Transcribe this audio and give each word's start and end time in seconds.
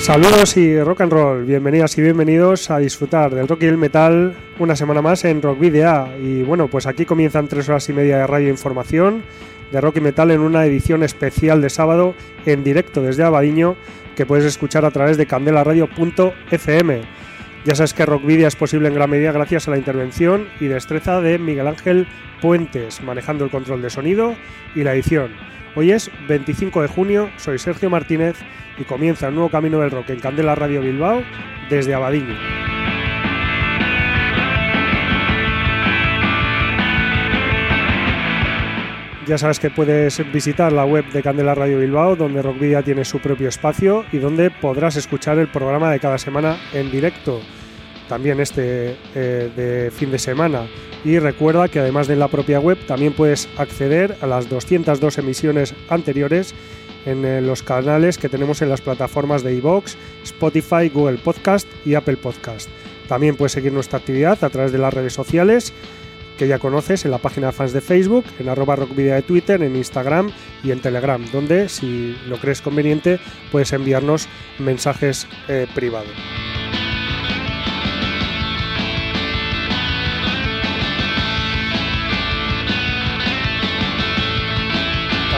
Saludos 0.00 0.56
y 0.56 0.82
rock 0.82 1.02
and 1.02 1.12
roll, 1.12 1.44
bienvenidas 1.44 1.96
y 1.98 2.02
bienvenidos 2.02 2.70
a 2.70 2.78
disfrutar 2.78 3.34
del 3.34 3.46
rock 3.46 3.64
y 3.64 3.66
el 3.66 3.76
metal 3.76 4.34
una 4.58 4.74
semana 4.74 5.02
más 5.02 5.26
en 5.26 5.42
Rock 5.42 5.60
Video. 5.60 6.08
Y 6.18 6.42
bueno, 6.42 6.68
pues 6.68 6.86
aquí 6.86 7.04
comienzan 7.04 7.48
tres 7.48 7.68
horas 7.68 7.86
y 7.90 7.92
media 7.92 8.16
de 8.16 8.26
radio 8.26 8.48
información 8.48 9.22
de 9.70 9.80
rock 9.80 9.98
y 9.98 10.00
metal 10.00 10.30
en 10.30 10.40
una 10.40 10.64
edición 10.64 11.02
especial 11.02 11.60
de 11.60 11.68
sábado 11.68 12.14
en 12.46 12.64
directo 12.64 13.02
desde 13.02 13.24
Abadiño 13.24 13.76
que 14.16 14.24
puedes 14.24 14.46
escuchar 14.46 14.86
a 14.86 14.90
través 14.90 15.18
de 15.18 15.26
candelaradio.fm. 15.26 17.02
Ya 17.66 17.74
sabes 17.74 17.92
que 17.92 18.06
Rock 18.06 18.22
es 18.26 18.56
posible 18.56 18.88
en 18.88 18.94
gran 18.94 19.10
medida 19.10 19.32
gracias 19.32 19.68
a 19.68 19.70
la 19.70 19.76
intervención 19.76 20.48
y 20.60 20.66
destreza 20.66 21.20
de 21.20 21.38
Miguel 21.38 21.68
Ángel 21.68 22.08
Puentes, 22.40 23.02
manejando 23.02 23.44
el 23.44 23.50
control 23.50 23.82
de 23.82 23.90
sonido 23.90 24.34
y 24.74 24.82
la 24.82 24.94
edición. 24.94 25.30
Hoy 25.76 25.92
es 25.92 26.10
25 26.26 26.82
de 26.82 26.88
junio, 26.88 27.30
soy 27.36 27.56
Sergio 27.60 27.88
Martínez 27.90 28.36
y 28.76 28.82
comienza 28.82 29.28
el 29.28 29.34
nuevo 29.34 29.50
camino 29.50 29.78
del 29.78 29.92
rock 29.92 30.10
en 30.10 30.18
Candela 30.18 30.56
Radio 30.56 30.80
Bilbao 30.80 31.22
desde 31.68 31.94
Abadiño. 31.94 32.34
Ya 39.28 39.38
sabes 39.38 39.60
que 39.60 39.70
puedes 39.70 40.20
visitar 40.32 40.72
la 40.72 40.84
web 40.84 41.04
de 41.12 41.22
Candela 41.22 41.54
Radio 41.54 41.78
Bilbao, 41.78 42.16
donde 42.16 42.42
Rockvidia 42.42 42.82
tiene 42.82 43.04
su 43.04 43.20
propio 43.20 43.48
espacio 43.48 44.04
y 44.10 44.18
donde 44.18 44.50
podrás 44.50 44.96
escuchar 44.96 45.38
el 45.38 45.46
programa 45.46 45.92
de 45.92 46.00
cada 46.00 46.18
semana 46.18 46.56
en 46.72 46.90
directo, 46.90 47.40
también 48.08 48.40
este 48.40 48.96
eh, 49.14 49.52
de 49.54 49.92
fin 49.92 50.10
de 50.10 50.18
semana. 50.18 50.66
Y 51.04 51.18
recuerda 51.18 51.68
que 51.68 51.78
además 51.78 52.08
de 52.08 52.16
la 52.16 52.28
propia 52.28 52.60
web, 52.60 52.78
también 52.86 53.12
puedes 53.12 53.48
acceder 53.56 54.16
a 54.20 54.26
las 54.26 54.48
202 54.48 55.18
emisiones 55.18 55.74
anteriores 55.88 56.54
en 57.06 57.24
eh, 57.24 57.40
los 57.40 57.62
canales 57.62 58.18
que 58.18 58.28
tenemos 58.28 58.60
en 58.60 58.68
las 58.68 58.82
plataformas 58.82 59.42
de 59.42 59.54
iVoox, 59.54 59.94
Spotify, 60.24 60.90
Google 60.92 61.18
Podcast 61.18 61.66
y 61.86 61.94
Apple 61.94 62.18
Podcast. 62.18 62.68
También 63.08 63.36
puedes 63.36 63.52
seguir 63.52 63.72
nuestra 63.72 63.98
actividad 63.98 64.42
a 64.44 64.50
través 64.50 64.72
de 64.72 64.78
las 64.78 64.92
redes 64.92 65.14
sociales 65.14 65.72
que 66.38 66.48
ya 66.48 66.58
conoces 66.58 67.04
en 67.04 67.10
la 67.10 67.18
página 67.18 67.48
de 67.48 67.52
fans 67.52 67.74
de 67.74 67.82
Facebook, 67.82 68.24
en 68.38 68.48
arroba 68.48 68.74
rockvidia 68.74 69.14
de 69.14 69.22
Twitter, 69.22 69.62
en 69.62 69.76
Instagram 69.76 70.30
y 70.64 70.70
en 70.70 70.80
Telegram, 70.80 71.22
donde 71.32 71.68
si 71.68 72.16
lo 72.28 72.38
crees 72.38 72.62
conveniente 72.62 73.20
puedes 73.52 73.74
enviarnos 73.74 74.26
mensajes 74.58 75.28
eh, 75.48 75.66
privados. 75.74 76.14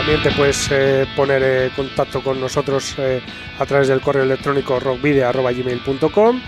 También 0.03 0.23
te 0.25 0.33
puedes 0.33 0.69
eh, 0.73 1.07
poner 1.15 1.41
en 1.45 1.71
contacto 1.71 2.25
con 2.25 2.41
nosotros 2.41 2.97
eh, 2.99 3.21
a 3.61 3.65
través 3.65 3.87
del 3.87 4.01
correo 4.01 4.25
electrónico 4.25 4.81
rockvideo.gmail.com 4.81 6.41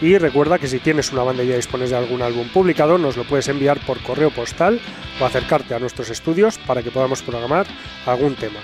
y 0.00 0.16
recuerda 0.16 0.58
que 0.58 0.66
si 0.66 0.78
tienes 0.78 1.12
una 1.12 1.22
banda 1.22 1.44
y 1.44 1.48
ya 1.48 1.56
dispones 1.56 1.90
de 1.90 1.96
algún 1.96 2.22
álbum 2.22 2.48
publicado, 2.48 2.96
nos 2.96 3.18
lo 3.18 3.24
puedes 3.24 3.48
enviar 3.48 3.78
por 3.80 4.00
correo 4.02 4.30
postal 4.30 4.80
o 5.20 5.26
acercarte 5.26 5.74
a 5.74 5.78
nuestros 5.78 6.08
estudios 6.08 6.56
para 6.56 6.82
que 6.82 6.90
podamos 6.90 7.20
programar 7.20 7.66
algún 8.06 8.34
tema. 8.34 8.60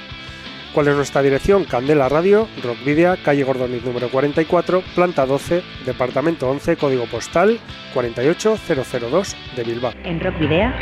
¿Cuál 0.73 0.89
es 0.89 0.97
nuestra 0.97 1.21
dirección? 1.21 1.65
Candela 1.65 2.09
Radio, 2.09 2.49
Rockvidia, 2.65 3.19
calle 3.23 3.44
Gordoniz 3.44 3.84
número 3.84 4.09
44, 4.09 4.83
planta 4.94 5.27
12, 5.27 5.62
departamento 5.84 6.49
11, 6.49 6.78
código 6.78 7.05
postal 7.05 7.61
48002 7.93 9.37
de 9.56 9.65
Bilbao. 9.65 9.93
En 10.05 10.19
Rockvidea 10.21 10.75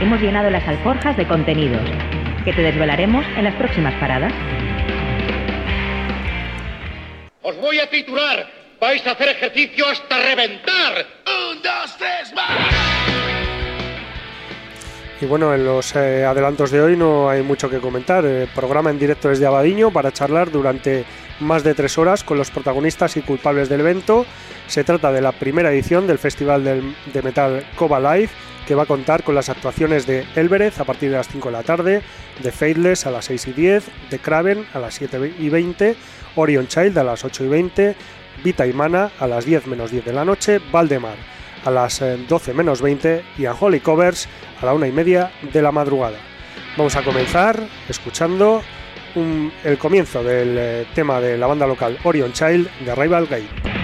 hemos 0.00 0.20
llenado 0.20 0.50
las 0.50 0.68
alforjas 0.68 1.16
de 1.16 1.26
contenidos 1.26 1.82
que 2.44 2.52
te 2.52 2.62
desvelaremos 2.62 3.24
en 3.36 3.44
las 3.44 3.54
próximas 3.54 3.94
paradas. 3.94 4.32
Os 7.42 7.56
voy 7.58 7.78
a 7.80 7.88
titular 7.90 8.62
vais 8.82 9.06
a 9.06 9.12
hacer 9.12 9.28
ejercicio 9.28 9.86
hasta 9.86 10.18
reventar. 10.18 11.06
Un, 11.24 11.62
dos, 11.62 11.96
tres, 11.96 12.34
más. 12.34 12.74
Y 15.20 15.26
bueno, 15.26 15.54
en 15.54 15.64
los 15.64 15.94
eh, 15.94 16.24
adelantos 16.24 16.72
de 16.72 16.82
hoy 16.82 16.96
no 16.96 17.30
hay 17.30 17.42
mucho 17.42 17.70
que 17.70 17.78
comentar. 17.78 18.24
El 18.24 18.48
programa 18.48 18.90
en 18.90 18.98
directo 18.98 19.28
desde 19.28 19.46
Abadiño 19.46 19.92
para 19.92 20.10
charlar 20.10 20.50
durante 20.50 21.04
más 21.38 21.62
de 21.62 21.74
tres 21.74 21.96
horas 21.96 22.24
con 22.24 22.38
los 22.38 22.50
protagonistas 22.50 23.16
y 23.16 23.22
culpables 23.22 23.68
del 23.68 23.80
evento. 23.80 24.26
Se 24.66 24.82
trata 24.82 25.12
de 25.12 25.20
la 25.20 25.30
primera 25.30 25.70
edición 25.70 26.08
del 26.08 26.18
Festival 26.18 26.64
de 26.64 27.22
Metal 27.22 27.64
Coba 27.76 28.00
Live, 28.00 28.30
que 28.66 28.74
va 28.74 28.84
a 28.84 28.86
contar 28.86 29.22
con 29.22 29.34
las 29.34 29.48
actuaciones 29.48 30.06
de 30.06 30.26
Elbereth 30.36 30.80
a 30.80 30.84
partir 30.84 31.10
de 31.10 31.16
las 31.16 31.28
5 31.28 31.48
de 31.48 31.52
la 31.52 31.62
tarde, 31.62 32.02
de 32.42 32.52
Faithless 32.52 33.06
a 33.06 33.10
las 33.10 33.26
6 33.26 33.48
y 33.48 33.52
10, 33.52 33.84
de 34.10 34.18
Craven 34.18 34.66
a 34.74 34.78
las 34.78 34.94
7 34.94 35.34
y 35.38 35.48
20, 35.48 35.96
Orion 36.36 36.66
Child 36.66 36.98
a 36.98 37.04
las 37.04 37.24
8 37.24 37.44
y 37.44 37.48
20, 37.48 37.96
Vita 38.44 38.66
y 38.66 38.72
Mana 38.72 39.10
a 39.18 39.26
las 39.26 39.44
10 39.44 39.66
menos 39.66 39.90
10 39.90 40.04
de 40.04 40.12
la 40.12 40.24
noche, 40.24 40.60
Valdemar 40.70 41.16
a 41.64 41.70
las 41.70 42.00
12 42.00 42.50
eh, 42.50 42.54
menos 42.54 42.82
20 42.82 43.24
y 43.38 43.46
a 43.46 43.54
Holy 43.54 43.80
Covers 43.80 44.28
a 44.60 44.66
la 44.66 44.74
1 44.74 44.86
y 44.86 44.92
media 44.92 45.30
de 45.52 45.62
la 45.62 45.72
madrugada. 45.72 46.18
Vamos 46.76 46.96
a 46.96 47.02
comenzar 47.02 47.60
escuchando 47.88 48.62
el 49.64 49.78
comienzo 49.78 50.22
del 50.22 50.56
eh, 50.58 50.86
tema 50.94 51.20
de 51.20 51.36
la 51.36 51.46
banda 51.46 51.66
local 51.66 51.98
Orion 52.04 52.32
Child 52.32 52.68
de 52.84 52.94
Rival 52.94 53.26
Gate. 53.26 53.81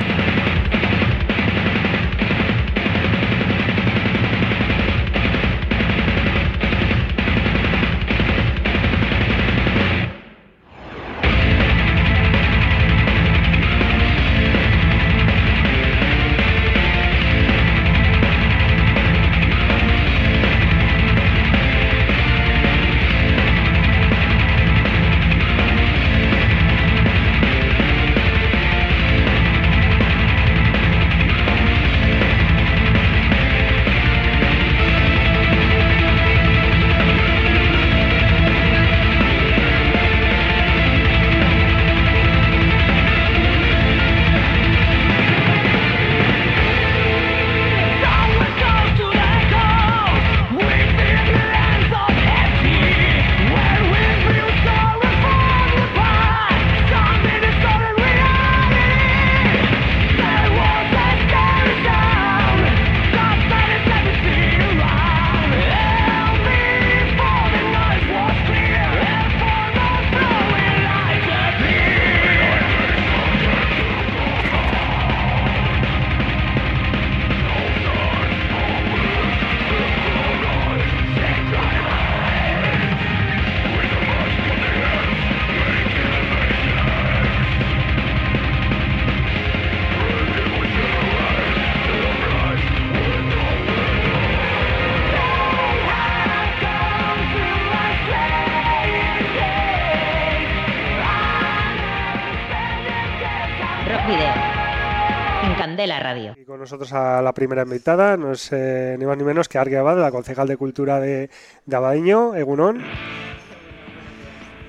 Nosotros 106.69 106.93
a 106.93 107.23
la 107.23 107.33
primera 107.33 107.63
invitada, 107.63 108.19
no 108.19 108.33
es 108.33 108.51
eh, 108.53 108.95
ni 108.99 109.07
más 109.07 109.17
ni 109.17 109.25
menos 109.25 109.49
que 109.49 109.57
Argue 109.57 109.79
Abad, 109.79 109.99
la 109.99 110.11
concejal 110.11 110.47
de 110.47 110.59
Cultura 110.59 111.01
de, 111.01 111.31
de 111.65 111.77
Abadiño, 111.77 112.35
Egunón. 112.35 112.83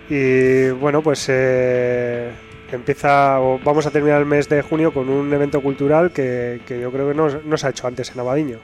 Y 0.09 0.69
bueno, 0.69 1.03
pues 1.03 1.25
eh, 1.27 2.31
empieza, 2.71 3.41
o 3.41 3.59
vamos 3.59 3.85
a 3.85 3.91
terminar 3.91 4.21
el 4.21 4.25
mes 4.25 4.47
de 4.47 4.61
junio 4.61 4.93
con 4.93 5.09
un 5.09 5.33
evento 5.33 5.61
cultural 5.61 6.11
que, 6.11 6.61
que 6.65 6.79
yo 6.79 6.89
creo 6.89 7.09
que 7.09 7.15
no, 7.15 7.27
no 7.27 7.57
se 7.57 7.67
ha 7.67 7.71
hecho 7.71 7.85
antes 7.85 8.09
en 8.11 8.21
Abadiño. 8.21 8.59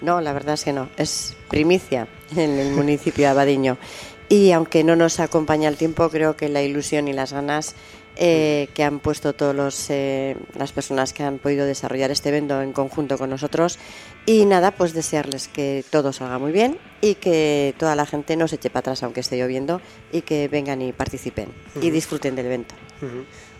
No, 0.00 0.22
la 0.22 0.32
verdad 0.32 0.54
es 0.54 0.64
que 0.64 0.72
no. 0.72 0.88
Es 0.96 1.36
primicia 1.50 2.08
en 2.34 2.58
el 2.58 2.72
municipio 2.72 3.24
de 3.24 3.30
Abadiño. 3.30 3.76
Y 4.30 4.52
aunque 4.52 4.82
no 4.82 4.96
nos 4.96 5.20
acompaña 5.20 5.68
el 5.68 5.76
tiempo, 5.76 6.08
creo 6.08 6.36
que 6.36 6.48
la 6.48 6.62
ilusión 6.62 7.06
y 7.06 7.12
las 7.12 7.34
ganas 7.34 7.74
eh, 8.20 8.68
que 8.74 8.82
han 8.82 8.98
puesto 8.98 9.32
todas 9.32 9.90
eh, 9.90 10.36
las 10.58 10.72
personas 10.72 11.12
que 11.12 11.22
han 11.22 11.38
podido 11.38 11.66
desarrollar 11.66 12.10
este 12.10 12.30
evento 12.30 12.60
en 12.60 12.72
conjunto 12.72 13.16
con 13.16 13.30
nosotros. 13.30 13.78
Y 14.26 14.44
nada, 14.44 14.72
pues 14.72 14.92
desearles 14.92 15.46
que 15.46 15.84
todo 15.88 16.12
salga 16.12 16.38
muy 16.38 16.50
bien 16.50 16.78
y 17.00 17.14
que 17.14 17.74
toda 17.78 17.94
la 17.94 18.06
gente 18.06 18.36
no 18.36 18.48
se 18.48 18.56
eche 18.56 18.70
para 18.70 18.80
atrás 18.80 19.04
aunque 19.04 19.20
esté 19.20 19.38
lloviendo 19.38 19.80
y 20.10 20.22
que 20.22 20.48
vengan 20.48 20.82
y 20.82 20.92
participen 20.92 21.48
y 21.80 21.90
disfruten 21.90 22.34
del 22.34 22.46
evento. 22.46 22.74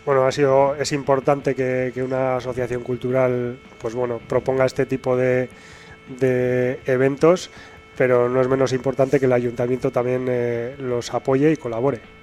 Bueno, 0.05 0.27
ha 0.27 0.33
sido, 0.33 0.75
es 0.75 0.91
importante 0.91 1.55
que, 1.55 1.93
que 1.95 2.03
una 2.03 2.37
asociación 2.37 2.83
cultural 2.83 3.61
pues 3.81 3.95
bueno, 3.95 4.21
proponga 4.27 4.67
este 4.67 4.87
tipo 4.87 5.17
de, 5.17 5.49
de 6.19 6.81
eventos, 6.87 7.51
pero 7.97 8.29
no 8.29 8.41
es 8.41 8.49
menos 8.49 8.73
importante 8.73 9.21
que 9.21 9.27
el 9.27 9.33
ayuntamiento 9.33 9.93
también 9.93 10.27
eh, 10.29 10.75
los 10.79 11.15
apoye 11.15 11.53
y 11.53 11.57
colabore. 11.57 12.18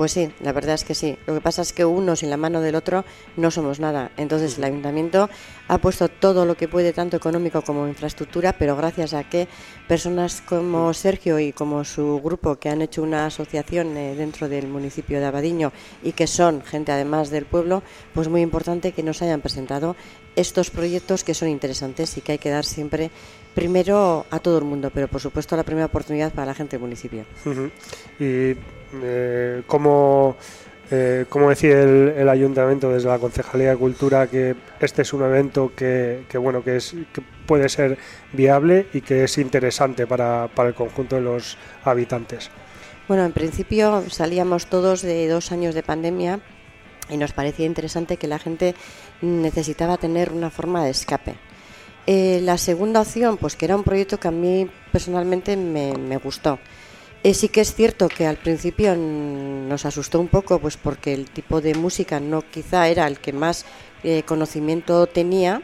Pues 0.00 0.12
sí, 0.12 0.32
la 0.40 0.54
verdad 0.54 0.76
es 0.76 0.84
que 0.84 0.94
sí. 0.94 1.18
Lo 1.26 1.34
que 1.34 1.42
pasa 1.42 1.60
es 1.60 1.74
que 1.74 1.84
uno 1.84 2.16
sin 2.16 2.30
la 2.30 2.38
mano 2.38 2.62
del 2.62 2.74
otro 2.74 3.04
no 3.36 3.50
somos 3.50 3.80
nada. 3.80 4.12
Entonces 4.16 4.56
el 4.56 4.64
ayuntamiento 4.64 5.28
ha 5.68 5.76
puesto 5.76 6.08
todo 6.08 6.46
lo 6.46 6.54
que 6.54 6.68
puede, 6.68 6.94
tanto 6.94 7.18
económico 7.18 7.60
como 7.60 7.86
infraestructura, 7.86 8.54
pero 8.54 8.76
gracias 8.76 9.12
a 9.12 9.28
que 9.28 9.46
personas 9.86 10.40
como 10.40 10.94
Sergio 10.94 11.38
y 11.38 11.52
como 11.52 11.84
su 11.84 12.18
grupo, 12.24 12.56
que 12.56 12.70
han 12.70 12.80
hecho 12.80 13.02
una 13.02 13.26
asociación 13.26 13.94
eh, 13.98 14.14
dentro 14.14 14.48
del 14.48 14.68
municipio 14.68 15.20
de 15.20 15.26
Abadiño 15.26 15.70
y 16.02 16.12
que 16.12 16.26
son 16.26 16.62
gente 16.62 16.92
además 16.92 17.28
del 17.28 17.44
pueblo, 17.44 17.82
pues 18.14 18.28
muy 18.28 18.40
importante 18.40 18.92
que 18.92 19.02
nos 19.02 19.20
hayan 19.20 19.42
presentado 19.42 19.96
estos 20.34 20.70
proyectos 20.70 21.24
que 21.24 21.34
son 21.34 21.50
interesantes 21.50 22.16
y 22.16 22.22
que 22.22 22.32
hay 22.32 22.38
que 22.38 22.48
dar 22.48 22.64
siempre 22.64 23.10
primero 23.54 24.24
a 24.30 24.38
todo 24.38 24.56
el 24.56 24.64
mundo, 24.64 24.90
pero 24.94 25.08
por 25.08 25.20
supuesto 25.20 25.56
la 25.56 25.62
primera 25.62 25.84
oportunidad 25.84 26.32
para 26.32 26.46
la 26.46 26.54
gente 26.54 26.76
del 26.76 26.80
municipio. 26.80 27.26
Eh, 29.02 29.62
cómo, 29.66 30.36
eh, 30.90 31.26
cómo 31.28 31.48
decide 31.48 32.20
el, 32.20 32.28
ayuntamiento 32.28 32.90
desde 32.90 33.08
la 33.08 33.18
Concejalía 33.18 33.70
de 33.70 33.76
Cultura 33.76 34.26
que 34.26 34.56
este 34.80 35.02
es 35.02 35.12
un 35.12 35.22
evento 35.22 35.72
que, 35.74 36.24
que, 36.28 36.38
bueno 36.38 36.62
que 36.64 36.76
es 36.76 36.94
que 37.12 37.22
puede 37.46 37.68
ser 37.68 37.98
viable 38.32 38.86
y 38.92 39.00
que 39.00 39.24
es 39.24 39.38
interesante 39.38 40.06
para, 40.06 40.48
para 40.54 40.70
el 40.70 40.74
conjunto 40.74 41.16
de 41.16 41.22
los 41.22 41.58
habitantes. 41.84 42.50
Bueno, 43.08 43.24
en 43.24 43.32
principio 43.32 44.04
salíamos 44.08 44.66
todos 44.66 45.02
de 45.02 45.26
dos 45.28 45.50
años 45.50 45.74
de 45.74 45.82
pandemia 45.82 46.40
y 47.08 47.16
nos 47.16 47.32
parecía 47.32 47.66
interesante 47.66 48.16
que 48.16 48.28
la 48.28 48.38
gente 48.38 48.74
necesitaba 49.20 49.96
tener 49.96 50.32
una 50.32 50.50
forma 50.50 50.84
de 50.84 50.90
escape. 50.90 51.34
Eh, 52.06 52.40
la 52.42 52.56
segunda 52.56 53.00
opción, 53.00 53.36
pues 53.36 53.56
que 53.56 53.66
era 53.66 53.76
un 53.76 53.84
proyecto 53.84 54.18
que 54.18 54.28
a 54.28 54.30
mí 54.30 54.68
personalmente 54.92 55.56
me, 55.56 55.92
me 55.96 56.16
gustó. 56.16 56.58
Eh, 57.22 57.34
sí 57.34 57.50
que 57.50 57.60
es 57.60 57.74
cierto 57.74 58.08
que 58.08 58.26
al 58.26 58.38
principio 58.38 58.96
nos 58.96 59.84
asustó 59.84 60.20
un 60.20 60.28
poco, 60.28 60.58
pues 60.58 60.78
porque 60.78 61.12
el 61.12 61.30
tipo 61.30 61.60
de 61.60 61.74
música 61.74 62.18
no 62.18 62.42
quizá 62.50 62.88
era 62.88 63.06
el 63.06 63.18
que 63.18 63.34
más 63.34 63.66
eh, 64.02 64.22
conocimiento 64.22 65.06
tenía, 65.06 65.60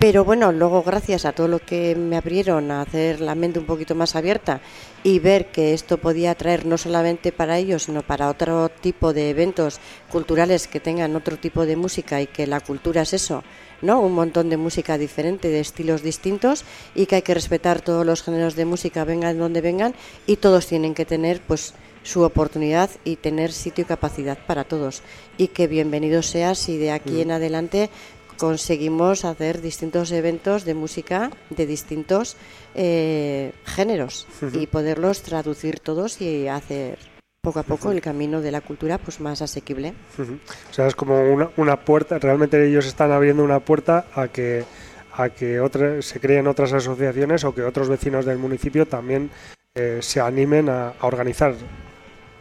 pero 0.00 0.24
bueno, 0.24 0.50
luego 0.50 0.82
gracias 0.82 1.24
a 1.24 1.32
todo 1.32 1.46
lo 1.46 1.60
que 1.60 1.94
me 1.94 2.16
abrieron 2.16 2.72
a 2.72 2.80
hacer 2.80 3.20
la 3.20 3.36
mente 3.36 3.60
un 3.60 3.66
poquito 3.66 3.94
más 3.94 4.16
abierta 4.16 4.60
y 5.04 5.20
ver 5.20 5.52
que 5.52 5.72
esto 5.72 5.98
podía 5.98 6.34
traer 6.34 6.66
no 6.66 6.76
solamente 6.78 7.30
para 7.30 7.58
ellos, 7.58 7.84
sino 7.84 8.02
para 8.02 8.28
otro 8.28 8.68
tipo 8.68 9.12
de 9.12 9.30
eventos 9.30 9.78
culturales 10.10 10.66
que 10.66 10.80
tengan 10.80 11.14
otro 11.14 11.36
tipo 11.36 11.64
de 11.64 11.76
música 11.76 12.20
y 12.20 12.26
que 12.26 12.48
la 12.48 12.58
cultura 12.58 13.02
es 13.02 13.12
eso, 13.12 13.44
¿no? 13.82 14.00
Un 14.00 14.14
montón 14.14 14.50
de 14.50 14.56
música 14.56 14.98
diferente, 14.98 15.48
de 15.48 15.60
estilos 15.60 16.02
distintos 16.02 16.64
y 16.94 17.06
que 17.06 17.16
hay 17.16 17.22
que 17.22 17.34
respetar 17.34 17.80
todos 17.80 18.04
los 18.04 18.22
géneros 18.22 18.56
de 18.56 18.64
música, 18.64 19.04
vengan 19.04 19.38
donde 19.38 19.60
vengan 19.60 19.94
y 20.26 20.36
todos 20.36 20.66
tienen 20.66 20.94
que 20.94 21.04
tener 21.04 21.40
pues 21.40 21.74
su 22.02 22.22
oportunidad 22.22 22.90
y 23.04 23.16
tener 23.16 23.52
sitio 23.52 23.82
y 23.82 23.86
capacidad 23.86 24.38
para 24.46 24.64
todos. 24.64 25.02
Y 25.36 25.48
que 25.48 25.66
bienvenido 25.66 26.22
sea 26.22 26.54
si 26.54 26.78
de 26.78 26.92
aquí 26.92 27.20
en 27.20 27.32
adelante 27.32 27.90
conseguimos 28.38 29.24
hacer 29.24 29.60
distintos 29.60 30.12
eventos 30.12 30.64
de 30.64 30.74
música 30.74 31.30
de 31.50 31.66
distintos 31.66 32.36
eh, 32.74 33.52
géneros 33.64 34.26
y 34.52 34.66
poderlos 34.68 35.22
traducir 35.22 35.80
todos 35.80 36.20
y 36.20 36.46
hacer 36.46 37.17
poco 37.40 37.60
a 37.60 37.62
poco 37.62 37.92
el 37.92 38.00
camino 38.00 38.40
de 38.40 38.50
la 38.50 38.60
cultura 38.60 38.98
pues 38.98 39.20
más 39.20 39.40
asequible. 39.42 39.94
O 40.18 40.72
sea, 40.72 40.86
es 40.86 40.94
como 40.94 41.22
una, 41.32 41.50
una 41.56 41.76
puerta, 41.80 42.18
realmente 42.18 42.66
ellos 42.66 42.86
están 42.86 43.12
abriendo 43.12 43.44
una 43.44 43.60
puerta 43.60 44.06
a 44.14 44.28
que 44.28 44.64
a 45.12 45.30
que 45.30 45.58
otra- 45.58 46.00
se 46.02 46.20
creen 46.20 46.46
otras 46.46 46.72
asociaciones 46.72 47.42
o 47.44 47.52
que 47.54 47.62
otros 47.62 47.88
vecinos 47.88 48.24
del 48.24 48.38
municipio 48.38 48.86
también 48.86 49.30
eh, 49.74 49.98
se 50.00 50.20
animen 50.20 50.68
a, 50.68 50.90
a 50.90 51.06
organizar 51.06 51.54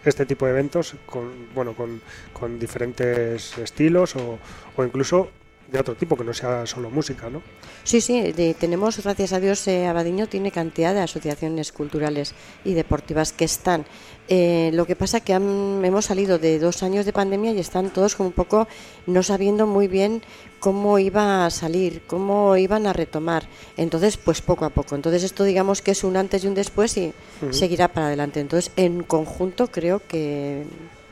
este 0.05 0.25
tipo 0.27 0.45
de 0.45 0.51
eventos 0.51 0.95
con 1.05 1.47
bueno 1.55 1.73
con, 1.73 2.01
con 2.33 2.59
diferentes 2.59 3.57
estilos 3.57 4.15
o, 4.15 4.37
o 4.75 4.83
incluso 4.83 5.29
de 5.71 5.79
otro 5.79 5.95
tipo 5.95 6.15
que 6.15 6.23
no 6.23 6.33
sea 6.33 6.65
solo 6.65 6.89
música, 6.89 7.29
¿no? 7.29 7.41
Sí, 7.83 7.99
sí, 8.01 8.31
de- 8.31 8.53
tenemos, 8.53 9.01
gracias 9.03 9.33
a 9.33 9.39
Dios, 9.39 9.67
eh, 9.67 9.85
Abadiño 9.87 10.27
tiene 10.27 10.51
cantidad 10.51 10.93
de 10.93 11.01
asociaciones 11.01 11.71
culturales 11.71 12.33
y 12.63 12.73
deportivas 12.73 13.33
que 13.33 13.45
están. 13.45 13.85
Eh, 14.29 14.71
lo 14.73 14.85
que 14.85 14.95
pasa 14.95 15.19
que 15.21 15.33
han- 15.33 15.83
hemos 15.83 16.05
salido 16.05 16.37
de 16.37 16.59
dos 16.59 16.83
años 16.83 17.05
de 17.05 17.13
pandemia 17.13 17.51
y 17.51 17.59
están 17.59 17.89
todos 17.91 18.15
como 18.15 18.27
un 18.27 18.33
poco 18.33 18.67
no 19.07 19.23
sabiendo 19.23 19.67
muy 19.67 19.87
bien 19.87 20.21
cómo 20.59 20.99
iba 20.99 21.45
a 21.45 21.49
salir, 21.49 22.01
cómo 22.07 22.55
iban 22.57 22.87
a 22.87 22.93
retomar. 22.93 23.43
Entonces, 23.77 24.17
pues 24.17 24.41
poco 24.41 24.65
a 24.65 24.69
poco. 24.69 24.95
Entonces, 24.95 25.23
esto 25.23 25.43
digamos 25.43 25.81
que 25.81 25.91
es 25.91 26.03
un 26.03 26.17
antes 26.17 26.43
y 26.43 26.47
un 26.47 26.55
después 26.55 26.97
y 26.97 27.13
seguirá 27.51 27.87
para 27.89 28.07
adelante. 28.07 28.39
Entonces, 28.39 28.71
en 28.75 29.03
conjunto 29.03 29.67
creo 29.67 30.01
que 30.07 30.63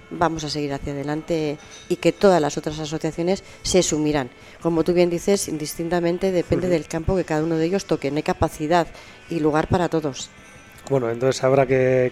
vamos 0.10 0.44
a 0.44 0.50
seguir 0.50 0.74
hacia 0.74 0.94
adelante 0.94 1.58
y 1.90 1.96
que 1.98 2.12
todas 2.12 2.42
las 2.42 2.58
otras 2.58 2.80
asociaciones 2.80 3.44
se 3.64 3.84
sumirán. 3.84 4.30
Como 4.62 4.84
tú 4.84 4.94
bien 4.94 5.10
dices, 5.10 5.48
indistintamente 5.48 6.32
depende 6.32 6.68
del 6.70 6.88
campo 6.88 7.16
que 7.16 7.24
cada 7.26 7.44
uno 7.44 7.58
de 7.58 7.66
ellos 7.66 7.86
toque. 7.86 8.12
No 8.12 8.18
hay 8.18 8.24
capacidad 8.24 8.88
y 9.30 9.40
lugar 9.40 9.68
para 9.68 9.90
todos. 9.90 10.30
Bueno, 10.88 11.10
entonces 11.10 11.44
habrá 11.44 11.66
que, 11.66 12.12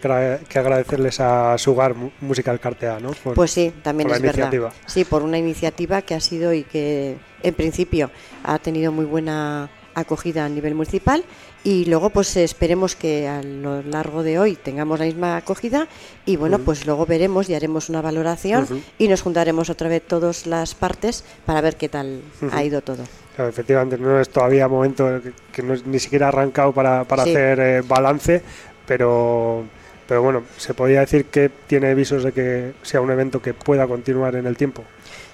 agradecerles 0.55 1.19
a 1.19 1.55
Sugar 1.59 1.93
Mu- 1.93 2.09
Musical 2.21 2.59
Cartea, 2.59 3.00
¿no? 3.00 3.12
Por- 3.12 3.35
Pues 3.35 3.51
sí, 3.51 3.71
también 3.83 4.07
por 4.07 4.15
es 4.17 4.21
la 4.23 4.27
iniciativa. 4.29 4.69
verdad. 4.69 4.81
Sí, 4.88 5.05
por 5.05 5.21
una 5.21 5.38
iniciativa 5.38 6.01
que 6.01 6.15
ha 6.15 6.19
sido 6.19 6.53
y 6.53 6.63
que 6.63 7.15
en 7.43 7.53
principio 7.53 8.09
ha 8.43 8.57
tenido 8.57 8.91
muy 8.91 9.05
buena 9.05 9.69
acogida 9.93 10.45
a 10.45 10.50
nivel 10.50 10.73
municipal 10.73 11.23
y 11.63 11.86
luego 11.86 12.10
pues 12.10 12.36
esperemos 12.36 12.96
que 12.96 13.27
a 13.27 13.41
lo 13.41 13.82
largo 13.84 14.22
de 14.24 14.38
hoy 14.39 14.55
tengamos 14.55 15.00
la 15.00 15.05
misma 15.05 15.38
acogida 15.38 15.88
y 16.25 16.36
bueno 16.36 16.60
pues 16.60 16.86
luego 16.86 17.05
veremos 17.05 17.50
y 17.50 17.55
haremos 17.55 17.89
una 17.89 18.01
valoración 18.01 18.67
y 18.98 19.08
nos 19.08 19.22
juntaremos 19.22 19.70
otra 19.70 19.88
vez 19.89 20.03
todas 20.05 20.46
las 20.46 20.75
partes 20.75 21.24
para 21.46 21.62
ver 21.62 21.75
qué 21.77 21.88
tal 21.89 22.22
ha 22.51 22.63
ido 22.63 22.82
todo. 22.82 23.03
Claro, 23.36 23.50
efectivamente, 23.50 23.98
no 23.98 24.20
es 24.20 24.29
todavía 24.29 24.67
momento 24.67 25.22
que, 25.24 25.32
que 25.51 25.63
no 25.63 25.74
es 25.74 25.86
ni 25.88 25.98
siquiera 26.00 26.27
arrancado 26.27 26.72
para, 26.72 27.03
para 27.05 27.24
Sí. 27.24 27.32
hacer 27.32 27.60
eh, 27.60 27.82
balance, 27.82 28.43
pero, 28.86 29.63
pero 30.08 30.22
bueno, 30.22 30.43
se 30.58 30.74
podría 30.75 31.00
decir 31.00 31.25
que 31.25 31.50
tiene 31.67 31.96
visos 31.96 32.24
de 32.24 32.32
que 32.32 32.74
sea 32.84 33.01
un 33.01 33.10
evento 33.10 33.41
que 33.41 33.53
pueda 33.53 33.88
continuar 33.88 34.36
en 34.36 34.46
el 34.46 34.55
tiempo. 34.58 34.84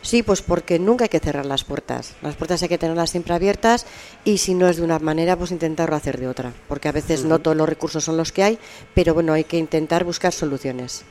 Sí, 0.02 0.24
pues 0.24 0.42
porque 0.42 0.80
nunca 0.80 1.06
hay 1.06 1.10
que 1.10 1.20
cerrar 1.20 1.46
las 1.46 1.64
puertas. 1.64 2.16
Las 2.22 2.36
puertas 2.36 2.64
hay 2.64 2.70
que 2.70 2.78
tenerlas 2.78 3.10
siempre 3.10 3.34
abiertas 3.34 3.86
y 4.24 4.38
si 4.38 4.54
no 4.54 4.68
es 4.68 4.78
de 4.78 4.84
una 4.84 5.00
manera, 5.00 5.36
pues 5.36 5.52
intentarlo 5.52 5.96
hacer 5.96 6.18
de 6.18 6.28
otra. 6.28 6.54
Porque 6.68 6.88
a 6.88 6.92
veces 6.92 7.26
no 7.26 7.40
todos 7.40 7.58
los 7.58 7.68
recursos 7.68 8.04
son 8.04 8.18
los 8.18 8.32
que 8.32 8.44
hay, 8.44 8.60
pero 8.94 9.14
bueno, 9.14 9.34
hay 9.34 9.44
que 9.44 9.58
intentar 9.58 10.04
buscar 10.04 10.32
soluciones. 10.32 11.04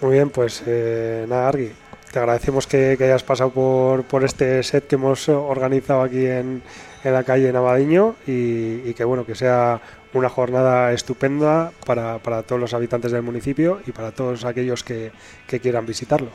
Muy 0.00 0.12
bien, 0.12 0.30
pues 0.30 0.62
eh, 0.66 1.24
nada, 1.28 1.48
Argui, 1.48 1.72
te 2.12 2.18
agradecemos 2.18 2.66
que, 2.66 2.96
que 2.98 3.04
hayas 3.04 3.22
pasado 3.22 3.50
por, 3.50 4.04
por 4.04 4.22
este 4.24 4.62
set 4.62 4.86
que 4.86 4.96
hemos 4.96 5.28
organizado 5.28 6.02
aquí 6.02 6.26
en, 6.26 6.62
en 7.04 7.12
la 7.12 7.24
calle 7.24 7.52
Navadiño 7.52 8.16
y, 8.26 8.82
y 8.84 8.94
que 8.94 9.04
bueno, 9.04 9.24
que 9.24 9.34
sea 9.34 9.80
una 10.12 10.28
jornada 10.28 10.92
estupenda 10.92 11.72
para, 11.86 12.18
para 12.18 12.42
todos 12.42 12.60
los 12.60 12.74
habitantes 12.74 13.12
del 13.12 13.22
municipio 13.22 13.80
y 13.86 13.92
para 13.92 14.12
todos 14.12 14.44
aquellos 14.44 14.84
que, 14.84 15.10
que 15.46 15.58
quieran 15.58 15.86
visitarlo. 15.86 16.28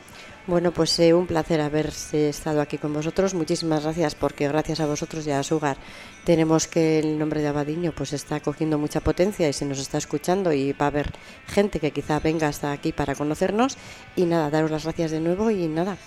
Bueno, 0.48 0.72
pues 0.72 0.98
eh, 0.98 1.12
un 1.12 1.26
placer 1.26 1.60
haber 1.60 1.92
estado 2.12 2.62
aquí 2.62 2.78
con 2.78 2.94
vosotros. 2.94 3.34
Muchísimas 3.34 3.82
gracias 3.84 4.14
porque 4.14 4.48
gracias 4.48 4.80
a 4.80 4.86
vosotros 4.86 5.26
y 5.26 5.30
a 5.30 5.42
Sugar 5.42 5.76
tenemos 6.24 6.66
que 6.66 6.98
el 7.00 7.18
nombre 7.18 7.42
de 7.42 7.48
Abadiño 7.48 7.92
pues 7.92 8.14
está 8.14 8.40
cogiendo 8.40 8.78
mucha 8.78 9.00
potencia 9.00 9.46
y 9.46 9.52
se 9.52 9.66
nos 9.66 9.78
está 9.78 9.98
escuchando 9.98 10.50
y 10.54 10.72
va 10.72 10.86
a 10.86 10.88
haber 10.88 11.12
gente 11.48 11.80
que 11.80 11.90
quizá 11.90 12.18
venga 12.18 12.48
hasta 12.48 12.72
aquí 12.72 12.92
para 12.92 13.14
conocernos 13.14 13.76
y 14.16 14.24
nada, 14.24 14.48
daros 14.48 14.70
las 14.70 14.84
gracias 14.84 15.10
de 15.10 15.20
nuevo 15.20 15.50
y 15.50 15.68
nada, 15.68 15.98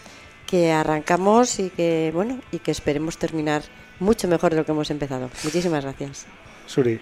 que 0.48 0.72
arrancamos 0.72 1.60
y 1.60 1.70
que 1.70 2.10
bueno 2.12 2.40
y 2.52 2.58
que 2.58 2.72
esperemos 2.72 3.20
terminar 3.20 3.62
mucho 4.00 4.28
mejor 4.28 4.50
de 4.50 4.58
lo 4.58 4.66
que 4.66 4.72
hemos 4.72 4.90
empezado. 4.90 5.30
Muchísimas 5.44 5.84
gracias. 5.84 6.26
Suri. 6.66 7.00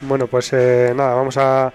Bueno, 0.00 0.26
pues 0.26 0.52
eh, 0.52 0.94
nada, 0.96 1.14
vamos 1.14 1.36
a, 1.36 1.72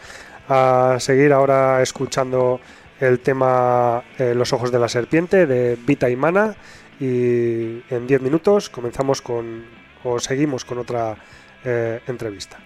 a, 0.48 0.98
seguir 1.00 1.34
ahora 1.34 1.82
escuchando 1.82 2.60
el 3.00 3.20
tema 3.20 4.04
eh, 4.18 4.34
Los 4.36 4.54
ojos 4.54 4.72
de 4.72 4.80
la 4.80 4.88
serpiente 4.88 5.46
de 5.46 5.78
Vita 5.86 6.10
y 6.10 6.16
Mana 6.16 6.56
y 7.00 7.82
en 7.90 8.08
10 8.08 8.22
minutos 8.22 8.70
comenzamos 8.70 9.22
con 9.22 9.66
o 10.04 10.20
seguimos 10.20 10.64
con 10.64 10.78
otra 10.78 11.16
eh, 11.64 12.00
entrevista. 12.08 12.58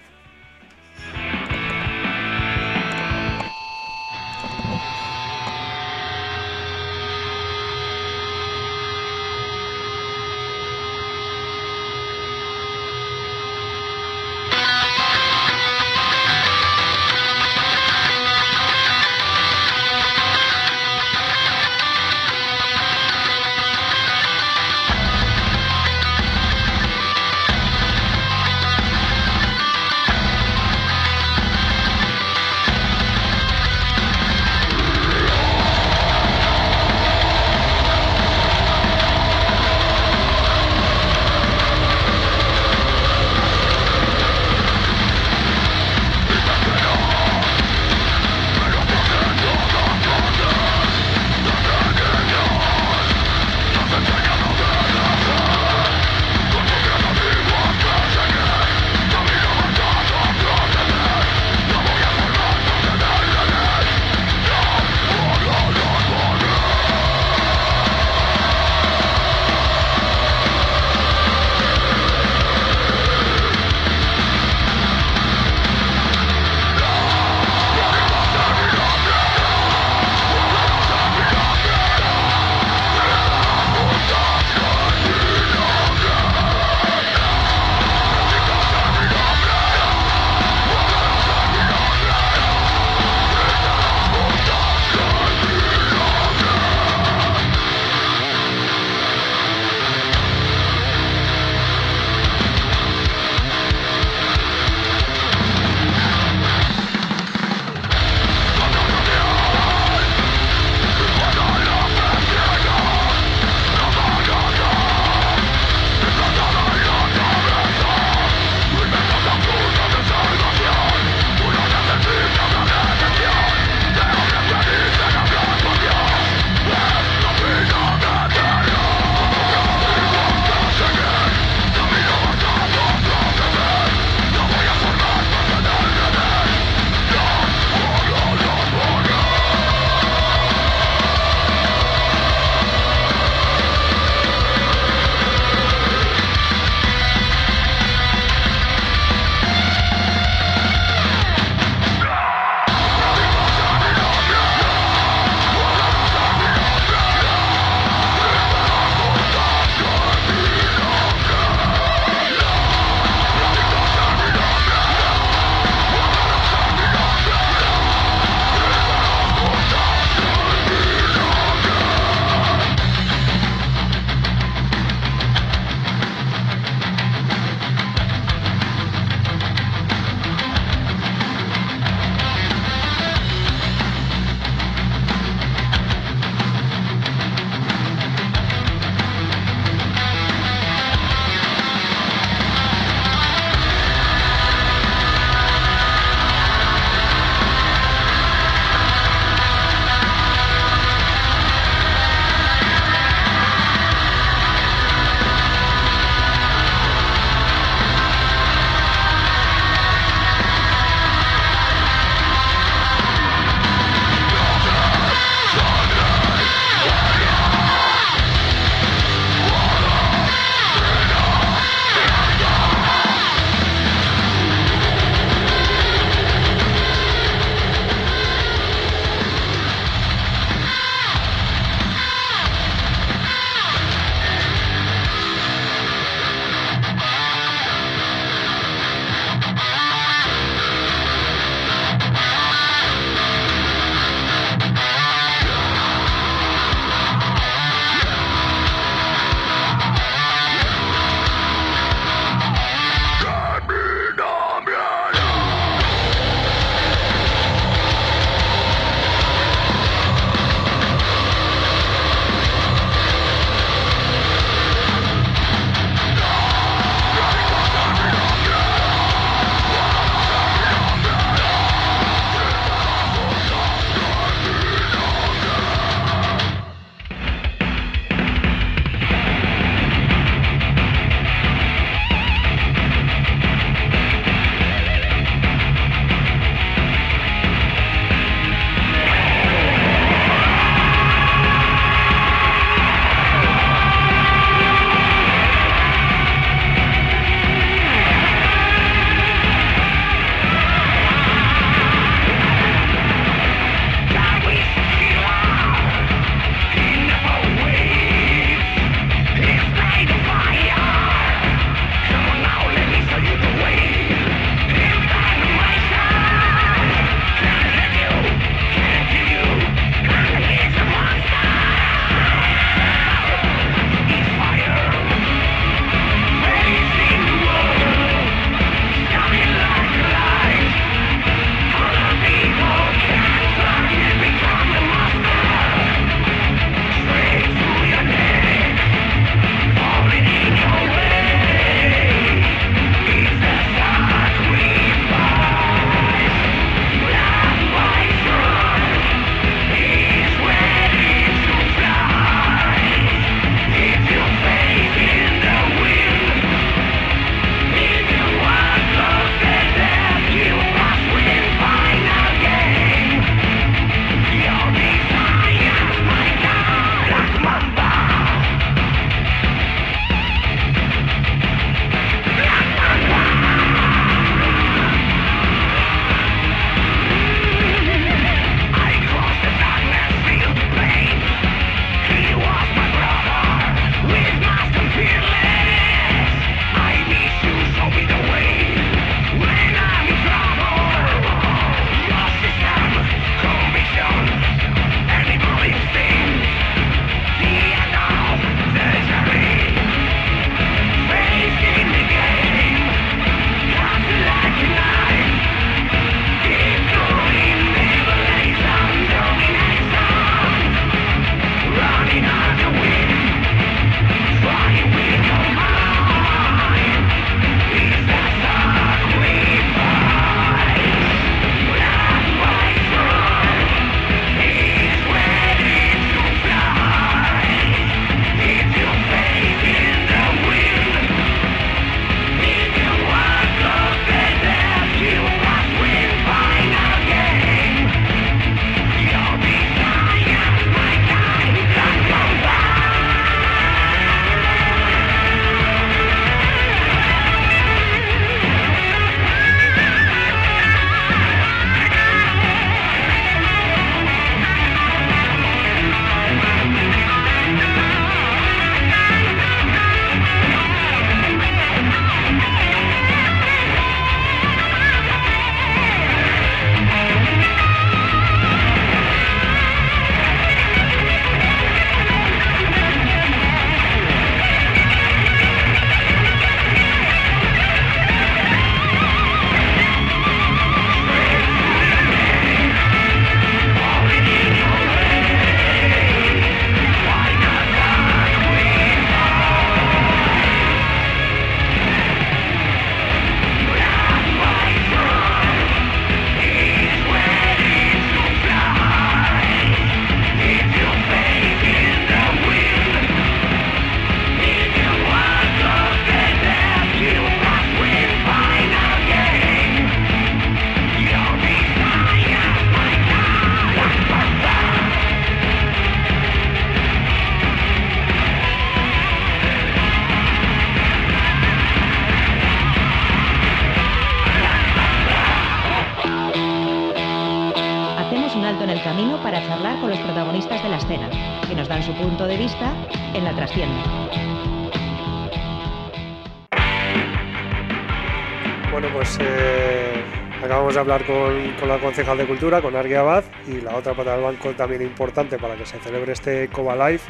Concejal 542.00 542.18
de 542.18 542.28
Cultura, 542.28 542.62
con 542.62 542.78
Argui 542.78 542.96
Abad, 542.96 543.26
y 543.46 543.60
la 543.60 543.76
otra 543.76 543.94
pata 543.94 544.14
del 544.14 544.24
banco 544.24 544.54
también 544.54 544.82
importante 544.82 545.38
para 545.38 545.56
que 545.56 545.66
se 545.66 545.78
celebre 545.80 546.14
este 546.14 546.48
Coba 546.48 546.74
Live, 546.74 547.02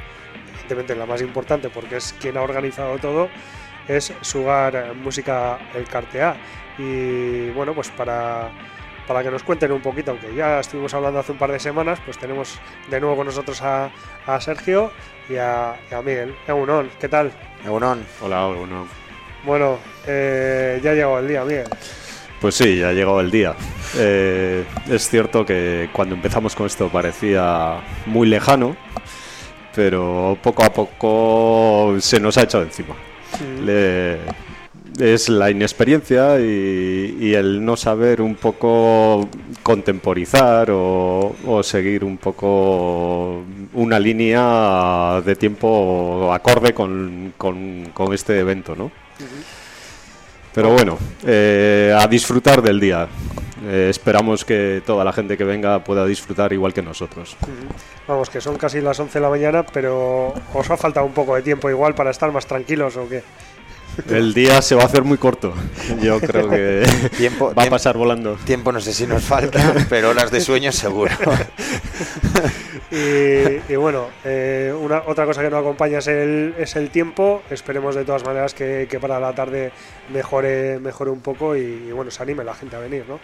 evidentemente 0.53 0.95
la 0.95 1.05
más 1.05 1.21
importante 1.21 1.69
porque 1.69 1.97
es 1.97 2.15
quien 2.19 2.37
ha 2.37 2.41
organizado 2.41 2.97
todo, 2.97 3.29
es 3.87 4.11
Sugar 4.21 4.95
Música 4.95 5.59
El 5.75 5.83
Cartea. 5.87 6.37
Y 6.79 7.51
bueno, 7.51 7.75
pues 7.75 7.89
para, 7.89 8.49
para 9.07 9.21
que 9.21 9.29
nos 9.29 9.43
cuenten 9.43 9.71
un 9.73 9.81
poquito, 9.81 10.09
aunque 10.09 10.33
ya 10.33 10.59
estuvimos 10.59 10.91
hablando 10.95 11.19
hace 11.19 11.33
un 11.33 11.37
par 11.37 11.51
de 11.51 11.59
semanas, 11.59 11.99
pues 12.03 12.17
tenemos 12.17 12.59
de 12.89 12.99
nuevo 12.99 13.15
con 13.15 13.27
nosotros 13.27 13.61
a, 13.61 13.91
a 14.25 14.41
Sergio 14.41 14.91
y 15.29 15.35
a, 15.35 15.75
y 15.91 15.93
a 15.93 16.01
Miguel. 16.01 16.33
Egunon, 16.47 16.89
¿qué 16.99 17.07
tal? 17.07 17.31
Egunon. 17.63 18.03
Hola, 18.21 18.49
Egunon. 18.49 18.87
Bueno, 19.43 19.77
eh, 20.07 20.79
ya 20.81 20.95
llegó 20.95 21.19
el 21.19 21.27
día, 21.27 21.43
Miguel. 21.43 21.67
Pues 22.41 22.55
sí, 22.55 22.77
ya 22.77 22.89
ha 22.89 22.93
llegado 22.93 23.19
el 23.19 23.31
día. 23.31 23.55
Eh, 23.97 24.63
es 24.89 25.09
cierto 25.09 25.45
que 25.45 25.89
cuando 25.91 26.15
empezamos 26.15 26.55
con 26.55 26.67
esto 26.67 26.87
parecía 26.89 27.81
muy 28.05 28.27
lejano, 28.27 28.77
pero 29.75 30.37
poco 30.41 30.63
a 30.63 30.71
poco 30.71 31.95
se 31.99 32.19
nos 32.19 32.37
ha 32.37 32.43
echado 32.43 32.63
encima. 32.63 32.95
Sí. 33.37 33.61
Le, 33.65 34.19
es 34.99 35.29
la 35.29 35.49
inexperiencia 35.49 36.39
y, 36.39 37.17
y, 37.19 37.33
el 37.33 37.63
no 37.63 37.77
saber 37.77 38.21
un 38.21 38.35
poco 38.35 39.29
contemporizar 39.63 40.71
o, 40.71 41.35
o, 41.45 41.63
seguir 41.63 42.03
un 42.03 42.17
poco 42.17 43.43
una 43.73 43.99
línea 43.99 45.21
de 45.25 45.35
tiempo 45.35 46.31
acorde 46.33 46.73
con, 46.73 47.33
con, 47.37 47.91
con 47.93 48.13
este 48.13 48.39
evento, 48.39 48.75
¿no? 48.75 48.91
Pero 50.53 50.69
bueno, 50.69 50.97
eh, 51.25 51.95
a 51.97 52.07
disfrutar 52.07 52.61
del 52.61 52.79
día. 52.79 53.07
Eh, 53.65 53.87
esperamos 53.89 54.45
que 54.45 54.81
toda 54.85 55.03
la 55.03 55.11
gente 55.11 55.37
que 55.37 55.43
venga 55.43 55.83
pueda 55.83 56.05
disfrutar 56.05 56.53
igual 56.53 56.73
que 56.73 56.81
nosotros. 56.81 57.35
Vamos, 58.07 58.29
que 58.29 58.41
son 58.41 58.57
casi 58.57 58.81
las 58.81 58.99
11 58.99 59.19
de 59.19 59.23
la 59.23 59.29
mañana, 59.29 59.65
pero 59.65 60.33
¿os 60.53 60.69
ha 60.69 60.77
faltado 60.77 61.05
un 61.05 61.13
poco 61.13 61.35
de 61.35 61.41
tiempo 61.41 61.69
igual 61.69 61.93
para 61.93 62.11
estar 62.11 62.31
más 62.31 62.45
tranquilos 62.45 62.95
o 62.97 63.07
qué? 63.07 63.21
El 64.09 64.33
día 64.33 64.61
se 64.61 64.75
va 64.75 64.83
a 64.83 64.85
hacer 64.85 65.03
muy 65.03 65.17
corto. 65.17 65.53
Yo 66.01 66.19
creo 66.19 66.49
que 66.49 66.85
tiempo, 67.17 67.53
va 67.53 67.63
a 67.63 67.69
pasar 67.69 67.97
volando. 67.97 68.35
Tiempo 68.45 68.71
no 68.71 68.79
sé 68.79 68.93
si 68.93 69.05
nos 69.05 69.23
falta, 69.23 69.73
pero 69.89 70.09
horas 70.09 70.31
de 70.31 70.41
sueño 70.41 70.71
seguro. 70.71 71.11
y, 72.91 73.71
y, 73.71 73.75
bueno, 73.75 74.07
eh, 74.23 74.73
una, 74.79 75.03
otra 75.05 75.25
cosa 75.25 75.41
que 75.41 75.49
nos 75.49 75.59
acompaña 75.59 75.99
es 75.99 76.07
el, 76.07 76.55
es 76.57 76.75
el 76.75 76.89
tiempo. 76.89 77.41
Esperemos 77.49 77.95
de 77.95 78.05
todas 78.05 78.23
maneras 78.23 78.53
que, 78.53 78.87
que, 78.89 78.99
para 78.99 79.19
la 79.19 79.33
tarde 79.33 79.71
mejore, 80.13 80.79
mejore 80.79 81.11
un 81.11 81.21
poco 81.21 81.55
y, 81.55 81.87
y 81.89 81.91
bueno, 81.91 82.11
se 82.11 82.23
anime 82.23 82.43
la 82.43 82.53
gente 82.53 82.75
a 82.75 82.79
venir, 82.79 83.05
¿no? 83.07 83.19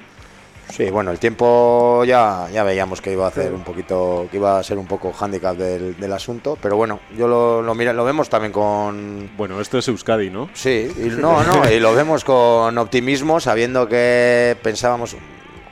Sí, 0.69 0.89
bueno, 0.89 1.11
el 1.11 1.19
tiempo 1.19 2.03
ya, 2.05 2.47
ya 2.51 2.63
veíamos 2.63 3.01
que 3.01 3.11
iba 3.11 3.25
a 3.25 3.29
hacer 3.29 3.53
un 3.53 3.63
poquito, 3.63 4.27
que 4.29 4.37
iba 4.37 4.59
a 4.59 4.63
ser 4.63 4.77
un 4.77 4.87
poco 4.87 5.13
handicap 5.17 5.55
del, 5.55 5.97
del 5.97 6.13
asunto, 6.13 6.57
pero 6.61 6.75
bueno, 6.75 6.99
yo 7.17 7.27
lo, 7.27 7.61
lo, 7.61 7.75
mira, 7.75 7.93
lo 7.93 8.03
vemos 8.03 8.29
también 8.29 8.51
con... 8.51 9.29
Bueno, 9.37 9.61
esto 9.61 9.77
es 9.77 9.87
Euskadi, 9.87 10.29
¿no? 10.29 10.49
Sí, 10.53 10.91
y 10.97 11.09
no, 11.09 11.43
no, 11.43 11.69
y 11.71 11.79
lo 11.79 11.93
vemos 11.93 12.23
con 12.23 12.77
optimismo, 12.77 13.39
sabiendo 13.39 13.87
que 13.87 14.57
pensábamos 14.61 15.15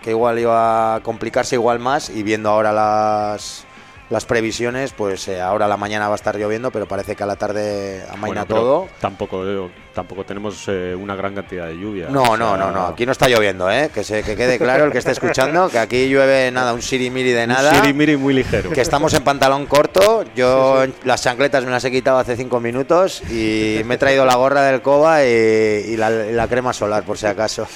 que 0.01 0.11
igual 0.11 0.37
iba 0.37 0.95
a 0.95 0.99
complicarse 1.01 1.55
igual 1.55 1.79
más 1.79 2.09
y 2.09 2.23
viendo 2.23 2.49
ahora 2.49 2.71
las, 2.71 3.65
las 4.13 4.25
previsiones, 4.25 4.93
pues 4.93 5.27
eh, 5.27 5.41
ahora 5.41 5.65
a 5.65 5.67
la 5.67 5.75
mañana 5.75 6.07
va 6.07 6.13
a 6.13 6.15
estar 6.15 6.37
lloviendo, 6.37 6.69
pero 6.69 6.87
parece 6.87 7.15
que 7.15 7.23
a 7.23 7.25
la 7.25 7.35
tarde 7.35 8.03
amaina 8.11 8.43
bueno, 8.43 8.45
todo. 8.45 8.87
Tampoco, 9.01 9.71
tampoco 9.91 10.23
tenemos 10.23 10.65
eh, 10.67 10.95
una 10.95 11.15
gran 11.15 11.33
cantidad 11.33 11.65
de 11.65 11.79
lluvia. 11.79 12.09
No, 12.09 12.21
o 12.21 12.25
sea, 12.27 12.37
no, 12.37 12.55
no, 12.55 12.71
no. 12.71 12.85
Aquí 12.85 13.07
no 13.07 13.11
está 13.11 13.27
lloviendo, 13.27 13.71
¿eh? 13.71 13.89
Que, 13.91 14.03
se, 14.03 14.21
que 14.21 14.35
quede 14.35 14.59
claro 14.59 14.85
el 14.85 14.91
que 14.91 14.99
esté 14.99 15.11
escuchando, 15.11 15.67
que 15.67 15.79
aquí 15.79 16.07
llueve 16.07 16.51
nada, 16.51 16.73
un 16.73 16.83
sirimiri 16.83 17.31
de 17.31 17.47
nada. 17.47 17.71
Un 17.71 17.77
sirimiri 17.77 18.15
muy 18.15 18.35
ligero. 18.35 18.69
Que 18.69 18.81
estamos 18.81 19.15
en 19.15 19.23
pantalón 19.23 19.65
corto. 19.65 20.23
Yo 20.35 20.83
sí, 20.85 20.91
sí. 20.91 21.01
las 21.05 21.23
chancletas 21.23 21.65
me 21.65 21.71
las 21.71 21.83
he 21.83 21.89
quitado 21.89 22.19
hace 22.19 22.37
cinco 22.37 22.59
minutos 22.59 23.23
y 23.31 23.81
me 23.85 23.95
he 23.95 23.97
traído 23.97 24.27
la 24.27 24.35
gorra 24.35 24.61
del 24.61 24.83
Coba 24.83 25.23
y, 25.25 25.27
y, 25.27 25.97
la, 25.97 26.11
y 26.11 26.33
la, 26.33 26.47
crema 26.47 26.71
solar, 26.71 27.03
por 27.03 27.17
si 27.17 27.25
acaso. 27.25 27.67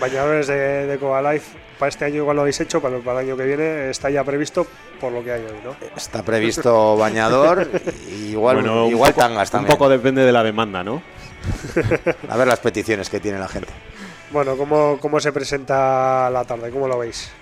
Bañadores 0.00 0.48
de, 0.48 0.86
de 0.86 0.98
Coba 0.98 1.22
Life 1.32 1.69
para 1.80 1.88
este 1.88 2.04
año 2.04 2.16
igual 2.16 2.36
lo 2.36 2.42
habéis 2.42 2.60
hecho, 2.60 2.80
para, 2.82 2.98
para 2.98 3.20
el 3.20 3.28
año 3.28 3.36
que 3.38 3.44
viene 3.44 3.88
está 3.88 4.10
ya 4.10 4.22
previsto 4.22 4.66
por 5.00 5.10
lo 5.10 5.24
que 5.24 5.32
hay 5.32 5.40
hoy, 5.40 5.58
¿no? 5.64 5.74
Está 5.96 6.22
previsto 6.22 6.94
bañador, 6.98 7.66
igual, 8.10 8.56
bueno, 8.56 8.86
igual 8.86 9.14
poco, 9.14 9.26
tangas 9.26 9.50
también. 9.50 9.72
Un 9.72 9.78
poco 9.78 9.88
depende 9.88 10.22
de 10.22 10.30
la 10.30 10.44
demanda, 10.44 10.84
¿no? 10.84 11.02
A 12.28 12.36
ver 12.36 12.46
las 12.46 12.60
peticiones 12.60 13.08
que 13.08 13.18
tiene 13.18 13.38
la 13.38 13.48
gente. 13.48 13.70
Bueno, 14.30 14.58
¿cómo, 14.58 14.98
cómo 15.00 15.18
se 15.20 15.32
presenta 15.32 16.28
la 16.28 16.44
tarde? 16.44 16.70
¿Cómo 16.70 16.86
lo 16.86 16.98
veis? 16.98 17.32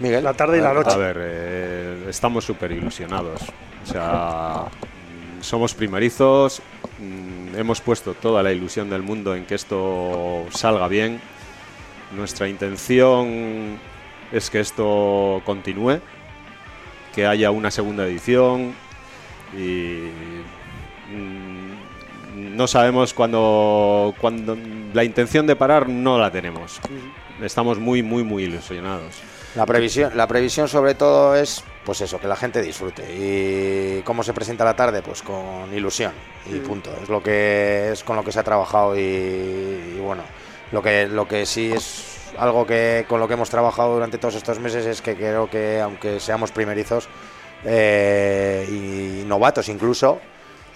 Miguel. 0.00 0.22
La 0.22 0.34
tarde 0.34 0.58
y 0.58 0.60
la 0.60 0.74
noche. 0.74 0.92
A 0.92 0.96
ver, 0.96 1.16
eh, 1.18 2.04
estamos 2.08 2.44
súper 2.44 2.72
ilusionados. 2.72 3.40
O 3.82 3.86
sea, 3.90 4.66
somos 5.40 5.74
primerizos, 5.74 6.60
mm, 6.98 7.58
hemos 7.58 7.80
puesto 7.80 8.12
toda 8.12 8.42
la 8.42 8.52
ilusión 8.52 8.90
del 8.90 9.02
mundo 9.02 9.34
en 9.34 9.46
que 9.46 9.54
esto 9.54 10.46
salga 10.50 10.86
bien 10.88 11.20
nuestra 12.12 12.48
intención 12.48 13.78
es 14.32 14.50
que 14.50 14.60
esto 14.60 15.42
continúe, 15.44 16.00
que 17.14 17.26
haya 17.26 17.50
una 17.50 17.70
segunda 17.70 18.06
edición 18.06 18.74
y 19.52 20.10
mm, 21.12 22.56
no 22.56 22.66
sabemos 22.66 23.14
cuándo, 23.14 24.14
cuando 24.20 24.56
la 24.92 25.04
intención 25.04 25.46
de 25.46 25.56
parar 25.56 25.88
no 25.88 26.18
la 26.18 26.30
tenemos. 26.30 26.80
Estamos 27.42 27.78
muy, 27.78 28.02
muy, 28.02 28.22
muy 28.22 28.44
ilusionados. 28.44 29.14
La 29.56 29.66
previsión, 29.66 30.16
la 30.16 30.28
previsión 30.28 30.68
sobre 30.68 30.94
todo 30.94 31.34
es 31.34 31.64
pues 31.84 32.00
eso, 32.02 32.20
que 32.20 32.28
la 32.28 32.36
gente 32.36 32.62
disfrute. 32.62 33.02
¿Y 33.98 34.02
cómo 34.02 34.22
se 34.22 34.32
presenta 34.32 34.64
la 34.64 34.76
tarde? 34.76 35.02
Pues 35.02 35.22
con 35.22 35.74
ilusión 35.74 36.12
y 36.46 36.58
punto. 36.58 36.90
Es 37.02 37.08
lo 37.08 37.20
que 37.20 37.90
es 37.92 38.04
con 38.04 38.14
lo 38.14 38.22
que 38.22 38.30
se 38.30 38.38
ha 38.38 38.44
trabajado 38.44 38.96
y, 38.96 39.00
y 39.00 39.98
bueno, 40.00 40.22
lo 40.72 40.82
que, 40.82 41.06
lo 41.06 41.26
que 41.26 41.46
sí 41.46 41.72
es 41.72 42.18
algo 42.38 42.66
que 42.66 43.04
con 43.08 43.20
lo 43.20 43.28
que 43.28 43.34
hemos 43.34 43.50
trabajado 43.50 43.94
durante 43.94 44.18
todos 44.18 44.36
estos 44.36 44.58
meses 44.58 44.86
es 44.86 45.02
que 45.02 45.16
creo 45.16 45.50
que 45.50 45.80
aunque 45.80 46.20
seamos 46.20 46.52
primerizos 46.52 47.08
eh, 47.64 48.66
y 48.68 49.24
novatos 49.26 49.68
incluso, 49.68 50.20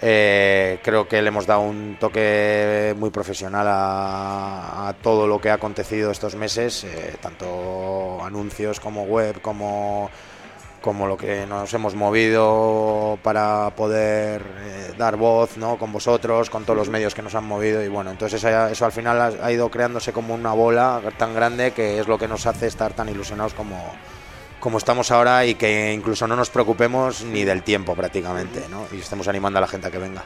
eh, 0.01 0.79
creo 0.83 1.07
que 1.07 1.21
le 1.21 1.29
hemos 1.29 1.47
dado 1.47 1.61
un 1.61 1.97
toque 1.99 2.93
muy 2.97 3.09
profesional 3.09 3.65
a, 3.67 4.89
a 4.89 4.93
todo 4.93 5.25
lo 5.25 5.39
que 5.39 5.49
ha 5.49 5.53
acontecido 5.53 6.11
estos 6.11 6.35
meses, 6.35 6.83
eh, 6.83 7.15
tanto 7.21 8.23
anuncios 8.23 8.79
como 8.79 9.03
web, 9.03 9.41
como 9.41 10.09
como 10.85 11.07
lo 11.07 11.17
que 11.17 11.47
nos 11.47 11.73
hemos 11.73 11.95
movido 11.95 13.17
para 13.23 13.71
poder 13.75 14.43
eh, 14.43 14.93
dar 14.95 15.15
voz 15.15 15.57
¿no? 15.57 15.79
con 15.79 15.91
vosotros, 15.91 16.51
con 16.51 16.63
todos 16.63 16.77
los 16.77 16.89
medios 16.89 17.15
que 17.15 17.23
nos 17.23 17.33
han 17.33 17.43
movido 17.43 17.83
y 17.83 17.87
bueno, 17.87 18.11
entonces 18.11 18.43
eso, 18.43 18.85
al 18.85 18.91
final 18.91 19.39
ha, 19.41 19.51
ido 19.51 19.71
creándose 19.71 20.13
como 20.13 20.35
una 20.35 20.53
bola 20.53 21.01
tan 21.17 21.33
grande 21.33 21.71
que 21.71 21.99
es 21.99 22.07
lo 22.07 22.19
que 22.19 22.27
nos 22.27 22.45
hace 22.45 22.67
estar 22.67 22.93
tan 22.93 23.09
ilusionados 23.09 23.55
como, 23.55 23.83
como 24.59 24.77
estamos 24.77 25.09
ahora 25.09 25.43
y 25.47 25.55
que 25.55 25.91
incluso 25.91 26.27
no 26.27 26.35
nos 26.35 26.51
preocupemos 26.51 27.23
ni 27.23 27.43
del 27.43 27.63
tiempo 27.63 27.95
prácticamente 27.95 28.69
¿no? 28.69 28.85
y 28.91 28.99
estemos 28.99 29.27
animando 29.27 29.57
a 29.57 29.61
la 29.61 29.67
gente 29.67 29.87
a 29.87 29.91
que 29.91 29.97
venga. 29.97 30.23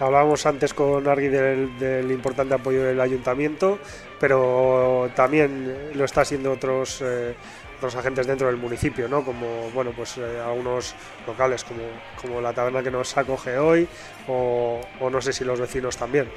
Hablábamos 0.00 0.44
antes 0.44 0.74
con 0.74 1.06
Argui 1.06 1.28
del, 1.28 1.78
del 1.78 2.10
importante 2.10 2.54
apoyo 2.54 2.82
del 2.82 3.00
ayuntamiento, 3.00 3.78
pero 4.18 5.08
también 5.14 5.92
lo 5.94 6.04
está 6.04 6.22
haciendo 6.22 6.50
otros... 6.50 7.00
Eh, 7.00 7.36
otros 7.80 7.96
agentes 7.96 8.26
dentro 8.26 8.46
del 8.46 8.58
municipio, 8.58 9.08
¿no? 9.08 9.24
Como 9.24 9.70
bueno, 9.70 9.92
pues 9.96 10.18
eh, 10.18 10.38
algunos 10.38 10.94
locales 11.26 11.64
como, 11.64 11.80
como 12.20 12.38
la 12.42 12.52
taberna 12.52 12.82
que 12.82 12.90
nos 12.90 13.16
acoge 13.16 13.56
hoy 13.56 13.88
o, 14.28 14.82
o, 15.00 15.08
no 15.08 15.22
sé 15.22 15.32
si 15.32 15.44
los 15.44 15.58
vecinos 15.58 15.96
también. 15.96 16.28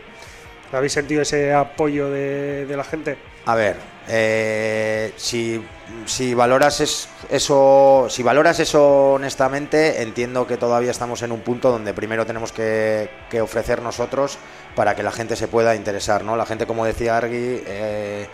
¿Habéis 0.71 0.93
sentido 0.93 1.21
ese 1.21 1.53
apoyo 1.53 2.09
de, 2.09 2.65
de 2.65 2.77
la 2.77 2.85
gente? 2.85 3.17
A 3.45 3.55
ver, 3.55 3.75
eh, 4.07 5.11
si, 5.17 5.61
si 6.05 6.33
valoras 6.33 6.79
es, 6.79 7.09
eso, 7.29 8.07
si 8.09 8.23
valoras 8.23 8.61
eso 8.61 9.13
honestamente, 9.13 10.01
entiendo 10.01 10.47
que 10.47 10.55
todavía 10.55 10.91
estamos 10.91 11.21
en 11.23 11.33
un 11.33 11.41
punto 11.41 11.71
donde 11.71 11.93
primero 11.93 12.25
tenemos 12.25 12.53
que, 12.53 13.09
que 13.29 13.41
ofrecer 13.41 13.81
nosotros 13.81 14.37
para 14.75 14.95
que 14.95 15.03
la 15.03 15.11
gente 15.11 15.35
se 15.35 15.49
pueda 15.49 15.75
interesar, 15.75 16.23
¿no? 16.23 16.37
La 16.37 16.45
gente, 16.45 16.65
como 16.65 16.85
decía 16.85 17.17
Argui, 17.17 17.63
eh, 17.67 18.27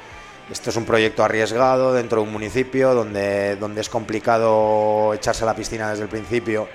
esto 0.52 0.70
es 0.70 0.76
un 0.76 0.86
proyecto 0.86 1.24
arriesgado 1.24 1.94
dentro 1.94 2.22
de 2.22 2.28
un 2.28 2.34
municipio 2.34 2.94
donde, 2.94 3.56
donde 3.58 3.82
es 3.82 3.90
complicado 3.90 5.14
echarse 5.14 5.44
a 5.44 5.48
la 5.48 5.56
piscina 5.56 5.90
desde 5.90 6.04
el 6.04 6.10
principio. 6.10 6.68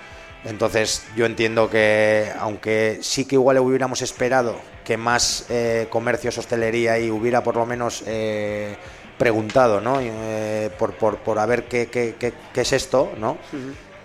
Entonces 0.44 1.06
yo 1.16 1.26
entiendo 1.26 1.70
que 1.70 2.30
aunque 2.38 2.98
sí 3.00 3.24
que 3.24 3.37
igual 3.37 3.58
hubiéramos 3.58 4.02
esperado 4.02 4.56
que 4.84 4.96
más 4.96 5.46
eh, 5.48 5.87
comercios, 5.90 6.37
hostelería 6.38 6.98
y 6.98 7.10
hubiera 7.10 7.42
por 7.42 7.56
lo 7.56 7.64
menos 7.64 8.04
eh, 8.06 8.76
preguntado 9.18 9.80
¿no? 9.80 9.98
Eh, 10.00 10.70
por, 10.78 10.94
por, 10.94 11.16
por, 11.18 11.38
a 11.38 11.46
ver 11.46 11.64
qué, 11.64 11.87
qué, 11.87 12.14
qué, 12.18 12.60
es 12.60 12.72
esto, 12.72 13.10
¿no? 13.18 13.38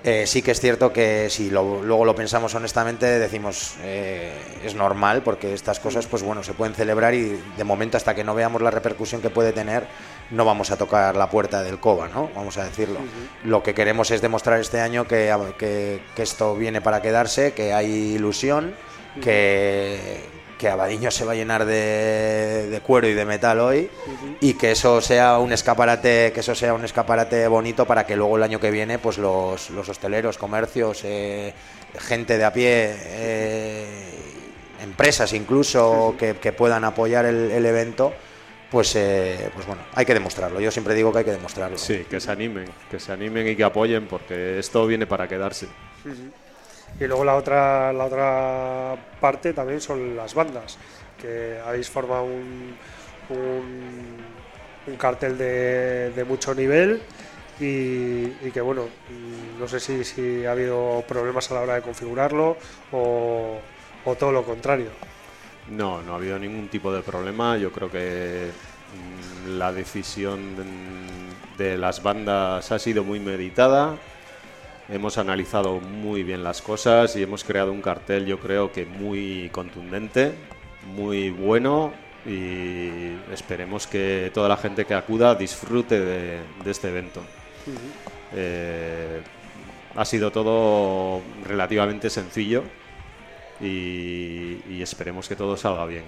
Eh, 0.01 0.25
sí 0.27 0.41
que 0.41 0.51
es 0.51 0.61
cierto 0.61 0.93
que 0.93 1.29
si 1.29 1.49
lo- 1.49 1.83
luego 1.83 2.05
lo 2.05 2.15
pensamos 2.15 2.55
honestamente, 2.55 3.05
decimos 3.19 3.73
eh, 3.81 4.31
es 4.63 4.73
normal 4.73 5.23
porque 5.23 5.53
estas 5.53 5.81
cosas, 5.81 6.07
pues 6.07 6.23
bueno, 6.23 6.41
se 6.41 6.53
pueden 6.53 6.73
celebrar 6.73 7.13
y 7.13 7.37
de 7.57 7.63
momento 7.65 7.97
hasta 7.97 8.15
que 8.15 8.23
no 8.23 8.33
veamos 8.33 8.61
la 8.61 8.71
repercusión 8.71 9.21
que 9.21 9.29
puede 9.29 9.51
tener, 9.51 9.87
no 10.31 10.45
vamos 10.45 10.71
a 10.71 10.77
tocar 10.77 11.17
la 11.17 11.29
puerta 11.29 11.63
del 11.63 11.79
COBA, 11.81 12.07
¿no? 12.07 12.29
Vamos 12.33 12.57
a 12.57 12.63
decirlo. 12.63 12.99
Lo 13.43 13.61
que 13.61 13.73
queremos 13.73 14.09
es 14.11 14.21
demostrar 14.21 14.61
este 14.61 14.79
año 14.79 15.05
que, 15.05 15.35
que- 15.57 16.01
que 16.15 16.23
esto 16.23 16.55
viene 16.55 16.79
para 16.79 17.01
quedarse, 17.01 17.51
que 17.51 17.73
hay 17.73 18.13
ilusión, 18.15 18.73
que 19.21 20.21
que 20.59 20.67
Abadiño 20.69 21.09
se 21.09 21.23
va 21.23 21.31
a 21.31 21.35
llenar 21.35 21.65
de, 21.65 22.67
de 22.69 22.81
cuero 22.81 23.07
y 23.07 23.13
de 23.13 23.23
metal 23.23 23.59
hoy 23.61 23.89
y 24.41 24.55
que 24.55 24.71
eso 24.71 24.99
sea 24.99 25.39
un 25.39 25.53
escaparate 25.53 26.31
que 26.33 26.41
eso 26.41 26.53
sea 26.53 26.73
un 26.73 26.83
escaparate 26.83 27.47
bonito 27.47 27.85
para 27.85 28.05
que 28.05 28.17
luego 28.17 28.35
el 28.35 28.43
año 28.43 28.59
que 28.59 28.69
viene 28.69 28.99
pues 28.99 29.17
los, 29.17 29.69
los 29.69 29.87
hosteleros 29.87 30.37
comercios 30.37 31.01
eh, 31.05 31.53
gente 31.97 32.37
de 32.37 32.43
a 32.43 32.51
pie 32.51 32.93
eh, 32.93 34.11
empresas 34.83 35.31
incluso 35.31 36.15
que, 36.19 36.35
que 36.35 36.51
puedan 36.51 36.83
apoyar 36.83 37.25
el, 37.25 37.51
el 37.51 37.65
evento 37.65 38.13
pues 38.69 38.95
eh, 38.97 39.49
pues 39.55 39.65
bueno 39.65 39.81
hay 39.95 40.05
que 40.05 40.13
demostrarlo. 40.13 40.59
Yo 40.59 40.69
siempre 40.69 40.93
digo 40.93 41.11
que 41.11 41.19
hay 41.19 41.25
que 41.25 41.31
demostrarlo. 41.31 41.77
Sí, 41.77 42.05
que 42.07 42.19
se 42.19 42.31
animen, 42.31 42.65
que 42.91 42.99
se 42.99 43.11
animen 43.11 43.47
y 43.47 43.55
que 43.55 43.63
apoyen 43.63 44.05
porque 44.07 44.59
esto 44.59 44.85
viene 44.85 45.07
para 45.07 45.27
quedarse. 45.27 45.67
Y 46.99 47.05
luego 47.05 47.23
la 47.23 47.35
otra, 47.35 47.93
la 47.93 48.05
otra 48.05 48.95
parte 49.19 49.53
también 49.53 49.81
son 49.81 50.15
las 50.15 50.33
bandas, 50.33 50.77
que 51.21 51.59
habéis 51.65 51.89
formado 51.89 52.25
un, 52.25 52.75
un, 53.29 54.95
cartel 54.97 55.37
de, 55.37 56.11
de 56.11 56.23
mucho 56.23 56.53
nivel 56.53 57.01
y, 57.59 58.51
que 58.51 58.61
bueno, 58.61 58.87
no 59.59 59.67
sé 59.67 59.79
si, 59.79 60.03
si 60.03 60.45
ha 60.45 60.51
habido 60.51 61.03
problemas 61.07 61.51
a 61.51 61.55
la 61.55 61.61
hora 61.61 61.75
de 61.75 61.81
configurarlo 61.81 62.57
o, 62.91 63.59
todo 64.17 64.31
lo 64.31 64.43
contrario. 64.43 64.89
No, 65.69 66.01
no 66.01 66.13
ha 66.13 66.15
habido 66.15 66.39
ningún 66.39 66.67
tipo 66.67 66.91
de 66.91 67.03
problema. 67.03 67.57
Yo 67.57 67.71
creo 67.71 67.91
que 67.91 68.49
mm, 69.45 69.57
la 69.59 69.71
decisión 69.71 70.55
de, 71.57 71.63
de 71.63 71.77
las 71.77 72.01
bandas 72.01 72.71
ha 72.71 72.79
sido 72.79 73.03
muy 73.03 73.19
meditada. 73.19 73.95
Hemos 74.91 75.17
analizado 75.17 75.79
muy 75.79 76.23
bien 76.23 76.43
las 76.43 76.61
cosas 76.61 77.15
y 77.15 77.21
hemos 77.21 77.43
creado 77.43 77.71
un 77.71 77.81
cartel, 77.81 78.25
yo 78.25 78.39
creo 78.39 78.71
que 78.71 78.85
muy 78.85 79.49
contundente, 79.51 80.33
muy 80.95 81.29
bueno 81.29 81.93
y 82.25 83.13
esperemos 83.31 83.85
que 83.85 84.31
toda 84.33 84.49
la 84.49 84.57
gente 84.57 84.85
que 84.85 84.95
acuda 84.95 85.35
disfrute 85.35 85.99
de, 85.99 86.39
este 86.65 86.89
evento. 86.89 87.21
Eh, 88.33 89.21
ha 89.95 90.05
sido 90.05 90.31
todo 90.31 91.21
relativamente 91.45 92.09
sencillo 92.09 92.63
y 93.61 94.81
esperemos 94.81 95.29
que 95.29 95.35
todo 95.35 95.55
salga 95.55 95.85
bien. 95.85 96.05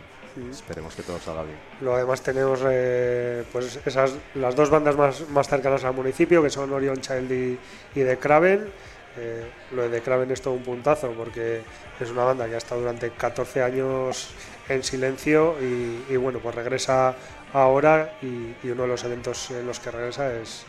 Esperemos 0.51 0.95
que 0.95 1.03
todo 1.03 1.19
salga 1.19 1.43
bien. 1.43 1.57
Luego 1.81 1.97
además 1.97 2.21
tenemos 2.21 2.59
eh, 2.69 3.43
pues 3.51 3.79
esas 3.85 4.13
las 4.35 4.55
dos 4.55 4.69
bandas 4.69 4.95
más, 4.95 5.27
más 5.29 5.47
cercanas 5.47 5.83
al 5.83 5.93
municipio, 5.93 6.41
que 6.41 6.49
son 6.49 6.71
Orion 6.71 7.01
Child 7.01 7.31
y, 7.31 7.59
y 7.95 8.03
The 8.03 8.17
Craven. 8.17 8.71
Eh, 9.17 9.43
lo 9.71 9.83
de 9.83 9.89
The 9.89 10.01
Craven 10.01 10.31
es 10.31 10.41
todo 10.41 10.53
un 10.53 10.63
puntazo 10.63 11.11
porque 11.11 11.61
es 11.99 12.09
una 12.09 12.23
banda 12.23 12.47
que 12.47 12.55
ha 12.55 12.57
estado 12.59 12.81
durante 12.81 13.09
14 13.11 13.61
años 13.61 14.29
en 14.69 14.83
silencio 14.83 15.55
y, 15.61 16.05
y 16.09 16.15
bueno, 16.15 16.39
pues 16.39 16.55
regresa 16.55 17.13
ahora 17.53 18.13
y, 18.21 18.55
y 18.63 18.69
uno 18.71 18.83
de 18.83 18.87
los 18.87 19.03
eventos 19.03 19.51
en 19.51 19.67
los 19.67 19.79
que 19.81 19.91
regresa 19.91 20.33
es, 20.33 20.63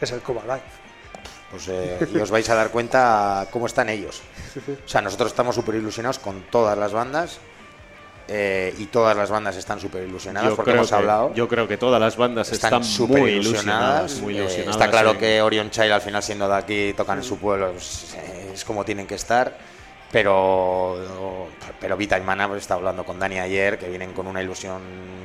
es 0.00 0.12
el 0.12 0.20
Coba 0.20 0.42
Live. 0.42 0.62
pues 1.50 1.66
eh, 1.68 1.98
y 2.14 2.18
os 2.18 2.30
vais 2.30 2.48
a 2.50 2.54
dar 2.54 2.70
cuenta 2.70 3.48
cómo 3.50 3.66
están 3.66 3.88
ellos. 3.88 4.22
O 4.84 4.88
sea, 4.88 5.00
nosotros 5.00 5.32
estamos 5.32 5.56
súper 5.56 5.74
ilusionados 5.74 6.20
con 6.20 6.42
todas 6.52 6.78
las 6.78 6.92
bandas 6.92 7.40
eh, 8.28 8.74
y 8.78 8.84
todas 8.86 9.16
las 9.16 9.30
bandas 9.30 9.56
están 9.56 9.80
súper 9.80 10.06
ilusionadas 10.06 10.52
porque 10.54 10.72
hemos 10.72 10.88
que, 10.90 10.94
hablado. 10.94 11.32
yo 11.34 11.48
creo 11.48 11.66
que 11.66 11.76
todas 11.78 11.98
las 12.00 12.16
bandas 12.16 12.52
están 12.52 12.74
están, 12.74 12.84
súper 12.84 13.20
muy 13.20 13.30
ilusionadas. 13.32 14.12
ilusionadas. 14.12 14.20
muy 14.20 14.34
Eh, 14.34 14.36
ilusionadas 14.40 14.76
está 14.76 14.90
claro 14.90 15.16
que 15.18 15.40
Orion 15.42 15.70
Child 15.70 15.92
al 15.92 16.00
final 16.02 16.22
siendo 16.22 16.46
de 16.48 16.54
aquí 16.56 16.92
tocan 16.94 17.18
en 17.18 17.24
su 17.24 17.38
pueblo 17.38 17.72
pues, 17.72 18.14
eh, 18.16 18.50
es 18.54 18.64
como 18.64 18.84
tienen 18.84 19.06
que 19.06 19.14
estar. 19.16 19.56
Pero 20.10 21.48
pero 21.80 21.96
Vita 21.96 22.16
y 22.18 22.22
Mana 22.22 22.48
pues, 22.48 22.62
está 22.62 22.74
hablando 22.74 23.04
con 23.04 23.18
Dani 23.18 23.38
ayer 23.40 23.78
que 23.78 23.88
vienen 23.90 24.12
con 24.14 24.26
una 24.26 24.42
ilusión, 24.42 24.80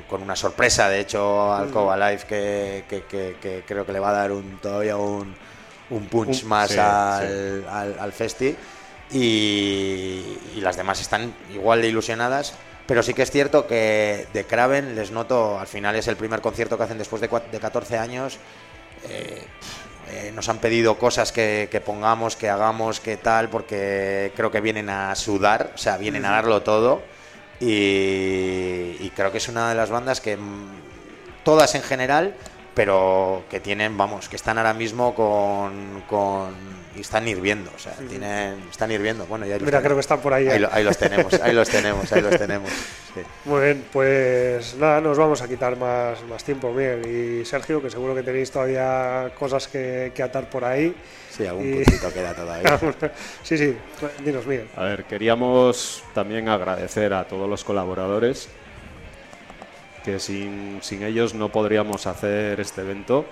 con 0.09 0.21
una 0.21 0.35
sorpresa 0.35 0.89
de 0.89 0.99
hecho 0.99 1.53
al 1.53 1.69
Coba 1.71 1.95
Live 1.95 2.23
que, 2.27 2.83
que- 2.89 3.03
que- 3.03 3.37
que 3.41 3.63
creo 3.65 3.85
que 3.85 3.93
le 3.93 3.99
va 3.99 4.09
a 4.09 4.13
dar 4.13 4.31
un 4.33 4.59
todavía 4.61 4.97
un, 4.97 5.35
un 5.89 6.05
punch 6.07 6.43
Un- 6.43 6.49
más 6.49 6.69
sí, 6.71 6.77
al, 6.79 7.65
al, 7.69 7.95
al 7.99 8.11
festi 8.11 8.55
y, 9.11 10.23
y 10.55 10.61
las 10.61 10.75
demás 10.77 10.99
están 11.01 11.33
igual 11.53 11.81
de 11.81 11.87
ilusionadas. 11.89 12.53
Pero 12.85 13.01
sí 13.01 13.13
que 13.13 13.21
es 13.21 13.31
cierto 13.31 13.65
que 13.65 14.27
de 14.33 14.43
Kraven 14.45 14.95
les 14.95 15.11
noto, 15.11 15.59
al 15.59 15.67
final 15.67 15.95
es 15.95 16.07
el 16.07 16.17
primer 16.17 16.41
concierto 16.41 16.77
que 16.77 16.83
hacen 16.83 16.97
después 16.97 17.21
de, 17.21 17.29
de 17.51 17.59
14 17.59 17.97
años. 17.97 18.37
eh, 19.09 19.43
eh, 20.09 20.31
nos 20.35 20.49
han 20.49 20.57
pedido 20.57 20.97
cosas 20.97 21.31
que, 21.31 21.69
que 21.71 21.79
pongamos, 21.79 22.35
que 22.35 22.49
hagamos, 22.49 22.99
que 22.99 23.15
tal, 23.17 23.49
porque 23.49 24.33
creo 24.35 24.51
que 24.51 24.59
vienen 24.59 24.89
a 24.89 25.15
sudar, 25.15 25.71
o 25.75 25.77
sea, 25.77 25.97
vienen 25.97 26.25
a 26.25 26.31
darlo 26.31 26.61
todo. 26.61 27.01
Y, 27.59 28.97
y 28.99 29.11
creo 29.15 29.31
que 29.31 29.37
es 29.37 29.47
una 29.47 29.69
de 29.69 29.75
las 29.75 29.89
bandas 29.89 30.19
que, 30.19 30.35
mm, 30.35 30.81
todas 31.43 31.75
en 31.75 31.83
general, 31.83 32.35
pero 32.73 33.43
que 33.49 33.59
tienen, 33.61 33.97
vamos, 33.97 34.27
que 34.29 34.35
están 34.35 34.57
ahora 34.57 34.73
mismo 34.73 35.15
con. 35.15 36.03
con 36.09 36.82
y 36.95 37.01
están 37.01 37.27
hirviendo, 37.27 37.71
o 37.75 37.79
sea, 37.79 37.93
tienen, 37.93 38.63
están 38.69 38.91
hirviendo. 38.91 39.25
Bueno, 39.25 39.45
ya 39.45 39.57
Mira, 39.59 39.81
creo 39.81 39.95
que 39.95 40.01
están 40.01 40.19
por 40.19 40.33
ahí. 40.33 40.47
Ahí, 40.47 40.57
¿eh? 40.57 40.59
lo- 40.59 40.69
ahí 40.71 40.83
los 40.83 40.97
tenemos, 40.97 41.33
ahí 41.41 41.53
los 41.53 41.67
tenemos, 41.69 42.11
ahí 42.13 42.21
los 42.21 42.37
tenemos. 42.37 42.69
sí. 43.13 43.21
Muy 43.45 43.61
bien, 43.63 43.83
pues 43.91 44.75
nada, 44.75 45.01
nos 45.01 45.17
vamos 45.17 45.41
a 45.41 45.47
quitar 45.47 45.75
más, 45.77 46.21
más 46.23 46.43
tiempo, 46.43 46.71
Miguel 46.71 47.41
y 47.41 47.45
Sergio, 47.45 47.81
que 47.81 47.89
seguro 47.89 48.13
que 48.13 48.21
tenéis 48.23 48.51
todavía 48.51 49.31
cosas 49.37 49.67
que, 49.67 50.11
que 50.13 50.21
atar 50.23 50.49
por 50.49 50.63
ahí. 50.65 50.95
Sí, 51.31 51.47
algún 51.47 51.67
Y- 51.67 51.73
puntito 51.83 52.13
queda 52.13 52.33
todavía. 52.35 52.79
sí, 53.43 53.57
sí, 53.57 53.75
dinos, 54.23 54.45
Miguel. 54.45 54.67
A 54.75 54.83
ver, 54.83 55.05
queríamos 55.05 56.03
también 56.13 56.47
agradecer 56.47 57.13
a 57.13 57.23
todos 57.27 57.49
los 57.49 57.63
colaboradores, 57.63 58.49
que 60.05 60.19
sin, 60.19 60.79
sin 60.83 61.01
ellos 61.03 61.33
no 61.33 61.49
podríamos 61.49 62.05
hacer 62.07 62.59
este 62.59 62.81
evento. 62.81 63.25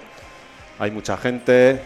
Hay 0.79 0.89
mucha 0.89 1.15
gente, 1.17 1.79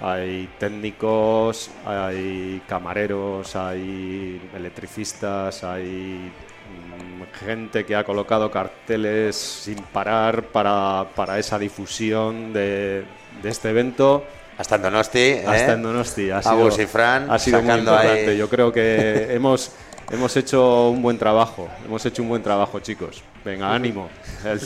hay 0.00 0.48
técnicos, 0.58 1.70
hay 1.86 2.60
camareros, 2.68 3.56
hay 3.56 4.40
electricistas, 4.54 5.64
hay 5.64 6.30
mm, 6.68 7.44
gente 7.46 7.84
que 7.84 7.96
ha 7.96 8.04
colocado 8.04 8.50
carteles 8.50 9.36
sin 9.36 9.76
parar 9.76 10.44
para, 10.44 11.06
para 11.14 11.38
esa 11.38 11.58
difusión 11.58 12.52
de, 12.52 13.04
de 13.42 13.48
este 13.48 13.70
evento. 13.70 14.24
Hasta 14.58 14.76
en 14.76 14.82
Donosti, 14.82 15.18
¿eh? 15.18 15.44
Hasta 15.46 15.72
en 15.74 15.82
Donosti. 15.82 16.30
Ha 16.30 16.42
sido, 16.42 16.54
Agus 16.54 16.78
y 16.78 16.86
Fran 16.86 17.30
ha 17.30 17.38
sido 17.38 17.60
muy 17.62 17.74
importante. 17.74 18.30
ahí- 18.30 18.38
Yo 18.38 18.48
creo 18.48 18.72
que 18.72 19.34
hemos, 19.34 19.72
hemos 20.10 20.34
hecho 20.36 20.88
un 20.90 21.02
buen 21.02 21.18
trabajo. 21.18 21.68
Hemos 21.84 22.04
hecho 22.06 22.22
un 22.22 22.28
buen 22.30 22.42
trabajo, 22.42 22.80
chicos. 22.80 23.22
Venga, 23.44 23.74
ánimo. 23.74 24.08
El- 24.44 24.60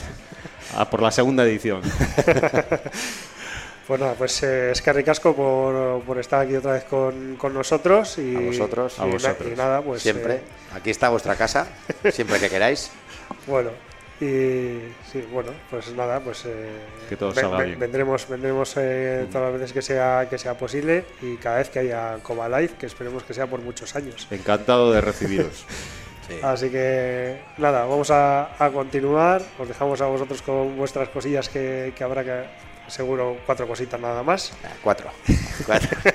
a 0.76 0.88
por 0.88 1.02
la 1.02 1.10
segunda 1.10 1.42
edición. 1.42 1.82
Pues 3.90 4.00
nada, 4.00 4.14
pues 4.14 4.40
eh, 4.44 4.70
es 4.70 4.80
que 4.82 4.92
ricasco 4.92 5.34
por, 5.34 6.00
por 6.04 6.16
estar 6.20 6.40
aquí 6.46 6.54
otra 6.54 6.74
vez 6.74 6.84
con, 6.84 7.34
con 7.34 7.52
nosotros. 7.52 8.18
Y, 8.18 8.36
A 8.36 8.40
vosotros. 8.40 8.94
y 8.96 9.02
A 9.02 9.04
vosotros. 9.06 9.48
y 9.52 9.56
nada, 9.56 9.82
pues. 9.82 10.00
siempre. 10.00 10.34
eh, 10.34 10.42
Aquí 10.76 10.90
está 10.90 11.08
vuestra 11.08 11.34
casa, 11.34 11.66
siempre 12.12 12.38
que 12.38 12.48
queráis. 12.48 12.92
bueno, 13.48 13.70
y 14.20 14.78
sí, 15.10 15.26
bueno, 15.32 15.50
pues 15.70 15.92
nada, 15.94 16.20
pues. 16.20 16.44
eh, 16.46 16.68
Que 17.08 17.16
todo 17.16 17.34
salga 17.34 17.64
bien. 17.64 17.80
Vendremos, 17.80 18.28
vendremos 18.28 18.74
eh, 18.76 19.26
todas 19.32 19.50
las 19.50 19.60
veces 19.60 19.72
que 19.72 19.82
sea, 19.82 20.28
que 20.30 20.38
sea 20.38 20.54
posible 20.56 21.04
y 21.20 21.34
cada 21.38 21.56
vez 21.58 21.68
que 21.70 21.80
haya 21.80 22.18
Coma 22.22 22.48
Live, 22.48 22.74
que 22.78 22.86
esperemos 22.86 23.24
que 23.24 23.34
sea 23.34 23.48
por 23.48 23.60
muchos 23.60 23.96
años. 23.96 24.28
Encantado 24.30 24.92
de 24.92 25.00
recibiros. 25.00 25.64
Sí. 26.28 26.36
Así 26.44 26.70
que 26.70 27.40
nada, 27.58 27.86
vamos 27.86 28.08
a, 28.12 28.54
a 28.64 28.70
continuar. 28.70 29.42
Os 29.58 29.66
dejamos 29.66 30.00
a 30.00 30.06
vosotros 30.06 30.42
con 30.42 30.76
vuestras 30.76 31.08
cosillas 31.08 31.48
que, 31.48 31.92
que 31.96 32.04
habrá 32.04 32.22
que, 32.22 32.44
seguro, 32.90 33.38
cuatro 33.46 33.66
cositas 33.66 34.00
nada 34.00 34.22
más. 34.22 34.52
Ah, 34.64 34.68
Cuatro. 34.82 35.10
Cuatro. 35.66 35.96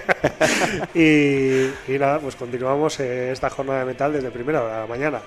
Y, 0.94 1.66
y 1.88 2.00
nada, 2.00 2.20
pues 2.20 2.36
continuamos 2.36 3.00
eh, 3.00 3.32
esta 3.32 3.50
jornada 3.50 3.80
de 3.80 3.86
metal 3.86 4.14
desde 4.14 4.32
primera 4.32 4.64
hora 4.64 4.76
de 4.76 4.82
la 4.82 4.88
mañana. 4.88 5.22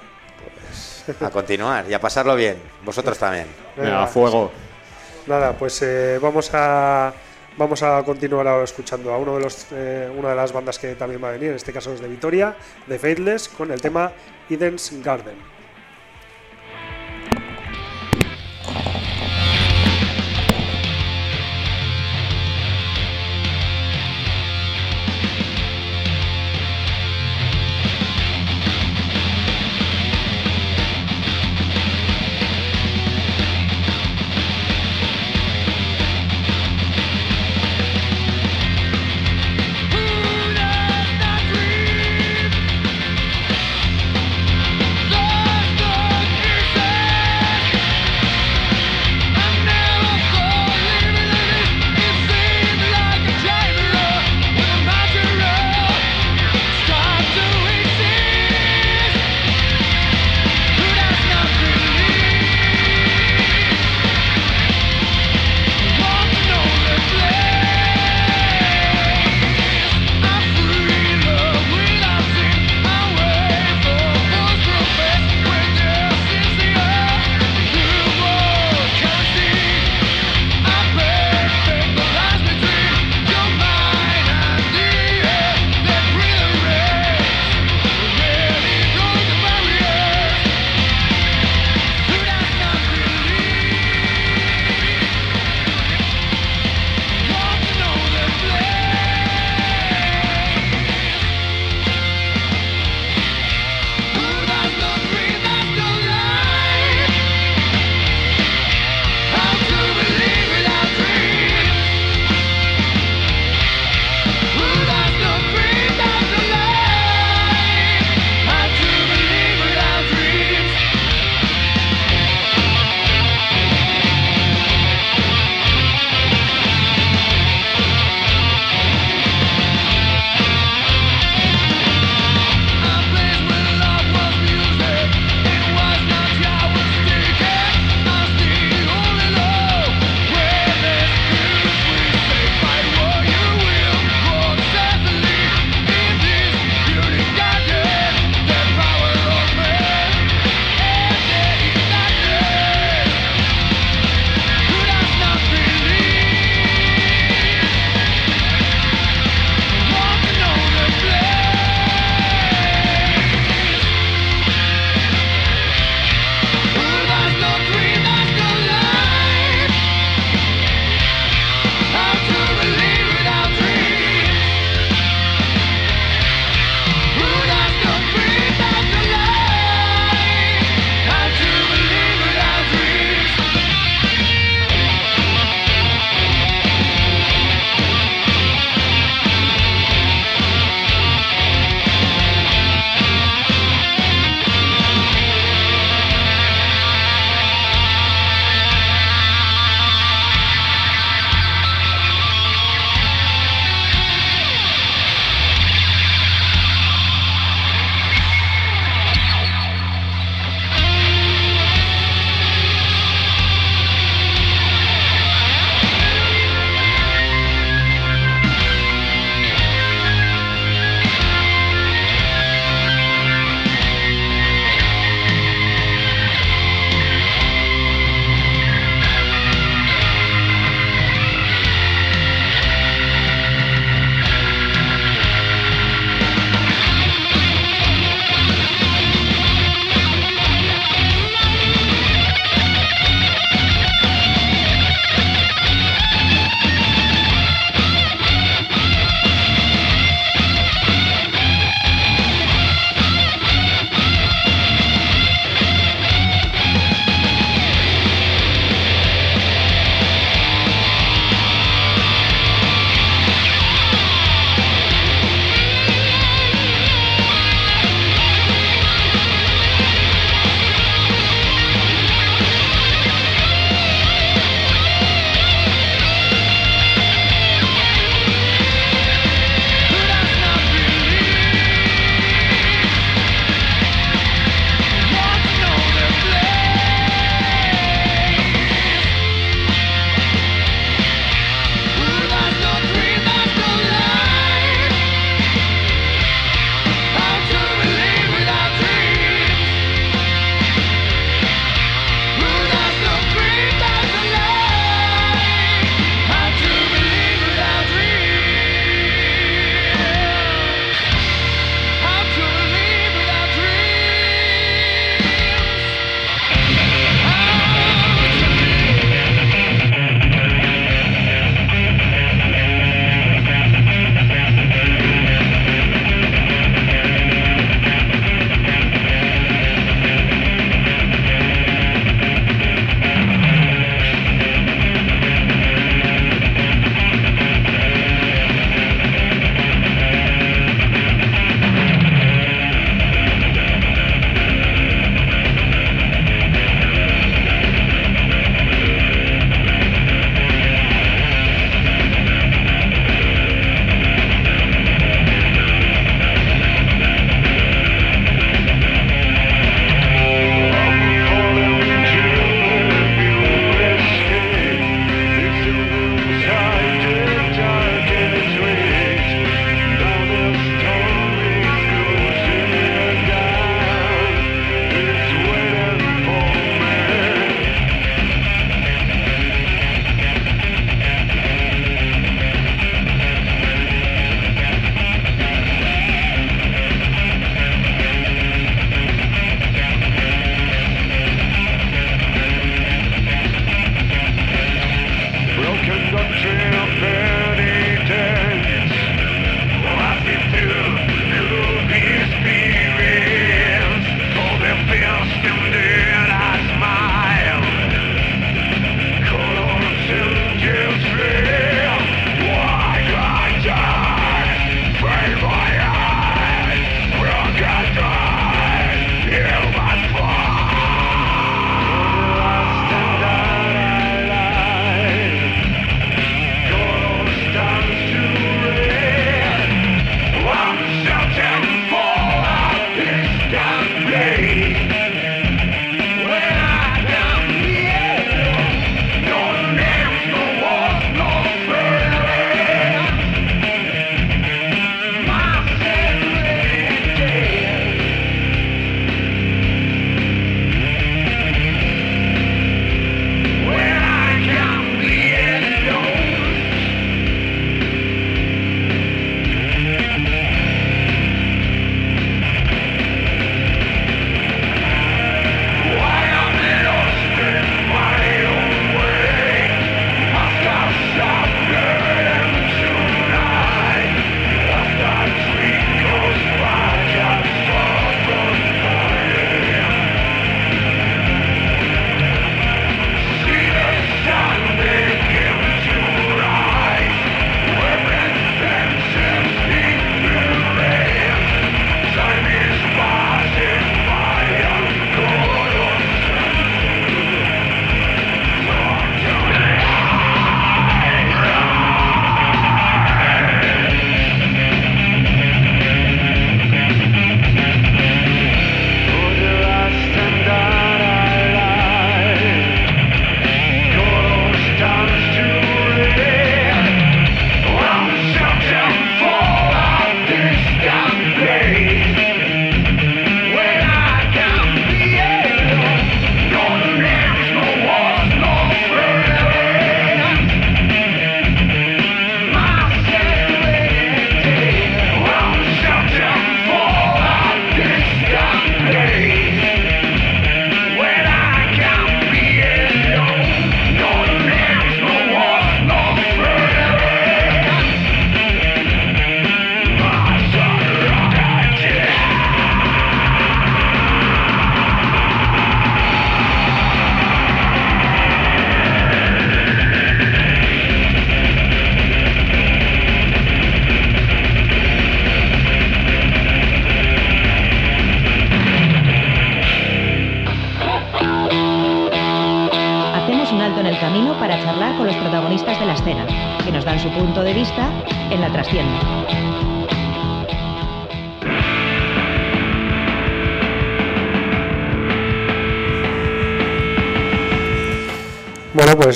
A 1.21 1.31
continuar 1.31 1.87
y 1.89 1.95
a 1.95 2.01
pasarlo 2.01 2.35
bien. 2.35 2.57
Vosotros 2.85 3.17
también. 3.19 3.47
Venga, 3.77 4.03
a 4.03 4.07
fuego. 4.07 4.51
Nada, 5.27 5.53
pues 5.53 5.81
eh, 5.83 6.19
vamos 6.21 6.51
a 6.53 7.13
vamos 7.57 7.83
a 7.83 8.03
continuar 8.05 8.47
ahora 8.47 8.65
escuchando 8.65 9.13
a 9.13 9.19
uno 9.19 9.37
de 9.37 9.41
los 9.43 9.67
eh, 9.73 10.11
una 10.17 10.31
de 10.31 10.37
las 10.37 10.53
bandas 10.53 10.79
que 10.79 10.95
también 10.95 11.23
va 11.23 11.29
a 11.29 11.33
venir, 11.33 11.51
en 11.51 11.57
este 11.57 11.73
caso 11.73 11.93
es 11.93 12.01
de 12.01 12.09
Vitoria, 12.09 12.57
de 12.87 12.99
Faithless, 12.99 13.49
con 13.49 13.71
el 13.71 13.81
tema 13.81 14.13
Eden's 14.49 14.93
Garden. 15.03 15.58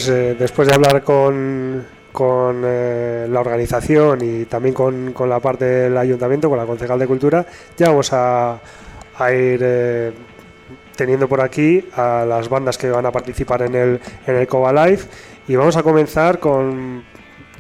Pues 0.03 0.19
eh, 0.19 0.35
después 0.37 0.67
de 0.67 0.75
hablar 0.75 1.05
con, 1.05 1.85
eh, 2.65 3.27
la 3.31 3.41
organización 3.41 4.19
y 4.21 4.47
también 4.47 4.75
con, 4.75 5.15
la 5.29 5.39
parte 5.39 5.65
del 5.65 5.97
ayuntamiento, 5.97 6.49
con 6.49 6.59
la 6.59 6.67
concejal 6.67 6.99
de 6.99 7.07
cultura, 7.07 7.47
ya 7.77 7.91
vamos 7.91 8.13
a, 8.13 8.59
ir 9.31 9.61
eh, 9.63 10.13
teniendo 10.97 11.29
por 11.29 11.41
aquí 11.41 11.85
a 11.95 12.25
las 12.27 12.49
bandas 12.49 12.77
que 12.79 12.91
van 12.91 13.07
a 13.07 13.13
participar 13.13 13.63
en 13.63 13.77
el, 13.77 14.01
en 14.27 14.35
el 14.35 14.49
Coba 14.49 14.73
Live 14.73 15.03
y 15.47 15.55
vamos 15.55 15.77
a 15.77 15.85
comenzar 15.85 16.41
con 16.41 17.05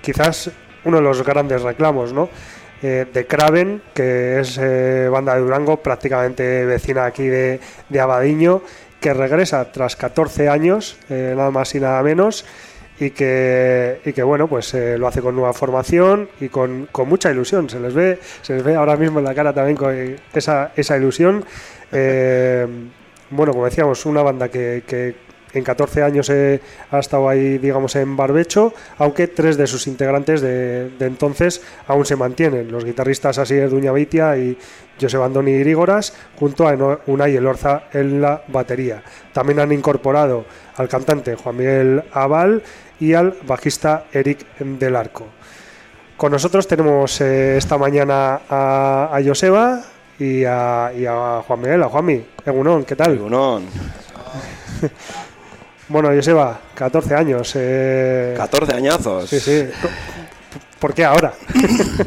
quizás 0.00 0.50
uno 0.84 0.96
de 0.96 1.02
los 1.04 1.24
grandes 1.24 1.62
reclamos, 1.62 2.12
¿no? 2.12 2.28
De 2.82 3.26
Kraven, 3.28 3.80
que 3.94 4.40
es 4.40 4.58
banda 5.08 5.36
de 5.36 5.40
Durango, 5.42 5.76
prácticamente 5.76 6.64
vecina 6.64 7.04
aquí 7.04 7.28
de, 7.28 7.60
de 7.88 8.00
Abadiño, 8.00 8.62
que 9.02 9.12
regresa 9.12 9.70
tras 9.72 9.96
14 9.96 10.48
años, 10.48 10.96
eh, 11.10 11.34
nada 11.36 11.50
más 11.50 11.74
y 11.74 11.80
nada 11.80 12.02
menos, 12.02 12.46
y 13.00 13.10
que, 13.10 14.00
y 14.04 14.12
que 14.12 14.22
bueno, 14.22 14.46
pues 14.46 14.72
eh, 14.74 14.96
lo 14.96 15.08
hace 15.08 15.20
con 15.20 15.34
nueva 15.34 15.52
formación 15.52 16.28
y 16.40 16.48
con, 16.48 16.88
con 16.92 17.08
mucha 17.08 17.30
ilusión. 17.30 17.68
Se 17.68 17.80
les 17.80 17.92
ve, 17.92 18.20
se 18.42 18.54
les 18.54 18.62
ve 18.62 18.76
ahora 18.76 18.96
mismo 18.96 19.18
en 19.18 19.24
la 19.24 19.34
cara 19.34 19.52
también 19.52 19.76
con 19.76 20.16
esa, 20.32 20.72
esa 20.74 20.96
ilusión. 20.96 21.44
Eh, 21.94 22.66
bueno, 23.28 23.52
como 23.52 23.66
decíamos, 23.66 24.06
una 24.06 24.22
banda 24.22 24.48
que, 24.48 24.82
que 24.86 25.14
en 25.54 25.64
14 25.64 26.02
años 26.02 26.30
eh, 26.30 26.60
ha 26.90 26.98
estado 26.98 27.28
ahí, 27.28 27.58
digamos, 27.58 27.96
en 27.96 28.16
barbecho, 28.16 28.72
aunque 28.98 29.28
tres 29.28 29.56
de 29.56 29.66
sus 29.66 29.86
integrantes 29.86 30.40
de, 30.40 30.90
de 30.90 31.06
entonces 31.06 31.62
aún 31.86 32.04
se 32.04 32.16
mantienen. 32.16 32.70
Los 32.70 32.84
guitarristas 32.84 33.38
Asier 33.38 33.70
Duñavitia 33.70 34.36
y 34.36 34.56
José 35.00 35.16
Andoni 35.16 35.58
Grígoras, 35.58 36.14
junto 36.38 36.68
a 36.68 37.00
Unai 37.06 37.36
Elorza 37.36 37.84
en 37.92 38.20
la 38.20 38.42
batería. 38.48 39.02
También 39.32 39.60
han 39.60 39.72
incorporado 39.72 40.44
al 40.76 40.88
cantante 40.88 41.34
Juan 41.34 41.56
Miguel 41.56 42.04
Aval 42.12 42.62
y 43.00 43.14
al 43.14 43.34
bajista 43.46 44.04
Eric 44.12 44.46
del 44.58 44.96
Arco. 44.96 45.26
Con 46.16 46.32
nosotros 46.32 46.68
tenemos 46.68 47.20
eh, 47.20 47.56
esta 47.56 47.78
mañana 47.78 48.42
a, 48.48 49.10
a 49.12 49.22
Joseba 49.24 49.82
y 50.18 50.44
a, 50.44 50.92
y 50.96 51.04
a 51.04 51.42
Juan 51.46 51.60
Miguel, 51.60 51.82
a 51.82 51.88
Juanmi. 51.88 52.24
Egunon, 52.46 52.84
¿qué 52.84 52.94
tal? 52.94 53.14
Egunon. 53.14 53.64
Bueno, 55.92 56.08
Joseba, 56.08 56.58
14 56.74 57.14
años. 57.14 57.52
eh, 57.54 58.32
14 58.34 58.74
añazos. 58.74 59.28
Sí, 59.28 59.38
sí. 59.38 59.68
¿Por 60.80 60.94
qué 60.94 61.04
ahora? 61.04 61.34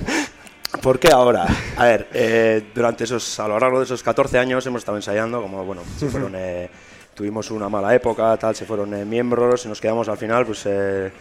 ¿Por 0.82 0.98
qué 0.98 1.10
ahora? 1.12 1.46
A 1.78 1.86
ver, 1.86 2.08
eh, 2.12 2.64
durante 2.74 3.04
esos, 3.04 3.40
a 3.40 3.48
lo 3.48 3.60
largo 3.60 3.78
de 3.78 3.86
esos 3.86 4.02
14 4.02 4.40
años 4.40 4.66
hemos 4.66 4.80
estado 4.82 4.98
ensayando, 4.98 5.40
como 5.40 5.64
bueno, 5.64 5.84
se 6.00 6.08
fueron, 6.08 6.34
eh, 6.36 6.68
tuvimos 7.14 7.52
una 7.52 7.70
mala 7.70 7.94
época, 7.94 8.36
tal, 8.38 8.56
se 8.56 8.66
fueron 8.66 8.92
eh, 8.96 9.06
miembros 9.06 9.66
y 9.66 9.68
nos 9.70 9.80
quedamos 9.80 10.10
al 10.10 10.18
final, 10.18 10.48
pues 10.48 10.64
eh, 10.66 11.12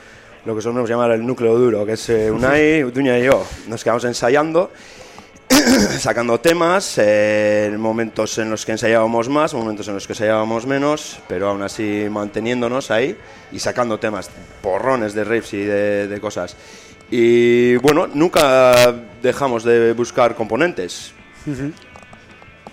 lo 0.47 0.57
que 0.57 0.63
solemos 0.63 0.89
llamar 0.89 1.11
el 1.11 1.27
núcleo 1.27 1.59
duro, 1.59 1.85
que 1.85 1.93
es 1.93 2.09
eh, 2.09 2.31
Unai, 2.31 2.81
Duña 2.95 3.19
y 3.19 3.25
yo. 3.25 3.45
Nos 3.69 3.85
quedamos 3.85 4.05
ensayando, 4.05 4.71
sacando 5.99 6.41
temas, 6.41 6.99
eh, 6.99 7.67
en 7.67 7.81
momentos 7.81 8.39
en 8.39 8.51
los 8.51 8.65
que 8.65 8.73
ensayábamos 8.73 9.29
más, 9.29 9.55
momentos 9.55 9.89
en 9.89 9.95
los 9.95 10.07
que 10.07 10.13
ensayábamos 10.13 10.67
menos, 10.67 11.19
pero 11.29 11.49
aún 11.49 11.63
así 11.63 12.07
manteniéndonos 12.11 12.91
ahí 12.91 13.17
y 13.53 13.59
sacando 13.59 13.99
temas, 13.99 14.31
porrones 14.63 15.15
de 15.15 15.25
riffs 15.25 15.55
y 15.55 15.65
de, 15.65 16.09
de 16.09 16.21
cosas. 16.21 16.57
Y 17.11 17.77
bueno, 17.77 18.07
nunca 18.07 18.93
dejamos 19.23 19.65
de 19.65 19.93
buscar 19.93 20.35
componentes. 20.35 21.13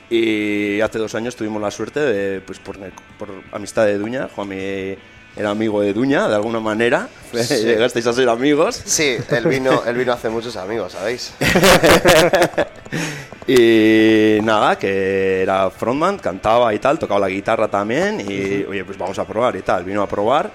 Y 0.09 0.81
hace 0.81 0.99
dos 0.99 1.15
años 1.15 1.35
tuvimos 1.35 1.61
la 1.61 1.71
suerte 1.71 1.99
de, 1.99 2.41
pues 2.41 2.59
por, 2.59 2.77
por 3.17 3.29
amistad 3.51 3.85
de 3.85 3.97
Duña, 3.97 4.29
Juanmi 4.33 4.95
era 5.35 5.49
amigo 5.49 5.81
de 5.81 5.93
Duña, 5.93 6.27
de 6.27 6.35
alguna 6.35 6.59
manera. 6.59 7.07
Llegasteis 7.33 8.07
a 8.07 8.13
ser 8.13 8.29
amigos. 8.29 8.81
Sí, 8.83 9.17
él 9.29 9.47
vino, 9.47 9.83
él 9.85 9.95
vino 9.95 10.13
hace 10.13 10.29
muchos 10.29 10.55
amigos, 10.55 10.93
¿sabéis? 10.93 11.33
Y 13.47 14.37
nada, 14.43 14.77
que 14.77 15.41
era 15.41 15.69
frontman, 15.71 16.19
cantaba 16.19 16.73
y 16.73 16.79
tal, 16.79 16.99
tocaba 16.99 17.21
la 17.21 17.29
guitarra 17.29 17.67
también. 17.67 18.21
Y 18.21 18.63
oye, 18.63 18.85
pues 18.85 18.97
vamos 18.97 19.17
a 19.19 19.25
probar 19.25 19.55
y 19.55 19.61
tal. 19.61 19.83
Vino 19.83 20.01
a 20.01 20.07
probar. 20.07 20.51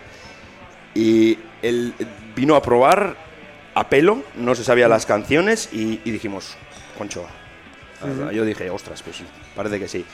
Y 0.94 1.38
él 1.62 1.92
vino 2.34 2.54
a 2.54 2.62
probar 2.62 3.16
a 3.74 3.88
pelo, 3.88 4.22
no 4.36 4.54
se 4.54 4.64
sabía 4.64 4.88
las 4.88 5.04
canciones. 5.04 5.68
Y, 5.72 6.00
y 6.04 6.10
dijimos, 6.10 6.56
concho. 6.96 7.26
Yo 8.32 8.44
dije, 8.44 8.70
ostras, 8.70 9.02
pues 9.02 9.22
parece 9.54 9.78
que 9.78 9.88
sí. 9.88 10.04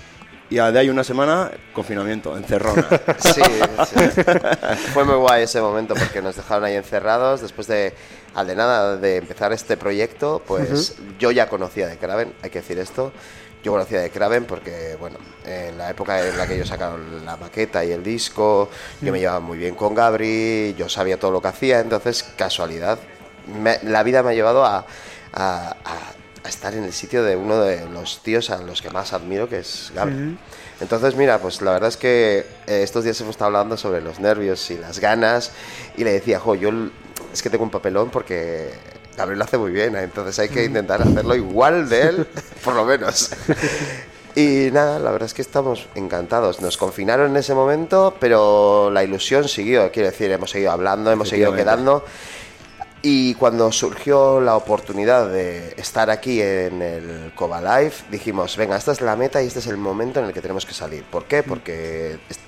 Y 0.52 0.56
de 0.56 0.78
ahí 0.78 0.90
una 0.90 1.02
semana, 1.02 1.50
confinamiento, 1.72 2.36
encerrona. 2.36 2.86
Sí, 3.18 3.40
sí. 3.88 4.22
Fue 4.92 5.02
muy 5.04 5.14
guay 5.14 5.44
ese 5.44 5.62
momento 5.62 5.94
porque 5.94 6.20
nos 6.20 6.36
dejaron 6.36 6.64
ahí 6.64 6.74
encerrados 6.76 7.40
después 7.40 7.66
de, 7.68 7.94
al 8.34 8.46
de 8.46 8.54
nada, 8.54 8.96
de 8.98 9.16
empezar 9.16 9.52
este 9.54 9.78
proyecto, 9.78 10.42
pues 10.46 10.96
yo 11.18 11.30
ya 11.30 11.48
conocía 11.48 11.86
de 11.86 11.96
Kraven, 11.96 12.34
hay 12.42 12.50
que 12.50 12.60
decir 12.60 12.78
esto. 12.78 13.12
Yo 13.64 13.72
conocía 13.72 14.00
de 14.00 14.10
Kraven 14.10 14.44
porque, 14.44 14.96
bueno, 15.00 15.16
en 15.46 15.78
la 15.78 15.88
época 15.88 16.20
en 16.26 16.36
la 16.36 16.46
que 16.46 16.56
ellos 16.56 16.68
sacaron 16.68 17.24
la 17.24 17.36
maqueta 17.38 17.82
y 17.84 17.92
el 17.92 18.02
disco, 18.02 18.68
yo 19.00 19.10
me 19.10 19.20
llevaba 19.20 19.40
muy 19.40 19.56
bien 19.56 19.74
con 19.74 19.94
Gabri, 19.94 20.74
yo 20.76 20.86
sabía 20.90 21.18
todo 21.18 21.30
lo 21.30 21.40
que 21.40 21.48
hacía, 21.48 21.80
entonces, 21.80 22.24
casualidad, 22.36 22.98
me- 23.46 23.78
la 23.84 24.02
vida 24.02 24.22
me 24.22 24.32
ha 24.32 24.34
llevado 24.34 24.64
a, 24.66 24.84
a- 25.32 25.76
a- 25.84 26.12
a 26.44 26.48
estar 26.48 26.74
en 26.74 26.84
el 26.84 26.92
sitio 26.92 27.22
de 27.22 27.36
uno 27.36 27.60
de 27.60 27.86
los 27.88 28.22
tíos 28.22 28.50
a 28.50 28.58
los 28.58 28.82
que 28.82 28.90
más 28.90 29.12
admiro, 29.12 29.48
que 29.48 29.58
es 29.58 29.92
Gabri. 29.94 30.36
Entonces, 30.80 31.14
mira, 31.14 31.38
pues 31.38 31.62
la 31.62 31.72
verdad 31.72 31.88
es 31.88 31.96
que 31.96 32.46
eh, 32.66 32.82
estos 32.82 33.04
días 33.04 33.20
hemos 33.20 33.32
estado 33.32 33.46
hablando 33.46 33.76
sobre 33.76 34.00
los 34.00 34.18
nervios 34.18 34.70
y 34.70 34.78
las 34.78 34.98
ganas 34.98 35.52
y 35.96 36.04
le 36.04 36.12
decía, 36.12 36.40
jo, 36.40 36.54
yo 36.54 36.70
es 37.32 37.42
que 37.42 37.50
tengo 37.50 37.64
un 37.64 37.70
papelón 37.70 38.10
porque 38.10 38.72
Gabriel 39.16 39.38
lo 39.38 39.44
hace 39.44 39.58
muy 39.58 39.70
bien, 39.70 39.94
¿eh? 39.94 40.02
entonces 40.02 40.38
hay 40.38 40.48
que 40.48 40.64
intentar 40.64 41.00
hacerlo 41.02 41.36
igual 41.36 41.88
de 41.88 42.02
él, 42.02 42.26
por 42.64 42.74
lo 42.74 42.84
menos. 42.84 43.30
Y 44.34 44.70
nada, 44.72 44.98
la 44.98 45.10
verdad 45.10 45.26
es 45.26 45.34
que 45.34 45.42
estamos 45.42 45.88
encantados. 45.94 46.62
Nos 46.62 46.78
confinaron 46.78 47.32
en 47.32 47.36
ese 47.36 47.54
momento, 47.54 48.14
pero 48.18 48.90
la 48.90 49.04
ilusión 49.04 49.46
siguió, 49.46 49.92
quiero 49.92 50.10
decir, 50.10 50.30
hemos 50.30 50.50
seguido 50.50 50.72
hablando, 50.72 51.12
hemos 51.12 51.28
seguido 51.28 51.54
quedando. 51.54 52.02
Y 53.04 53.34
cuando 53.34 53.72
surgió 53.72 54.40
la 54.40 54.54
oportunidad 54.56 55.28
de 55.28 55.74
estar 55.76 56.08
aquí 56.08 56.40
en 56.40 56.80
el 56.82 57.32
Coba 57.34 57.60
Live, 57.60 57.94
dijimos, 58.10 58.56
venga, 58.56 58.76
esta 58.76 58.92
es 58.92 59.00
la 59.00 59.16
meta 59.16 59.42
y 59.42 59.48
este 59.48 59.58
es 59.58 59.66
el 59.66 59.76
momento 59.76 60.20
en 60.20 60.26
el 60.26 60.32
que 60.32 60.40
tenemos 60.40 60.64
que 60.64 60.72
salir. 60.72 61.02
¿Por 61.04 61.24
qué? 61.24 61.42
Porque 61.42 62.18
es- 62.30 62.38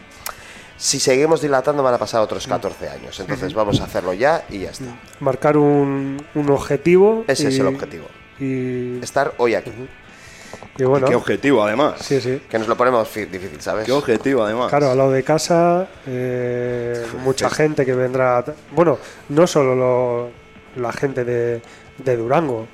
si 0.77 1.01
seguimos 1.01 1.41
dilatando 1.41 1.83
van 1.83 1.95
a 1.95 1.99
pasar 1.99 2.21
otros 2.21 2.47
14 2.47 2.89
años. 2.89 3.19
Entonces 3.19 3.53
vamos 3.55 3.81
a 3.81 3.85
hacerlo 3.85 4.13
ya 4.13 4.45
y 4.49 4.61
ya 4.61 4.71
está. 4.71 4.85
Marcar 5.21 5.57
un, 5.57 6.25
un 6.35 6.51
objetivo. 6.51 7.25
Ese 7.27 7.49
es 7.49 7.59
el 7.59 7.67
objetivo. 7.67 8.05
Y, 8.39 8.99
Estar 9.03 9.35
hoy 9.39 9.55
aquí. 9.57 9.73
y 10.79 10.85
bueno, 10.85 11.07
Qué 11.09 11.15
objetivo, 11.17 11.65
además. 11.65 11.95
sí, 12.01 12.21
sí. 12.21 12.43
Que 12.49 12.59
nos 12.59 12.69
lo 12.69 12.77
ponemos 12.77 13.13
difícil, 13.13 13.61
¿sabes? 13.61 13.87
Qué 13.87 13.93
objetivo, 13.93 14.45
además. 14.45 14.69
Claro, 14.69 14.91
al 14.91 14.99
lado 14.99 15.11
de 15.13 15.23
casa, 15.25 15.89
eh, 16.07 17.05
mucha 17.25 17.49
gente 17.51 17.85
que 17.87 17.95
vendrá. 17.95 18.45
Bueno, 18.73 18.99
no 19.31 19.47
solo 19.47 19.75
lo- 19.75 20.44
la 20.77 20.93
gente 20.93 21.25
de, 21.25 21.61
de 21.99 22.17
Durango 22.17 22.67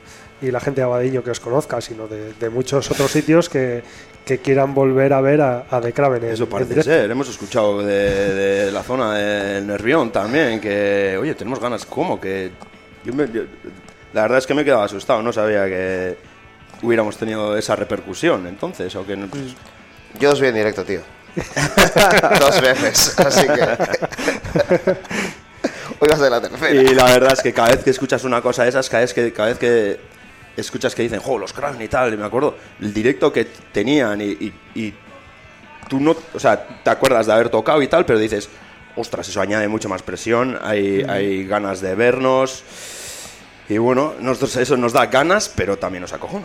y 0.43 0.51
la 0.51 0.61
gente 0.61 0.81
de 0.81 0.85
Abadiño 0.87 1.23
que 1.23 1.31
os 1.31 1.41
conozca, 1.41 1.81
sino 1.81 2.07
de, 2.09 2.33
de 2.35 2.49
muchos 2.51 2.91
otros 2.91 3.11
sitios 3.11 3.49
que, 3.49 3.83
que 4.25 4.39
quieran 4.39 4.73
volver 4.75 5.13
a 5.13 5.21
ver 5.21 5.41
a, 5.43 5.67
a 5.71 5.81
The 5.81 5.93
Kraven. 5.93 6.25
en- 6.25 6.31
Eso 6.33 6.49
parece 6.49 6.83
ser. 6.83 7.11
Hemos 7.11 7.29
escuchado 7.29 7.83
de, 7.83 8.65
de 8.65 8.73
la 8.73 8.83
zona 8.83 9.15
del 9.15 9.67
Nervión 9.67 10.11
también 10.11 10.61
que, 10.61 11.17
oye, 11.21 11.35
tenemos 11.35 11.61
ganas. 11.61 11.85
¿Cómo? 11.85 12.19
Que 12.21 12.51
yo 13.05 13.13
me- 13.13 13.31
yo- 13.31 13.43
la 14.15 14.23
verdad 14.23 14.39
es 14.39 14.47
que 14.47 14.55
me 14.55 14.63
he 14.63 14.65
quedado 14.65 14.83
asustado. 14.83 15.23
No 15.23 15.33
sabía 15.33 15.67
que 15.67 16.17
hubiéramos 16.83 17.17
tenido 17.19 17.57
esa 17.57 17.77
repercusión 17.77 18.47
entonces. 18.47 18.95
O 18.97 19.05
que 19.07 19.17
no- 19.17 19.29
Yo 20.19 20.31
os 20.31 20.41
vi 20.41 20.49
en 20.49 20.55
directo, 20.55 20.85
tío. 20.85 21.01
Dos 22.41 22.61
veces, 22.61 23.17
así 23.21 23.47
que. 23.47 24.97
Hoy 26.01 26.09
va 26.09 26.15
a 26.15 26.19
ser 26.19 26.31
la 26.31 26.41
tercera. 26.41 26.71
Y 26.83 26.95
la 26.95 27.05
verdad 27.05 27.33
es 27.35 27.43
que 27.43 27.53
cada 27.53 27.69
vez 27.69 27.85
que 27.85 27.91
escuchas 27.91 28.25
una 28.25 28.41
cosa 28.43 28.63
de 28.65 28.71
esas, 28.71 28.89
cada 28.89 29.03
vez 29.03 29.13
que, 29.15 29.33
cada 29.33 29.49
vez 29.51 29.59
que 29.59 30.01
escuchas 30.57 30.95
que 30.95 31.03
dicen, 31.03 31.21
jo, 31.21 31.39
los 31.39 31.53
Kraven 31.53 31.81
y 31.81 31.89
tal, 31.89 32.13
y 32.13 32.17
me 32.17 32.25
acuerdo 32.27 32.57
el 32.81 32.93
directo 32.93 33.33
que 33.33 33.45
tenían 33.73 34.21
y, 34.21 34.25
y- 34.33 34.53
y 34.75 34.95
tú 35.89 36.01
no, 36.01 36.17
o 36.35 36.39
sea, 36.39 36.67
te 36.83 36.91
acuerdas 36.91 37.27
de 37.27 37.33
haber 37.33 37.49
tocado 37.51 37.81
y 37.83 37.89
tal, 37.89 38.05
pero 38.07 38.19
dices, 38.19 38.49
ostras, 38.97 39.29
eso 39.29 39.41
añade 39.41 39.69
mucho 39.69 39.89
más 39.89 40.03
presión, 40.03 40.59
hay, 40.63 41.03
hay 41.09 41.47
ganas 41.47 41.81
de 41.81 41.95
vernos. 41.95 42.65
Y 43.69 43.79
bueno, 43.79 44.15
nosotros 44.21 44.57
eso 44.57 44.77
nos 44.77 44.93
da 44.93 45.07
ganas, 45.07 45.49
pero 45.55 45.79
también 45.79 46.03
nos 46.03 46.13
acojona. 46.13 46.45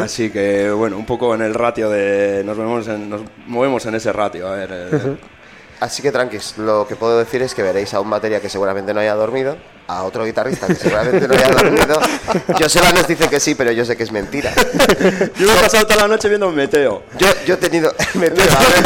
Así 0.00 0.30
que 0.30 0.70
bueno, 0.70 0.96
un 0.96 1.04
poco 1.04 1.34
en 1.34 1.42
el 1.42 1.52
ratio 1.52 1.90
de. 1.90 2.42
Nos 2.44 2.56
movemos 2.56 2.88
en, 2.88 3.10
nos 3.10 3.20
movemos 3.46 3.84
en 3.86 3.94
ese 3.96 4.12
ratio. 4.12 4.46
A 4.48 4.52
ver. 4.56 4.70
eh, 4.72 5.16
Así 5.84 6.00
que 6.00 6.10
tranquis, 6.10 6.56
lo 6.56 6.86
que 6.88 6.96
puedo 6.96 7.18
decir 7.18 7.42
es 7.42 7.54
que 7.54 7.62
veréis 7.62 7.92
a 7.92 8.00
un 8.00 8.08
batería 8.08 8.40
que 8.40 8.48
seguramente 8.48 8.94
no 8.94 9.00
haya 9.00 9.14
dormido, 9.14 9.58
a 9.86 10.02
otro 10.02 10.24
guitarrista 10.24 10.66
que 10.66 10.74
seguramente 10.74 11.28
no 11.28 11.34
haya 11.34 11.50
dormido. 11.50 12.00
Joseba 12.58 12.92
nos 12.92 13.06
dice 13.06 13.28
que 13.28 13.38
sí, 13.40 13.54
pero 13.54 13.72
yo 13.72 13.84
sé 13.84 13.96
que 13.96 14.04
es 14.04 14.12
mentira. 14.12 14.52
Yo 15.38 15.46
me 15.46 15.52
he 15.52 15.60
pasado 15.60 15.86
toda 15.86 16.02
la 16.02 16.08
noche 16.08 16.28
viendo 16.28 16.48
un 16.48 16.54
meteo. 16.54 17.02
Yo, 17.18 17.26
yo 17.46 17.54
he 17.54 17.56
tenido 17.56 17.94
me 18.14 18.30
tiro 18.30 18.48
a, 18.52 18.58
ver, 18.60 18.84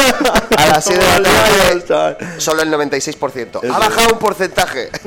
a 0.56 0.66
las 0.66 0.84
7 0.84 1.04
de 1.04 1.20
la 1.20 1.84
tarde, 1.84 2.26
solo 2.38 2.62
el 2.62 2.70
96%. 2.70 3.60
Ha 3.70 3.78
bajado 3.78 4.14
un 4.14 4.18
porcentaje. 4.18 4.90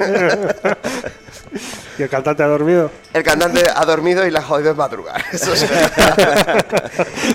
¿Y 1.98 2.04
el 2.04 2.10
cantante 2.10 2.44
ha 2.44 2.48
dormido? 2.48 2.90
El 3.14 3.24
cantante 3.24 3.66
ha 3.74 3.86
dormido 3.86 4.26
y 4.26 4.32
le 4.32 4.40
ha 4.40 4.42
jodido 4.42 4.72
en 4.72 4.78
madrugar. 4.78 5.24
Eso 5.34 5.54
sí. 5.56 5.66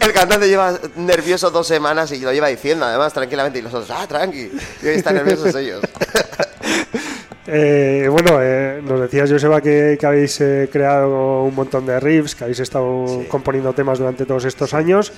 El 0.00 0.12
cantante 0.12 0.48
lleva 0.48 0.78
nervioso 0.96 1.50
dos 1.50 1.66
semanas 1.66 2.10
y 2.12 2.20
lo 2.20 2.32
lleva 2.32 2.48
diciendo, 2.48 2.86
además, 2.86 3.12
tranquilamente. 3.12 3.58
Y 3.58 3.62
los 3.62 3.74
otros, 3.74 3.96
ah, 3.96 4.06
tranqui. 4.06 4.50
Y 4.82 4.86
hoy 4.86 4.94
están 4.94 5.14
nerviosos 5.14 5.54
ellos. 5.54 5.82
Eh, 7.48 8.08
bueno, 8.10 8.38
eh, 8.42 8.80
nos 8.82 9.00
decías, 9.00 9.30
Joseba, 9.30 9.60
que, 9.60 9.96
que 10.00 10.06
habéis 10.06 10.40
eh, 10.40 10.68
creado 10.72 11.44
un 11.44 11.54
montón 11.54 11.86
de 11.86 12.00
riffs, 12.00 12.34
que 12.34 12.44
habéis 12.44 12.60
estado 12.60 13.22
componiendo 13.28 13.72
temas 13.72 13.98
durante 13.98 14.24
todos 14.26 14.44
estos 14.44 14.74
años. 14.74 15.12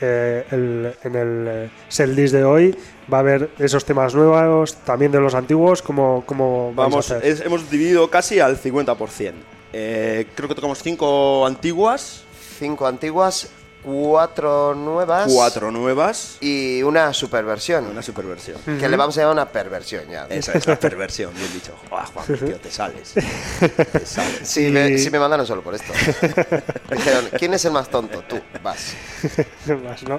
Eh, 0.00 0.44
el- 0.52 0.92
en 1.02 1.14
el 1.16 1.46
eh, 1.48 1.70
set 1.88 2.08
list 2.10 2.32
de 2.32 2.44
hoy 2.44 2.76
va 3.12 3.18
a 3.18 3.20
haber 3.20 3.50
esos 3.58 3.84
temas 3.84 4.14
nuevos, 4.14 4.76
también 4.76 5.10
de 5.10 5.18
los 5.20 5.34
antiguos, 5.34 5.82
como 5.82 6.22
cómo 6.24 6.72
vais 6.74 6.86
a 6.86 6.90
Vamos, 6.90 7.10
hacer? 7.10 7.26
es- 7.28 7.40
hemos 7.40 7.68
dividido 7.68 8.08
casi 8.08 8.38
al 8.40 8.56
50%. 8.56 9.32
Eh, 9.72 10.26
creo 10.36 10.48
que 10.48 10.54
tocamos 10.54 10.82
cinco 10.82 11.44
antiguas, 11.46 12.24
Cinco 12.58 12.86
antiguas, 12.88 13.50
cuatro 13.92 14.74
nuevas. 14.74 15.32
cuatro 15.32 15.70
nuevas 15.70 16.36
Y 16.40 16.82
una 16.82 17.12
superversión. 17.14 17.86
una 17.86 18.02
superversión. 18.02 18.58
Que 18.78 18.88
le 18.88 18.96
vamos 18.96 19.16
a 19.16 19.20
llamar 19.22 19.32
una 19.34 19.48
perversión 19.48 20.04
ya. 20.10 20.26
Esa 20.28 20.52
es 20.52 20.66
la 20.66 20.76
perversión, 20.78 21.32
bien 21.34 21.52
dicho. 21.52 21.72
Ah, 21.90 22.06
Juan, 22.12 22.26
tío, 22.26 22.56
te 22.56 22.70
sales. 22.70 23.14
Te 23.14 24.06
sales. 24.06 24.40
Sí, 24.42 24.66
Y- 24.66 24.70
me, 24.70 24.98
sí 24.98 25.10
me 25.10 25.18
mandaron 25.18 25.46
solo 25.46 25.62
por 25.62 25.74
esto. 25.74 25.92
Dijeron, 26.90 27.24
¿quién 27.38 27.54
es 27.54 27.64
el 27.64 27.72
más 27.72 27.88
tonto? 27.88 28.22
Tú, 28.28 28.38
vas. 28.62 28.94
Más, 29.84 30.02
¿no? 30.04 30.18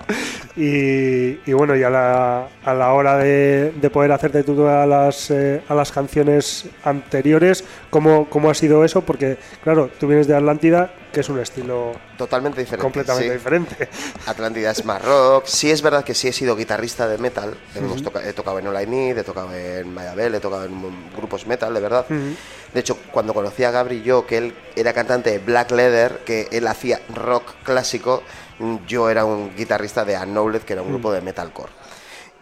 y, 0.55 1.39
y 1.49 1.53
bueno, 1.53 1.75
y 1.75 1.83
a 1.83 1.89
la, 1.89 2.47
a 2.63 2.73
la 2.73 2.93
hora 2.93 3.17
de, 3.17 3.73
de 3.75 3.89
poder 3.89 4.11
hacerte 4.11 4.43
tú 4.43 4.67
a 4.67 4.85
las, 4.85 5.31
eh, 5.31 5.61
a 5.67 5.73
las 5.73 5.91
canciones 5.91 6.65
anteriores, 6.83 7.63
¿cómo, 7.89 8.29
¿cómo 8.29 8.49
ha 8.49 8.53
sido 8.53 8.83
eso? 8.85 9.01
Porque, 9.01 9.37
claro, 9.63 9.89
tú 9.99 10.07
vienes 10.07 10.27
de 10.27 10.35
Atlántida, 10.35 10.91
que 11.11 11.21
es 11.21 11.29
un 11.29 11.39
estilo 11.39 11.93
Totalmente 12.17 12.59
diferente. 12.61 12.83
completamente 12.83 13.27
sí. 13.29 13.33
diferente. 13.33 13.89
Atlántida 14.27 14.71
es 14.71 14.85
más 14.85 15.03
rock. 15.03 15.45
Sí 15.45 15.71
es 15.71 15.81
verdad 15.81 16.03
que 16.03 16.13
sí 16.13 16.27
he 16.27 16.33
sido 16.33 16.55
guitarrista 16.55 17.07
de 17.07 17.17
metal. 17.17 17.57
Hemos 17.75 18.03
toca- 18.03 18.23
he 18.27 18.33
tocado 18.33 18.59
en 18.59 18.67
All 18.67 18.81
I 18.81 18.85
Need, 18.85 19.17
he 19.17 19.23
tocado 19.23 19.53
en 19.55 19.93
Mayabel, 19.93 20.35
he 20.35 20.39
tocado 20.39 20.65
en 20.65 20.73
mm, 20.75 21.15
grupos 21.17 21.47
metal, 21.47 21.73
de 21.73 21.79
verdad. 21.79 22.05
De 22.07 22.79
hecho, 22.79 22.97
cuando 23.11 23.33
conocí 23.33 23.63
a 23.63 23.71
Gabri 23.71 24.01
yo, 24.03 24.27
que 24.27 24.37
él 24.37 24.55
era 24.75 24.93
cantante 24.93 25.31
de 25.31 25.39
Black 25.39 25.71
Leather, 25.71 26.19
que 26.25 26.47
él 26.51 26.67
hacía 26.67 27.01
rock 27.15 27.53
clásico, 27.63 28.21
mm, 28.59 28.75
yo 28.87 29.09
era 29.09 29.25
un 29.25 29.55
guitarrista 29.55 30.05
de 30.05 30.15
Unknowledge, 30.17 30.65
que 30.65 30.73
era 30.73 30.81
un 30.83 30.89
grupo 30.89 31.11
de 31.11 31.21
metalcore. 31.21 31.71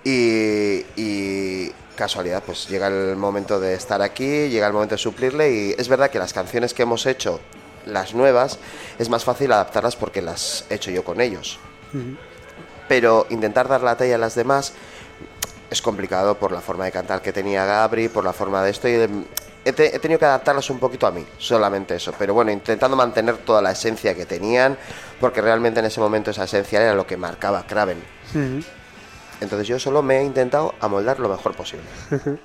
Y, 0.03 0.85
y 0.95 1.71
casualidad, 1.95 2.43
pues 2.45 2.67
llega 2.69 2.87
el 2.87 3.15
momento 3.15 3.59
de 3.59 3.73
estar 3.73 4.01
aquí, 4.01 4.49
llega 4.49 4.67
el 4.67 4.73
momento 4.73 4.95
de 4.95 4.99
suplirle 4.99 5.51
y 5.51 5.75
es 5.77 5.87
verdad 5.89 6.09
que 6.09 6.19
las 6.19 6.31
canciones 6.33 6.73
que 6.73 6.83
hemos 6.83 7.05
hecho, 7.05 7.39
las 7.87 8.13
nuevas, 8.13 8.59
es 8.99 9.09
más 9.09 9.23
fácil 9.23 9.51
adaptarlas 9.51 9.95
porque 9.95 10.21
las 10.21 10.65
he 10.69 10.75
hecho 10.75 10.91
yo 10.91 11.03
con 11.03 11.21
ellos. 11.21 11.59
Pero 12.87 13.25
intentar 13.29 13.67
dar 13.67 13.81
la 13.81 13.95
talla 13.97 14.15
a 14.15 14.17
las 14.17 14.35
demás 14.35 14.73
es 15.69 15.81
complicado 15.81 16.37
por 16.37 16.51
la 16.51 16.61
forma 16.61 16.85
de 16.85 16.91
cantar 16.91 17.21
que 17.21 17.33
tenía 17.33 17.65
Gabri, 17.65 18.07
por 18.07 18.23
la 18.23 18.31
forma 18.33 18.63
de 18.63 18.71
esto 18.71 18.87
y 18.87 18.93
de- 18.93 19.09
he, 19.65 19.73
te- 19.73 19.93
he 19.93 19.99
tenido 19.99 20.17
que 20.19 20.25
adaptarlas 20.25 20.69
un 20.69 20.79
poquito 20.79 21.05
a 21.07 21.11
mí, 21.11 21.25
solamente 21.37 21.95
eso. 21.95 22.13
Pero 22.17 22.33
bueno, 22.33 22.51
intentando 22.51 22.95
mantener 22.95 23.37
toda 23.39 23.61
la 23.61 23.71
esencia 23.71 24.15
que 24.15 24.25
tenían, 24.25 24.77
porque 25.19 25.41
realmente 25.41 25.81
en 25.81 25.87
ese 25.87 25.99
momento 25.99 26.31
esa 26.31 26.45
esencia 26.45 26.81
era 26.81 26.93
lo 26.95 27.05
que 27.05 27.17
marcaba 27.17 27.67
Kraven. 27.67 28.01
Entonces 29.41 29.67
yo 29.67 29.77
solo 29.77 30.01
me 30.01 30.19
he 30.19 30.23
intentado 30.23 30.73
amoldar 30.79 31.19
lo 31.19 31.27
mejor 31.29 31.53
posible. 31.55 31.85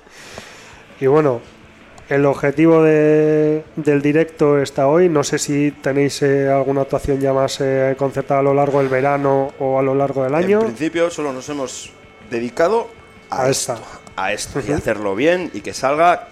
Y 0.99 1.07
bueno, 1.07 1.41
el 2.13 2.25
objetivo 2.25 2.83
de- 2.83 3.63
del 3.75 4.01
directo 4.01 4.59
está 4.61 4.87
hoy. 4.87 5.09
No 5.09 5.23
sé 5.23 5.39
si 5.39 5.71
tenéis 5.71 6.21
eh, 6.21 6.49
alguna 6.49 6.81
actuación 6.81 7.19
ya 7.19 7.33
más 7.33 7.59
eh, 7.61 7.95
concertada 7.97 8.39
a 8.41 8.43
lo 8.43 8.53
largo 8.53 8.79
del 8.79 8.89
verano 8.89 9.51
o 9.59 9.79
a 9.79 9.81
lo 9.83 9.95
largo 9.95 10.23
del 10.23 10.35
año. 10.35 10.59
En 10.59 10.65
principio 10.67 11.09
solo 11.09 11.33
nos 11.33 11.47
hemos 11.49 11.91
dedicado 12.29 12.89
a, 13.29 13.43
A 13.43 13.49
esto, 13.49 13.73
esta. 13.73 13.85
a 14.15 14.33
esto 14.33 14.59
y 14.67 14.71
hacerlo 14.71 15.15
bien 15.15 15.49
y 15.53 15.61
que 15.61 15.73
salga 15.73 16.27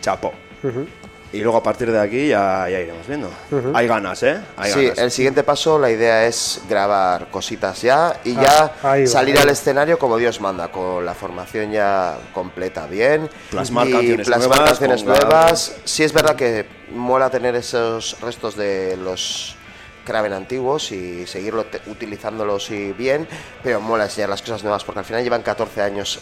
chapó. 0.00 0.32
Ujú. 0.62 0.86
Y 1.32 1.40
luego 1.40 1.56
a 1.58 1.62
partir 1.62 1.90
de 1.90 1.98
aquí 1.98 2.28
ya, 2.28 2.68
ya 2.68 2.78
iremos 2.80 3.06
viendo. 3.06 3.30
Hay 3.74 3.86
ganas, 3.88 4.22
¿eh? 4.22 4.38
Hay 4.56 4.70
Sí, 4.70 4.82
ganas. 4.84 4.98
el 4.98 5.10
siguiente 5.10 5.42
paso, 5.42 5.78
la 5.78 5.90
idea 5.90 6.26
es 6.26 6.60
grabar 6.68 7.28
cositas 7.30 7.80
ya 7.80 8.20
y 8.24 8.34
ya 8.34 8.74
Ah, 8.82 8.92
ahí 8.92 9.02
va, 9.04 9.06
salir 9.08 9.36
ahí 9.38 9.42
al 9.44 9.48
escenario 9.48 9.98
como 9.98 10.18
Dios 10.18 10.40
manda, 10.42 10.68
con 10.68 11.04
la 11.06 11.14
formación 11.14 11.72
ya 11.72 12.18
completa 12.34 12.86
bien. 12.86 13.30
Plasmar 13.50 13.88
y 13.88 13.92
canciones 13.92 14.26
plasmar 14.26 14.48
nuevas, 14.58 14.70
canciones 14.70 15.04
nuevas. 15.04 15.76
Sí 15.84 16.02
es 16.04 16.12
verdad 16.12 16.36
que 16.36 16.66
mola 16.94 17.30
tener 17.30 17.54
esos 17.56 18.20
restos 18.20 18.54
de 18.56 18.98
los 18.98 19.56
Kraven 20.04 20.32
antiguos 20.32 20.90
y 20.90 21.28
seguirlo 21.28 21.64
utilizándolos 21.86 22.72
y 22.72 22.92
bien, 22.92 23.28
pero 23.62 23.80
mola 23.80 24.04
enseñar 24.04 24.30
las 24.30 24.42
cosas 24.42 24.64
nuevas 24.64 24.82
porque 24.82 24.98
al 24.98 25.04
final 25.04 25.22
llevan 25.22 25.42
14 25.42 25.80
años 25.80 26.18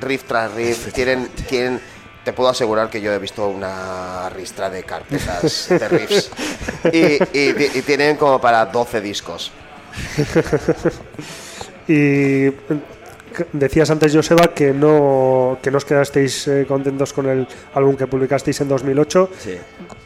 riff 0.00 0.22
tras 0.22 0.52
riff, 0.54 0.92
tienen, 0.92 1.26
tienen 1.48 1.80
te 2.24 2.32
puedo 2.32 2.48
asegurar 2.50 2.88
que 2.90 3.00
yo 3.00 3.12
he 3.12 3.18
visto 3.18 3.48
una 3.48 4.28
ristra 4.30 4.70
de 4.70 4.82
carpetas 4.84 5.68
de 5.70 5.88
riffs 5.88 6.30
y, 6.92 6.98
y- 7.38 7.70
y 7.74 7.82
tienen 7.82 8.16
como 8.16 8.40
para 8.40 8.64
12 8.66 9.00
discos. 9.00 9.52
Y 11.86 12.46
decías 13.52 13.90
antes, 13.90 14.14
Joseba, 14.14 14.54
que 14.54 14.72
no, 14.72 15.58
que 15.60 15.70
no 15.70 15.76
os 15.78 15.84
quedasteis 15.84 16.48
eh, 16.48 16.64
contentos 16.66 17.12
con 17.12 17.28
el 17.28 17.46
álbum 17.74 17.96
que 17.96 18.06
publicasteis 18.06 18.60
en 18.62 18.68
2008. 18.68 19.30
Sí. 19.38 19.58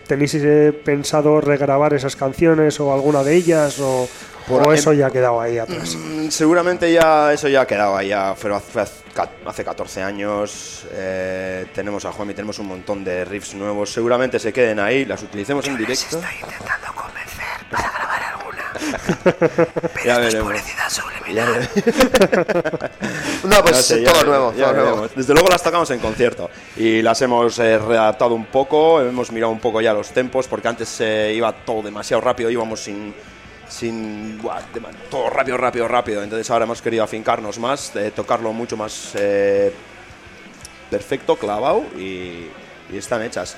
¿Tenéis 0.07 0.35
eh, 0.37 0.73
pensado 0.85 1.41
regrabar 1.41 1.95
esas 1.95 2.17
canciones 2.17 2.81
o 2.81 2.93
alguna 2.93 3.23
de 3.23 3.35
ellas? 3.37 3.79
¿O, 3.79 4.09
Por- 4.49 4.67
o 4.67 4.73
eso 4.73 4.93
ya 4.93 5.07
ha 5.07 5.11
quedado 5.11 5.41
ahí 5.41 5.59
atrás? 5.59 5.95
Mm, 5.97 6.29
Seguramente 6.31 6.93
ya 6.93 7.33
eso 7.33 7.49
ya 7.49 7.63
ha 7.63 7.67
quedado 7.67 7.97
ahí, 7.97 8.09
ya 8.09 8.35
fue 8.35 8.55
hace, 8.55 8.81
hace 9.47 9.65
14 9.65 10.03
años. 10.03 10.87
eh, 10.93 11.67
tenemos 11.75 12.05
a 12.05 12.13
Juan 12.13 12.31
y 12.31 12.35
tenemos 12.35 12.59
un 12.59 12.67
montón 12.69 13.05
de 13.05 13.25
riffs 13.25 13.55
nuevos. 13.55 13.93
Seguramente 13.93 14.39
se 14.39 14.53
queden 14.53 14.79
ahí, 14.81 15.05
las 15.05 15.23
utilicemos 15.23 15.67
en 15.69 15.77
directo. 15.77 16.21
ya 20.05 20.19
veremos. 20.19 20.55
Ya 21.35 21.45
veremos. 21.45 21.69
No, 23.45 23.63
pues 23.63 23.77
Ya 23.77 23.83
sé, 23.83 24.03
todo 24.03 24.25
nuevo, 24.25 24.53
ya 24.55 24.65
todo 24.73 24.75
nuevo. 24.75 25.09
Desde 25.15 25.33
luego 25.33 25.49
las 25.49 25.63
tocamos 25.63 25.91
en 25.91 26.01
concierto 26.01 26.51
y 26.77 27.01
las 27.03 27.21
hemos 27.23 27.59
eh, 27.61 27.79
readaptado 27.79 28.35
un 28.35 28.47
poco, 28.47 29.01
hemos 29.01 29.31
mirado 29.33 29.53
un 29.53 29.61
poco 29.61 29.81
ya 29.81 29.93
los 29.95 30.09
tempos 30.11 30.49
porque 30.49 30.69
antes 30.69 31.01
eh, 31.01 31.33
iba 31.35 31.53
todo 31.53 31.83
demasiado 31.83 32.21
rápido, 32.21 32.51
íbamos 32.51 32.81
sin 32.81 33.15
sin 33.69 34.39
dema- 34.41 34.91
todo 35.11 35.31
rápido, 35.31 35.57
rápido, 35.57 35.89
rápido. 35.89 36.23
Entonces 36.23 36.51
ahora 36.51 36.65
hemos 36.65 36.81
querido 36.83 37.05
afincarnos 37.05 37.59
más, 37.59 37.95
eh, 37.97 38.11
tocarlo 38.15 38.53
mucho 38.53 38.77
más 38.77 39.13
eh, 39.15 39.73
perfecto, 40.91 41.37
clavado 41.37 41.83
y 41.97 42.47
están 42.93 43.23
hechas. 43.23 43.57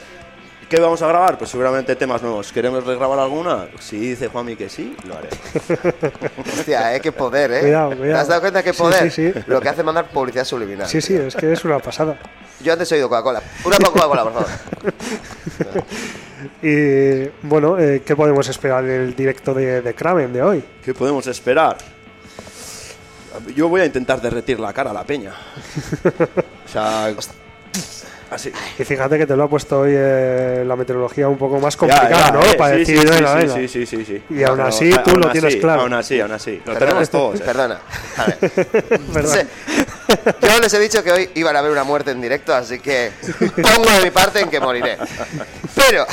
¿Qué 0.71 0.79
vamos 0.79 1.03
a 1.03 1.09
grabar? 1.09 1.37
Pues 1.37 1.51
seguramente 1.51 1.97
temas 1.97 2.23
nuevos. 2.23 2.53
¿Queremos 2.53 2.87
regrabar 2.87 3.19
alguna? 3.19 3.67
Si 3.81 3.99
dice 3.99 4.29
Juanmi 4.29 4.55
que 4.55 4.69
sí, 4.69 4.97
lo 5.05 5.17
haré. 5.17 5.29
Hostia, 6.59 6.95
eh, 6.95 7.01
qué 7.01 7.11
poder, 7.11 7.51
¿eh? 7.51 7.61
Cuidado, 7.63 7.91
¿Te 7.91 7.97
cuidado. 7.97 8.21
has 8.21 8.29
dado 8.29 8.41
cuenta 8.41 8.63
qué 8.63 8.73
poder? 8.73 9.11
sí, 9.11 9.33
sí. 9.33 9.41
Lo 9.49 9.61
que 9.61 9.69
hace 9.69 9.83
mandar 9.83 10.09
publicidad 10.13 10.45
subliminal. 10.45 10.87
Sí, 10.87 11.01
sí, 11.01 11.17
es 11.17 11.35
que 11.35 11.53
es 11.53 11.65
una 11.65 11.81
pasada. 11.81 12.17
Yo 12.61 12.73
antes 12.73 12.93
he 12.93 12.95
oído 12.95 13.09
Coca-Cola. 13.09 13.43
Una 13.65 13.79
Coca-Cola, 13.79 14.23
por 14.23 14.33
favor. 14.33 14.49
Y 16.63 17.27
bueno, 17.43 17.79
eh, 17.79 18.03
¿qué 18.07 18.17
podemos 18.17 18.49
esperar 18.49 18.83
del 18.85 19.15
directo 19.15 19.53
de, 19.53 19.83
de 19.83 19.95
Kraven 19.95 20.33
de 20.33 20.43
hoy? 20.43 20.65
¿Qué 20.83 20.95
podemos 20.95 21.27
esperar? 21.27 21.77
Yo 23.55 23.69
voy 23.69 23.83
a 23.83 23.87
intentar 23.87 24.23
derretir 24.23 24.59
la 24.59 24.73
cara 24.73 24.91
a 24.91 24.95
la 24.95 25.05
peña. 25.05 25.35
O 26.65 26.73
sea, 26.73 27.13
así. 28.31 28.53
Y 28.79 28.85
fíjate 28.85 29.19
que 29.19 29.27
te 29.27 29.37
lo 29.37 29.45
ha 29.45 29.49
puesto 29.49 29.81
hoy 29.81 29.93
eh, 29.95 30.63
la 30.67 30.77
meteorología 30.77 31.29
un 31.29 31.37
poco 31.39 31.59
más 31.61 31.77
complicada, 31.77 32.27
ya, 32.27 32.31
¿no? 32.33 32.43
eh, 32.43 32.55
Para 32.57 32.73
sí, 32.75 32.79
decir, 32.81 32.99
sí, 33.01 33.07
venga, 33.07 33.41
sí, 33.41 33.49
sí, 33.49 33.69
sí, 33.69 33.87
sí, 33.87 34.05
sí. 34.05 34.23
Y 34.31 34.43
aún 34.43 34.61
así 34.61 34.91
tú 35.05 35.11
aún 35.11 35.21
lo 35.21 35.31
tienes 35.31 35.57
claro. 35.57 35.83
Aún 35.83 35.95
así, 35.95 36.21
aún 36.21 36.33
así. 36.33 36.57
Lo 36.59 36.73
Perdona, 36.73 36.79
tenemos 36.87 37.11
todos. 37.11 37.41
eh. 37.41 37.43
Perdona. 37.45 37.79
A 38.17 38.27
ver. 38.27 38.39
Yo 40.43 40.59
les 40.61 40.75
he 40.75 40.79
dicho 40.79 41.03
que 41.05 41.13
hoy 41.13 41.31
iban 41.35 41.55
a 41.57 41.63
ver 41.63 41.71
una 41.71 41.85
muerte 41.85 42.11
en 42.11 42.21
directo, 42.21 42.55
así 42.55 42.81
que 42.81 43.13
pongo 43.63 43.89
de 43.91 44.03
mi 44.03 44.11
parte 44.11 44.41
en 44.41 44.51
que 44.51 44.59
moriré. 44.61 44.97
Pero 45.75 46.05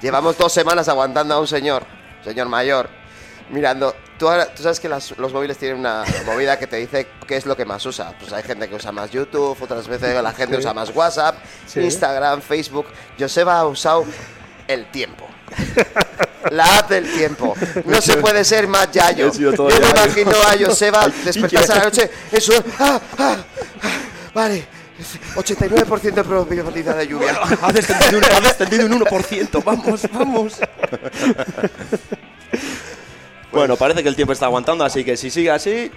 llevamos 0.00 0.36
dos 0.38 0.52
semanas 0.52 0.88
aguantando 0.88 1.34
a 1.34 1.40
un 1.40 1.46
señor, 1.46 1.84
señor 2.24 2.48
mayor, 2.48 2.88
mirando 3.50 3.94
Tú, 4.18 4.28
ahora- 4.28 4.46
tú 4.54 4.62
sabes 4.62 4.78
que 4.78 4.88
las- 4.88 5.18
los 5.18 5.32
móviles 5.32 5.58
tienen 5.58 5.78
una 5.80 6.04
movida 6.24 6.56
que 6.56 6.68
te 6.68 6.76
dice 6.76 7.08
qué 7.26 7.36
es 7.36 7.44
lo 7.44 7.56
que 7.56 7.64
más 7.64 7.84
usa. 7.86 8.12
Pues 8.20 8.32
hay 8.32 8.44
gente 8.44 8.68
que 8.68 8.74
usa 8.76 8.92
más 8.92 9.10
YouTube, 9.10 9.56
otras 9.60 9.88
veces 9.88 10.22
la 10.22 10.32
gente 10.32 10.56
usa 10.56 10.72
más 10.72 10.90
WhatsApp, 10.94 11.36
Sí. 11.66 11.80
Instagram, 11.80 12.40
Facebook. 12.40 12.86
Joseba 13.18 13.58
ha 13.58 13.66
usado 13.66 14.04
el 14.68 14.86
tiempo. 14.92 15.26
La 16.52 16.78
app 16.78 16.90
del 16.90 17.10
tiempo. 17.12 17.54
No 17.84 18.00
se 18.00 18.16
puede 18.18 18.44
ser 18.44 18.68
más 18.68 18.90
yayo. 18.92 19.28
He 19.28 19.32
sido 19.32 19.50
Yo 19.52 19.56
todo 19.56 19.68
me 19.68 19.74
yayo. 19.74 19.90
imagino 19.90 20.30
a 20.32 20.66
Joseba 20.68 21.08
despertarse 21.24 21.72
a 21.72 21.76
la 21.76 21.84
noche. 21.84 22.10
Eso. 22.30 22.52
ah, 22.78 23.00
ah, 23.18 23.36
ah, 23.82 23.98
vale. 24.34 24.66
89% 25.34 26.14
de 26.14 26.24
probabilidad 26.24 26.96
de 26.96 27.06
lluvia. 27.08 27.36
Ha 27.60 27.72
descendido, 27.72 28.18
un, 28.18 28.24
ha 28.24 28.40
descendido 28.40 28.86
un 28.86 28.92
1%. 28.92 29.62
Vamos, 29.64 30.02
vamos. 30.12 30.58
bueno, 33.52 33.76
parece 33.76 34.02
que 34.02 34.08
el 34.08 34.16
tiempo 34.16 34.32
está 34.32 34.46
aguantando, 34.46 34.84
así 34.84 35.04
que 35.04 35.16
si 35.16 35.30
sigue 35.30 35.50
así. 35.50 35.90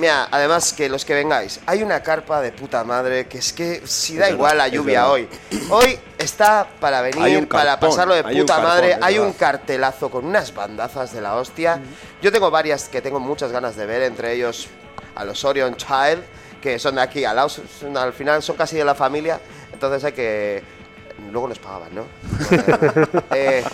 Mira, 0.00 0.26
además 0.30 0.72
que 0.72 0.88
los 0.88 1.04
que 1.04 1.14
vengáis, 1.14 1.60
hay 1.66 1.84
una 1.84 2.02
carpa 2.02 2.40
de 2.40 2.50
puta 2.50 2.82
madre 2.82 3.28
que 3.28 3.38
es 3.38 3.52
que 3.52 3.82
si 3.86 4.16
da 4.16 4.26
Es 4.26 4.32
igual 4.32 4.58
la 4.58 4.66
lluvia 4.66 5.08
hoy. 5.08 5.28
Hoy 5.70 5.96
está 6.18 6.66
para 6.80 7.00
venir, 7.00 7.46
para 7.48 7.78
pasarlo 7.78 8.14
de 8.14 8.24
puta 8.24 8.54
cartón, 8.54 8.64
madre. 8.64 8.98
Hay 9.00 9.18
un 9.18 9.32
cartelazo 9.32 10.10
con 10.10 10.26
unas 10.26 10.52
bandazas 10.52 11.12
de 11.12 11.20
la 11.20 11.36
hostia. 11.36 11.80
Yo 12.20 12.32
tengo 12.32 12.50
varias 12.50 12.88
que 12.88 13.00
tengo 13.00 13.20
muchas 13.20 13.52
ganas 13.52 13.76
de 13.76 13.86
ver, 13.86 14.02
entre 14.02 14.32
ellos 14.32 14.66
a 15.14 15.24
los 15.24 15.44
Orion 15.44 15.76
Child, 15.76 16.22
que 16.60 16.78
son 16.78 16.96
de 16.96 17.02
aquí 17.02 17.24
al 17.24 18.12
final 18.12 18.42
son 18.42 18.56
casi 18.56 18.76
de 18.76 18.84
la 18.84 18.94
familia, 18.94 19.40
entonces 19.72 20.04
hay 20.04 20.12
que... 20.12 20.81
Luego 21.30 21.48
nos 21.48 21.58
pagaban, 21.58 21.94
¿no? 21.94 22.04
Eh, 23.34 23.64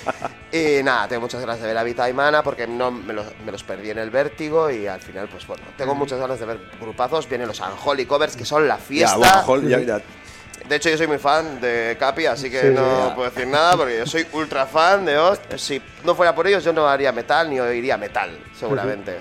y 0.52 0.82
nada, 0.82 1.08
tengo 1.08 1.22
muchas 1.22 1.40
ganas 1.40 1.60
de 1.60 1.66
ver 1.66 1.76
a 1.78 1.82
Vita 1.82 2.08
y 2.08 2.12
Mana 2.12 2.42
porque 2.42 2.66
no 2.66 2.90
me 2.90 3.12
los, 3.12 3.26
me 3.44 3.50
los 3.52 3.62
perdí 3.64 3.90
en 3.90 3.98
el 3.98 4.10
vértigo 4.10 4.70
y 4.70 4.86
al 4.86 5.00
final, 5.00 5.28
pues 5.28 5.46
bueno, 5.46 5.62
tengo 5.76 5.94
muchas 5.94 6.18
ganas 6.18 6.38
de 6.38 6.46
ver 6.46 6.60
grupazos. 6.80 7.28
Vienen 7.28 7.48
los 7.48 7.60
Unholy 7.60 8.06
Covers, 8.06 8.36
que 8.36 8.44
son 8.44 8.66
la 8.68 8.76
ya, 8.76 8.80
fiesta. 8.82 9.16
bueno, 9.16 9.42
Hol- 9.46 9.68
ya- 9.68 9.80
ya- 9.80 10.00
De 10.68 10.76
hecho, 10.76 10.90
yo 10.90 10.96
soy 10.98 11.06
muy 11.06 11.18
fan 11.18 11.60
de 11.60 11.96
Capi, 11.98 12.26
así 12.26 12.50
que 12.50 12.60
Sí, 12.60 12.68
no 12.74 13.08
ya. 13.08 13.14
puedo 13.14 13.30
decir 13.30 13.46
nada 13.46 13.76
porque 13.76 13.98
yo 13.98 14.06
soy 14.06 14.26
ultra 14.32 14.66
fan 14.66 15.04
de 15.04 15.16
Oz. 15.18 15.40
Si 15.56 15.80
no 16.04 16.14
fuera 16.14 16.34
por 16.34 16.46
ellos, 16.46 16.62
yo 16.62 16.72
no 16.72 16.86
haría 16.86 17.10
metal 17.12 17.48
ni 17.50 17.58
oiría 17.58 17.96
metal, 17.96 18.38
seguramente. 18.58 19.18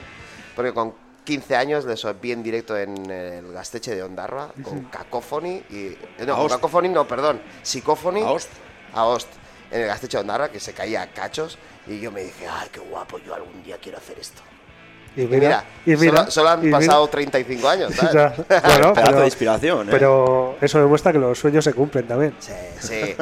Porque 0.56 0.74
con 0.74 0.94
15 1.28 1.56
años 1.58 1.84
les 1.84 2.06
vi 2.22 2.32
en 2.32 2.42
directo 2.42 2.78
en 2.78 3.12
el 3.12 3.52
Gasteche 3.52 3.94
de 3.94 4.02
Ondarroa 4.02 4.54
con 4.64 4.86
Cacophony 4.86 5.62
y. 5.70 5.88
eh, 6.18 6.26
No. 6.26 6.48
Cacophony 6.48 6.88
no, 6.88 7.06
perdón. 7.06 7.42
Psicophony. 7.62 8.22
A 8.22 8.32
Ost. 8.32 8.50
A 8.94 9.04
Ost. 9.04 9.28
En 9.70 9.82
el 9.82 9.88
Gasteche 9.88 10.16
de 10.16 10.22
Ondarroa, 10.22 10.50
que 10.50 10.62
se 10.62 10.72
caía 10.72 11.02
a 11.02 11.08
cachos. 11.12 11.58
Y 11.86 12.00
yo 12.00 12.14
me 12.14 12.24
dije, 12.24 12.48
ay, 12.48 12.70
qué 12.72 12.80
guapo, 12.80 13.18
yo 13.20 13.36
algún 13.36 13.62
día 13.62 13.78
quiero 13.78 13.98
hacer 13.98 14.18
esto. 14.18 14.42
Y 15.18 15.22
mira, 15.26 15.40
mira, 15.40 15.66
y 15.86 15.96
mira, 16.00 16.18
solo, 16.20 16.32
solo 16.32 16.50
han 16.50 16.60
y 16.60 16.66
mira. 16.68 16.78
pasado 16.78 17.08
35 17.08 17.68
años, 17.70 17.92
¿sabes? 17.96 18.14
Ya, 18.14 18.34
bueno, 18.62 18.94
pero, 18.94 19.20
de 19.20 19.26
inspiración, 19.26 19.88
¿eh? 19.88 19.92
pero 19.92 20.58
eso 20.62 20.80
demuestra 20.80 21.12
que 21.12 21.18
los 21.18 21.40
sueños 21.40 21.64
se 21.64 21.74
cumplen 21.74 22.08
también. 22.08 22.36
Sí, 22.40 22.54
sí. 22.80 23.16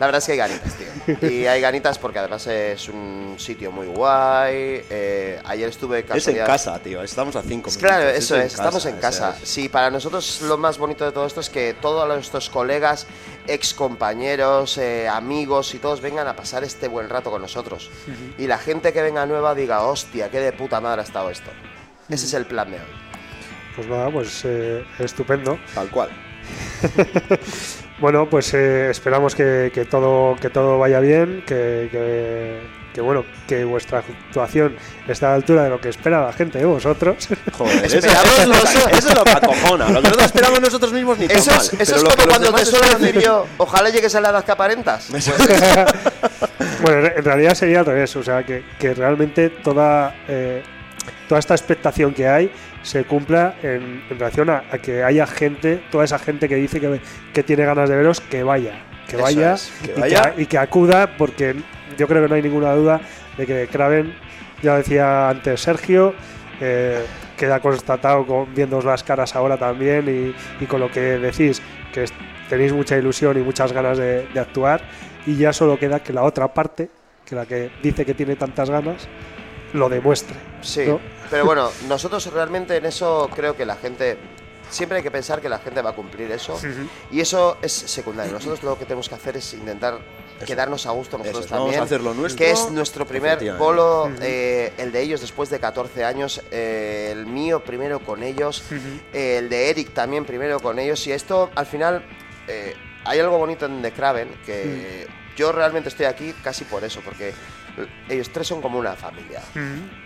La 0.00 0.06
verdad 0.06 0.16
es 0.18 0.26
que 0.26 0.32
hay 0.32 0.38
ganitas, 0.38 0.72
tío. 0.74 1.30
Y 1.30 1.46
hay 1.46 1.60
ganitas 1.60 1.96
porque 1.98 2.18
además 2.18 2.44
es 2.48 2.88
un 2.88 3.36
sitio 3.38 3.70
muy 3.70 3.86
guay. 3.86 4.82
Eh, 4.90 5.40
ayer 5.44 5.68
estuve 5.68 5.98
es 6.00 6.04
en 6.04 6.08
casualidad- 6.08 6.46
casa, 6.46 6.78
tío. 6.80 7.02
Estamos 7.02 7.36
a 7.36 7.42
5 7.42 7.68
Es 7.70 7.78
Claro, 7.78 8.08
eso 8.08 8.36
es, 8.36 8.54
estamos 8.54 8.84
en 8.86 8.96
casa. 8.96 9.36
es. 9.40 9.48
Sí, 9.48 9.68
para 9.68 9.90
nosotros 9.90 10.40
lo 10.42 10.58
más 10.58 10.76
bonito 10.76 11.04
de 11.04 11.12
todo 11.12 11.24
esto 11.26 11.40
es 11.40 11.48
que 11.48 11.76
todos 11.80 12.08
nuestros 12.08 12.50
colegas, 12.50 13.06
ex 13.48 13.74
compañeros, 13.74 14.78
eh, 14.78 15.08
amigos 15.08 15.74
y 15.74 15.78
todos 15.78 16.00
vengan 16.00 16.28
a 16.28 16.36
pasar 16.36 16.62
este 16.64 16.86
buen 16.88 17.08
rato 17.08 17.30
con 17.30 17.42
nosotros. 17.42 17.90
Y 18.38 18.46
la 18.46 18.58
gente 18.58 18.92
que 18.92 19.02
venga 19.02 19.26
nueva 19.26 19.54
diga, 19.54 19.82
hostia, 19.82 20.30
qué 20.30 20.38
de 20.40 20.52
puta 20.52 20.80
madre 20.80 21.00
ha 21.00 21.04
estado 21.04 21.30
esto. 21.30 21.50
Ese 22.08 22.26
es 22.26 22.34
el 22.34 22.46
plan 22.46 22.70
de 22.70 22.76
hoy. 22.78 22.86
Pues 23.76 23.88
nada, 23.88 24.10
pues 24.10 24.42
eh, 24.44 24.84
estupendo. 24.98 25.58
Tal 25.74 25.88
cual. 25.90 26.10
Bueno, 28.00 28.30
pues 28.30 28.54
eh, 28.54 28.90
esperamos 28.90 29.34
que, 29.34 29.72
que 29.74 29.84
todo 29.84 30.36
que 30.40 30.50
todo 30.50 30.78
vaya 30.78 31.00
bien, 31.00 31.42
que, 31.44 31.88
que- 31.90 32.60
que, 32.98 33.02
bueno, 33.02 33.24
que 33.46 33.62
vuestra 33.62 34.00
actuación 34.00 34.74
esté 35.06 35.24
a 35.24 35.28
la 35.28 35.34
altura 35.36 35.62
de 35.62 35.70
lo 35.70 35.80
que 35.80 35.88
espera 35.88 36.26
la 36.26 36.32
gente 36.32 36.58
de 36.58 36.64
vosotros. 36.64 37.28
Joder, 37.52 37.84
eso, 37.84 37.98
Esperamos 37.98 38.64
eso, 38.64 38.88
eso 38.88 39.08
es 39.10 39.14
lo 39.14 39.22
que 39.22 39.30
acojona. 39.30 39.84
Lo 39.88 40.02
que 40.02 40.08
nosotros 40.08 40.24
esperamos 40.26 40.60
nosotros 40.60 40.92
mismos 40.92 41.16
ni 41.18 41.28
tan 41.28 41.36
Eso 41.36 41.52
es, 41.54 41.72
eso 41.74 41.94
es 41.96 42.02
como 42.02 42.26
cuando 42.26 42.52
te 42.52 42.64
suelo 42.66 42.98
decir 42.98 43.14
de- 43.14 43.22
yo, 43.22 43.46
ojalá 43.58 43.90
llegues 43.90 44.12
a 44.16 44.20
la 44.20 44.30
edad 44.30 44.44
que 44.44 44.50
aparentas. 44.50 45.10
Pues 46.58 46.82
bueno, 46.82 47.08
en 47.16 47.24
realidad 47.24 47.54
sería 47.54 47.80
al 47.80 47.86
revés, 47.86 48.14
o 48.16 48.22
sea, 48.22 48.44
que, 48.44 48.62
que 48.78 48.94
realmente 48.94 49.50
toda, 49.50 50.14
eh, 50.28 50.62
toda 51.28 51.38
esta 51.40 51.54
expectación 51.54 52.14
que 52.14 52.28
hay 52.28 52.52
se 52.82 53.04
cumpla 53.04 53.56
en, 53.62 54.02
en 54.08 54.18
relación 54.18 54.48
a, 54.50 54.62
a 54.70 54.78
que 54.78 55.02
haya 55.02 55.26
gente, 55.26 55.82
toda 55.90 56.04
esa 56.04 56.18
gente 56.20 56.48
que 56.48 56.54
dice 56.54 56.80
que, 56.80 57.00
que 57.32 57.42
tiene 57.42 57.64
ganas 57.64 57.88
de 57.88 57.96
veros, 57.96 58.20
que 58.20 58.42
vaya, 58.44 58.80
que 59.16 59.16
vaya, 59.16 59.54
es, 59.54 59.72
que 59.82 59.92
y. 59.98 60.34
Que, 60.36 60.42
y 60.42 60.46
que 60.46 60.58
acuda, 60.58 61.16
porque 61.16 61.56
yo 61.96 62.06
creo 62.06 62.22
que 62.22 62.28
no 62.28 62.34
hay 62.34 62.42
ninguna 62.42 62.74
duda 62.74 63.00
de 63.36 63.46
que 63.46 63.66
Kraven, 63.68 64.14
ya 64.62 64.76
decía 64.76 65.28
antes 65.30 65.60
Sergio, 65.62 66.14
eh, 66.60 67.04
queda 67.36 67.60
constatado 67.60 68.26
con, 68.26 68.54
viendo 68.54 68.80
las 68.82 69.02
caras 69.02 69.34
ahora 69.36 69.56
también 69.56 70.34
y, 70.60 70.62
y 70.62 70.66
con 70.66 70.80
lo 70.80 70.90
que 70.90 71.00
decís, 71.00 71.62
que 71.92 72.04
es- 72.04 72.12
tenéis 72.48 72.72
mucha 72.72 72.96
ilusión 72.96 73.38
y 73.38 73.42
muchas 73.42 73.72
ganas 73.72 73.98
de, 73.98 74.26
de 74.26 74.40
actuar 74.40 74.80
y 75.26 75.36
ya 75.36 75.52
solo 75.52 75.78
queda 75.78 76.00
que 76.00 76.12
la 76.12 76.22
otra 76.22 76.52
parte, 76.54 76.88
que 77.24 77.34
la 77.36 77.44
que 77.46 77.70
dice 77.82 78.04
que 78.06 78.14
tiene 78.14 78.36
tantas 78.36 78.70
ganas, 78.70 79.06
lo 79.74 79.88
demuestre. 79.88 80.34
Sí, 80.62 80.84
¿no? 80.86 80.98
pero 81.30 81.44
bueno, 81.44 81.68
nosotros 81.88 82.32
realmente 82.32 82.76
en 82.76 82.86
eso 82.86 83.28
creo 83.34 83.54
que 83.54 83.66
la 83.66 83.76
gente. 83.76 84.16
Siempre 84.70 84.98
hay 84.98 85.02
que 85.02 85.10
pensar 85.10 85.40
que 85.40 85.48
la 85.48 85.58
gente 85.58 85.80
va 85.82 85.90
a 85.90 85.94
cumplir 85.94 86.30
eso. 86.30 86.58
Y 87.10 87.20
eso 87.20 87.56
es 87.62 87.72
secundario. 87.72 88.32
Nosotros 88.32 88.62
lo 88.62 88.78
que 88.78 88.84
tenemos 88.84 89.08
que 89.08 89.14
hacer 89.14 89.36
es 89.36 89.54
intentar 89.54 89.98
quedarnos 90.46 90.86
a 90.86 90.90
gusto 90.92 91.18
nosotros 91.18 91.46
Eso 91.46 91.46
es, 91.46 91.50
vamos 91.50 91.66
también. 91.66 91.80
a 91.80 91.84
hacer 91.84 92.00
lo 92.00 92.14
nuestro, 92.14 92.38
Que 92.44 92.52
es 92.52 92.70
nuestro 92.70 93.04
primer 93.06 93.56
bolo, 93.58 94.08
eh, 94.20 94.72
el 94.78 94.92
de 94.92 95.00
ellos 95.02 95.20
después 95.20 95.50
de 95.50 95.58
14 95.58 96.04
años, 96.04 96.40
eh, 96.52 97.08
el 97.12 97.26
mío 97.26 97.64
primero 97.64 97.98
con 98.00 98.22
ellos, 98.22 98.62
eh, 99.12 99.38
el 99.38 99.48
de 99.48 99.70
Eric 99.70 99.92
también 99.94 100.24
primero 100.24 100.60
con 100.60 100.78
ellos. 100.78 101.04
Y 101.06 101.12
esto 101.12 101.50
al 101.54 101.66
final. 101.66 102.04
eh, 102.46 102.74
hay 103.04 103.20
algo 103.20 103.38
bonito 103.38 103.64
en 103.66 103.80
The 103.80 103.92
Kraven 103.92 104.28
que 104.44 105.06
yo 105.36 105.50
realmente 105.50 105.88
estoy 105.88 106.04
aquí 106.06 106.34
casi 106.44 106.64
por 106.64 106.84
eso, 106.84 107.00
porque 107.02 107.32
ellos 108.08 108.30
tres 108.32 108.46
son 108.46 108.60
como 108.60 108.78
una 108.78 108.94
familia. 108.94 109.42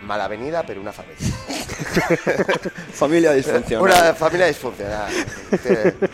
Mala 0.01 0.25
avenida, 0.25 0.63
pero 0.65 0.81
una 0.81 0.91
familia. 0.91 1.27
Familia 2.93 3.33
disfuncional. 3.33 3.83
Una 3.83 4.13
familia 4.13 4.47
disfuncional. 4.47 5.11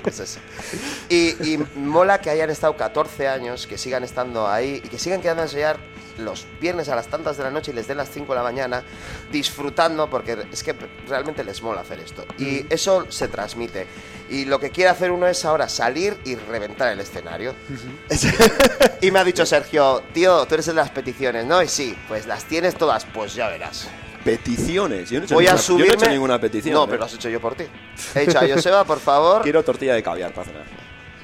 Es 0.05 0.19
eso. 0.19 0.39
Y, 1.09 1.53
y 1.53 1.57
mola 1.75 2.19
que 2.19 2.29
hayan 2.29 2.49
estado 2.49 2.75
14 2.75 3.27
años, 3.27 3.67
que 3.67 3.77
sigan 3.77 4.03
estando 4.03 4.47
ahí 4.47 4.81
y 4.83 4.87
que 4.87 4.97
sigan 4.97 5.21
quedando 5.21 5.43
a 5.43 5.45
enseñar 5.45 5.77
los 6.19 6.45
viernes 6.59 6.89
a 6.89 6.95
las 6.95 7.07
tantas 7.07 7.37
de 7.37 7.43
la 7.43 7.51
noche 7.51 7.71
y 7.71 7.73
les 7.73 7.87
den 7.87 7.97
las 7.97 8.09
5 8.09 8.31
de 8.33 8.37
la 8.37 8.43
mañana 8.43 8.83
disfrutando 9.31 10.09
porque 10.09 10.37
es 10.51 10.63
que 10.63 10.75
realmente 11.07 11.43
les 11.43 11.61
mola 11.61 11.81
hacer 11.81 11.99
esto. 11.99 12.25
Y 12.37 12.65
eso 12.69 13.05
se 13.09 13.27
transmite. 13.27 13.87
Y 14.29 14.45
lo 14.45 14.59
que 14.59 14.69
quiere 14.69 14.89
hacer 14.89 15.11
uno 15.11 15.27
es 15.27 15.43
ahora 15.45 15.67
salir 15.67 16.17
y 16.25 16.35
reventar 16.35 16.91
el 16.91 16.99
escenario. 16.99 17.55
y 19.01 19.11
me 19.11 19.19
ha 19.19 19.23
dicho 19.23 19.45
Sergio, 19.45 20.03
tío, 20.13 20.45
tú 20.45 20.53
eres 20.55 20.67
el 20.67 20.75
de 20.75 20.81
las 20.81 20.91
peticiones, 20.91 21.45
¿no? 21.45 21.61
Y 21.63 21.67
sí, 21.67 21.97
pues 22.07 22.27
las 22.27 22.45
tienes 22.45 22.75
todas, 22.75 23.05
pues 23.05 23.33
ya 23.33 23.47
verás. 23.47 23.87
Peticiones. 24.23 25.09
Yo 25.09 25.19
no 25.19 25.23
he 25.23 25.25
hecho, 25.25 25.35
Voy 25.35 25.47
a 25.47 25.53
ninguna, 25.53 25.63
yo 25.65 25.73
no 25.73 25.77
he 25.79 25.85
subirme. 25.85 26.03
hecho 26.03 26.11
ninguna 26.11 26.39
petición. 26.39 26.73
No, 26.73 26.83
¿eh? 26.83 26.87
pero 26.87 26.99
lo 26.99 27.05
has 27.05 27.13
hecho 27.13 27.29
yo 27.29 27.39
por 27.39 27.55
ti. 27.55 27.63
He 28.15 28.25
dicho 28.25 28.37
a 28.37 28.47
Joseba, 28.47 28.83
por 28.83 28.99
favor. 28.99 29.41
Quiero 29.41 29.63
tortilla 29.63 29.93
de 29.95 30.03
caviar 30.03 30.33
para 30.33 30.47
cenar. 30.47 30.63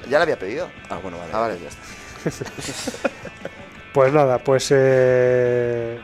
Ya 0.08 0.18
la 0.18 0.22
había 0.22 0.38
pedido. 0.38 0.70
Ah, 0.88 0.98
bueno, 1.02 1.18
vale. 1.18 1.30
Ah, 1.32 1.40
vale. 1.40 1.58
ya 1.60 1.68
está. 1.68 3.10
Pues 3.96 4.12
nada, 4.12 4.36
pues 4.38 4.68
eh, 4.74 5.96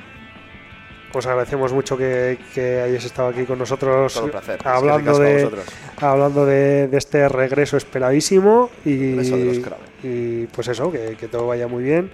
os 1.12 1.26
agradecemos 1.26 1.74
mucho 1.74 1.94
que, 1.98 2.38
que 2.54 2.80
hayáis 2.80 3.04
estado 3.04 3.28
aquí 3.28 3.44
con 3.44 3.58
nosotros 3.58 4.14
Todo 4.14 4.24
un 4.24 4.30
placer. 4.30 4.58
hablando 4.64 5.18
de 5.18 5.50
hablando 5.98 6.46
de, 6.46 6.88
de 6.88 6.96
este 6.96 7.28
regreso 7.28 7.76
esperadísimo 7.76 8.70
y, 8.86 9.14
Regreso 9.16 9.36
y 10.04 10.46
pues 10.46 10.68
eso, 10.68 10.90
que, 10.90 11.16
que 11.20 11.28
todo 11.28 11.46
vaya 11.48 11.68
muy 11.68 11.84
bien, 11.84 12.10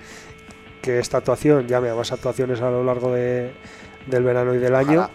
que 0.83 0.99
esta 0.99 1.19
actuación 1.19 1.69
llame 1.69 1.91
a 1.91 1.95
más 1.95 2.11
actuaciones 2.11 2.61
a 2.61 2.71
lo 2.71 2.83
largo 2.83 3.13
de- 3.13 3.53
del 4.07 4.25
verano 4.25 4.55
y 4.55 4.59
del 4.59 4.75
año. 4.75 5.09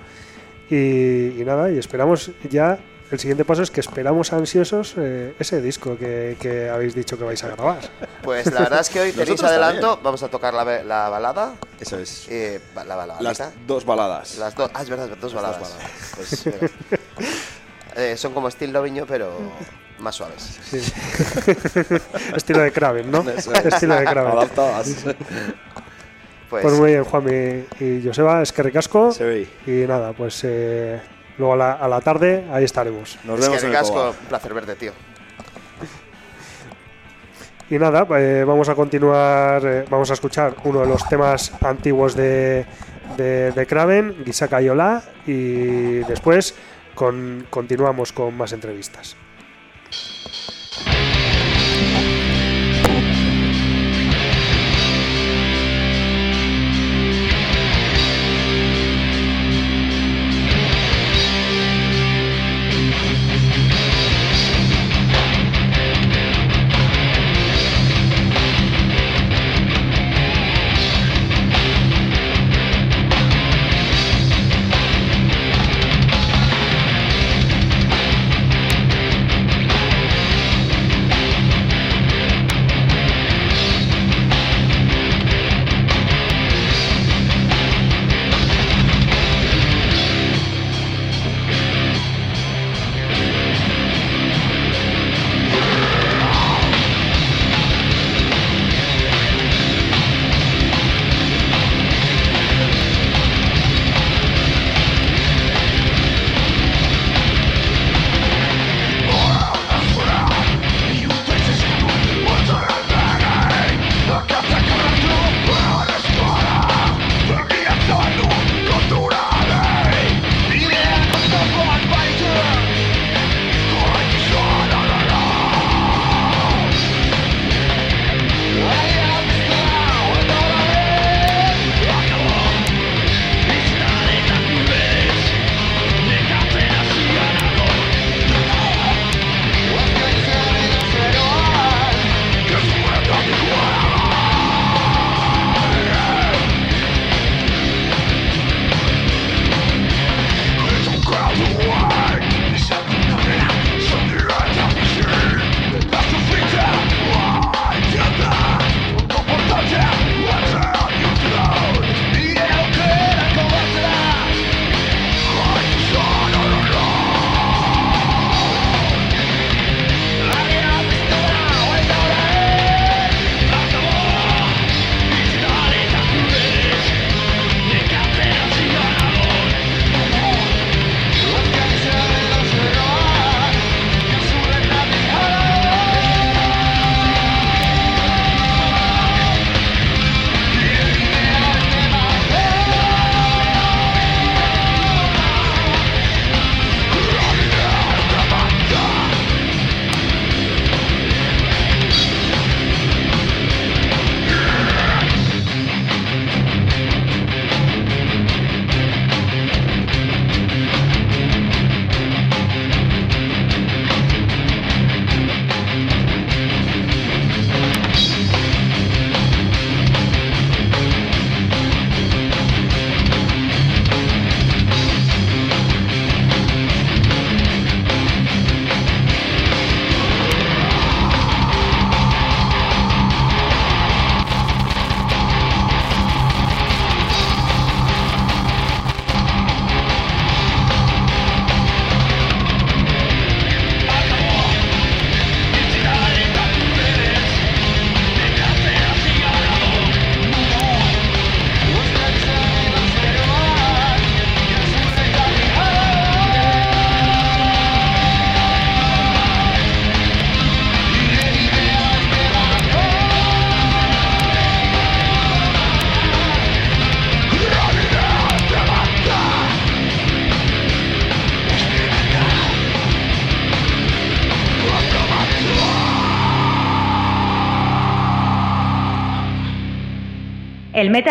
Y 0.69 1.43
nada, 1.45 1.69
y 1.69 1.77
esperamos 1.77 2.31
ya 2.49 2.79
el 3.13 3.19
siguiente 3.19 3.45
paso 3.45 3.61
es 3.63 3.71
que 3.71 3.79
esperamos 3.79 4.33
ansiosos 4.33 4.95
eh, 4.97 5.35
ese 5.39 5.61
disco 5.61 5.97
que, 5.97 6.37
que 6.39 6.69
habéis 6.69 6.95
dicho 6.95 7.17
que 7.17 7.23
vais 7.23 7.43
a 7.43 7.47
grabar. 7.49 7.79
Pues 8.21 8.51
la 8.51 8.61
verdad 8.61 8.79
es 8.81 8.89
que 8.89 8.99
hoy 9.01 9.11
tenéis 9.13 9.41
adelanto. 9.43 9.81
también. 9.81 10.03
Vamos 10.03 10.23
a 10.23 10.27
tocar 10.29 10.53
la, 10.53 10.63
be- 10.63 10.83
la 10.83 11.09
balada. 11.09 11.53
Eso 11.79 11.99
es. 11.99 12.27
eh, 12.29 12.59
la 12.75 12.95
balada. 12.95 13.21
Las 13.21 13.41
dos 13.67 13.85
baladas. 13.85 14.37
Las 14.37 14.55
dos. 14.55 14.69
Ah, 14.73 14.81
es 14.83 14.89
verdad, 14.89 15.07
dos 15.09 15.19
dos 15.19 15.33
baladas. 15.33 15.59
baladas. 15.61 15.91
Pues. 16.15 16.45
Eh, 17.95 18.17
son 18.17 18.33
como 18.33 18.49
Steel 18.49 18.73
Loviño, 18.73 19.05
pero 19.05 19.31
más 19.99 20.15
suaves. 20.15 20.59
Sí. 20.63 20.77
Estilo 22.35 22.61
de 22.61 22.71
Kraven, 22.71 23.11
¿no? 23.11 23.21
Es. 23.29 23.47
Estilo 23.47 23.95
de 23.95 24.05
Kraven. 24.05 24.31
Adaptadas. 24.31 24.89
Pues, 26.49 26.61
Pues 26.63 26.73
muy 26.79 26.91
bien, 26.91 27.03
Juanmi 27.03 27.65
y 27.79 28.01
Joseba, 28.05 28.41
es 28.41 28.51
que 28.51 28.63
ricasco. 28.63 29.11
Se 29.11 29.23
ve. 29.23 29.47
Y 29.67 29.87
nada, 29.87 30.13
pues 30.13 30.41
eh, 30.43 30.99
luego 31.37 31.53
a 31.53 31.57
la, 31.57 31.71
a 31.73 31.87
la 31.87 32.01
tarde 32.01 32.45
ahí 32.51 32.63
estaremos. 32.63 33.17
Nos 33.23 33.39
es 33.39 33.45
vemos 33.45 33.59
que 33.61 33.65
en 33.67 33.71
el 33.71 33.77
casco, 33.77 34.09
un 34.09 34.27
placer 34.27 34.53
verte, 34.53 34.75
tío. 34.75 34.91
Y 37.69 37.79
nada, 37.79 38.05
eh, 38.19 38.43
vamos 38.45 38.69
a 38.69 38.75
continuar, 38.75 39.65
eh, 39.65 39.85
vamos 39.89 40.11
a 40.11 40.13
escuchar 40.13 40.53
uno 40.63 40.81
de 40.81 40.87
los 40.87 41.07
temas 41.07 41.51
antiguos 41.63 42.15
de, 42.15 42.65
de, 43.17 43.51
de 43.51 43.65
Kraven, 43.65 44.23
Gisaka 44.25 44.61
Yola, 44.61 45.01
y 45.25 45.99
después 46.03 46.55
con, 46.93 47.47
continuamos 47.49 48.11
con 48.11 48.37
más 48.37 48.51
entrevistas. 48.53 49.15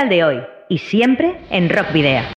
De 0.08 0.24
hoy 0.24 0.42
y 0.68 0.78
siempre 0.78 1.36
en 1.50 1.68
Rock 1.68 1.92
Video. 1.92 2.22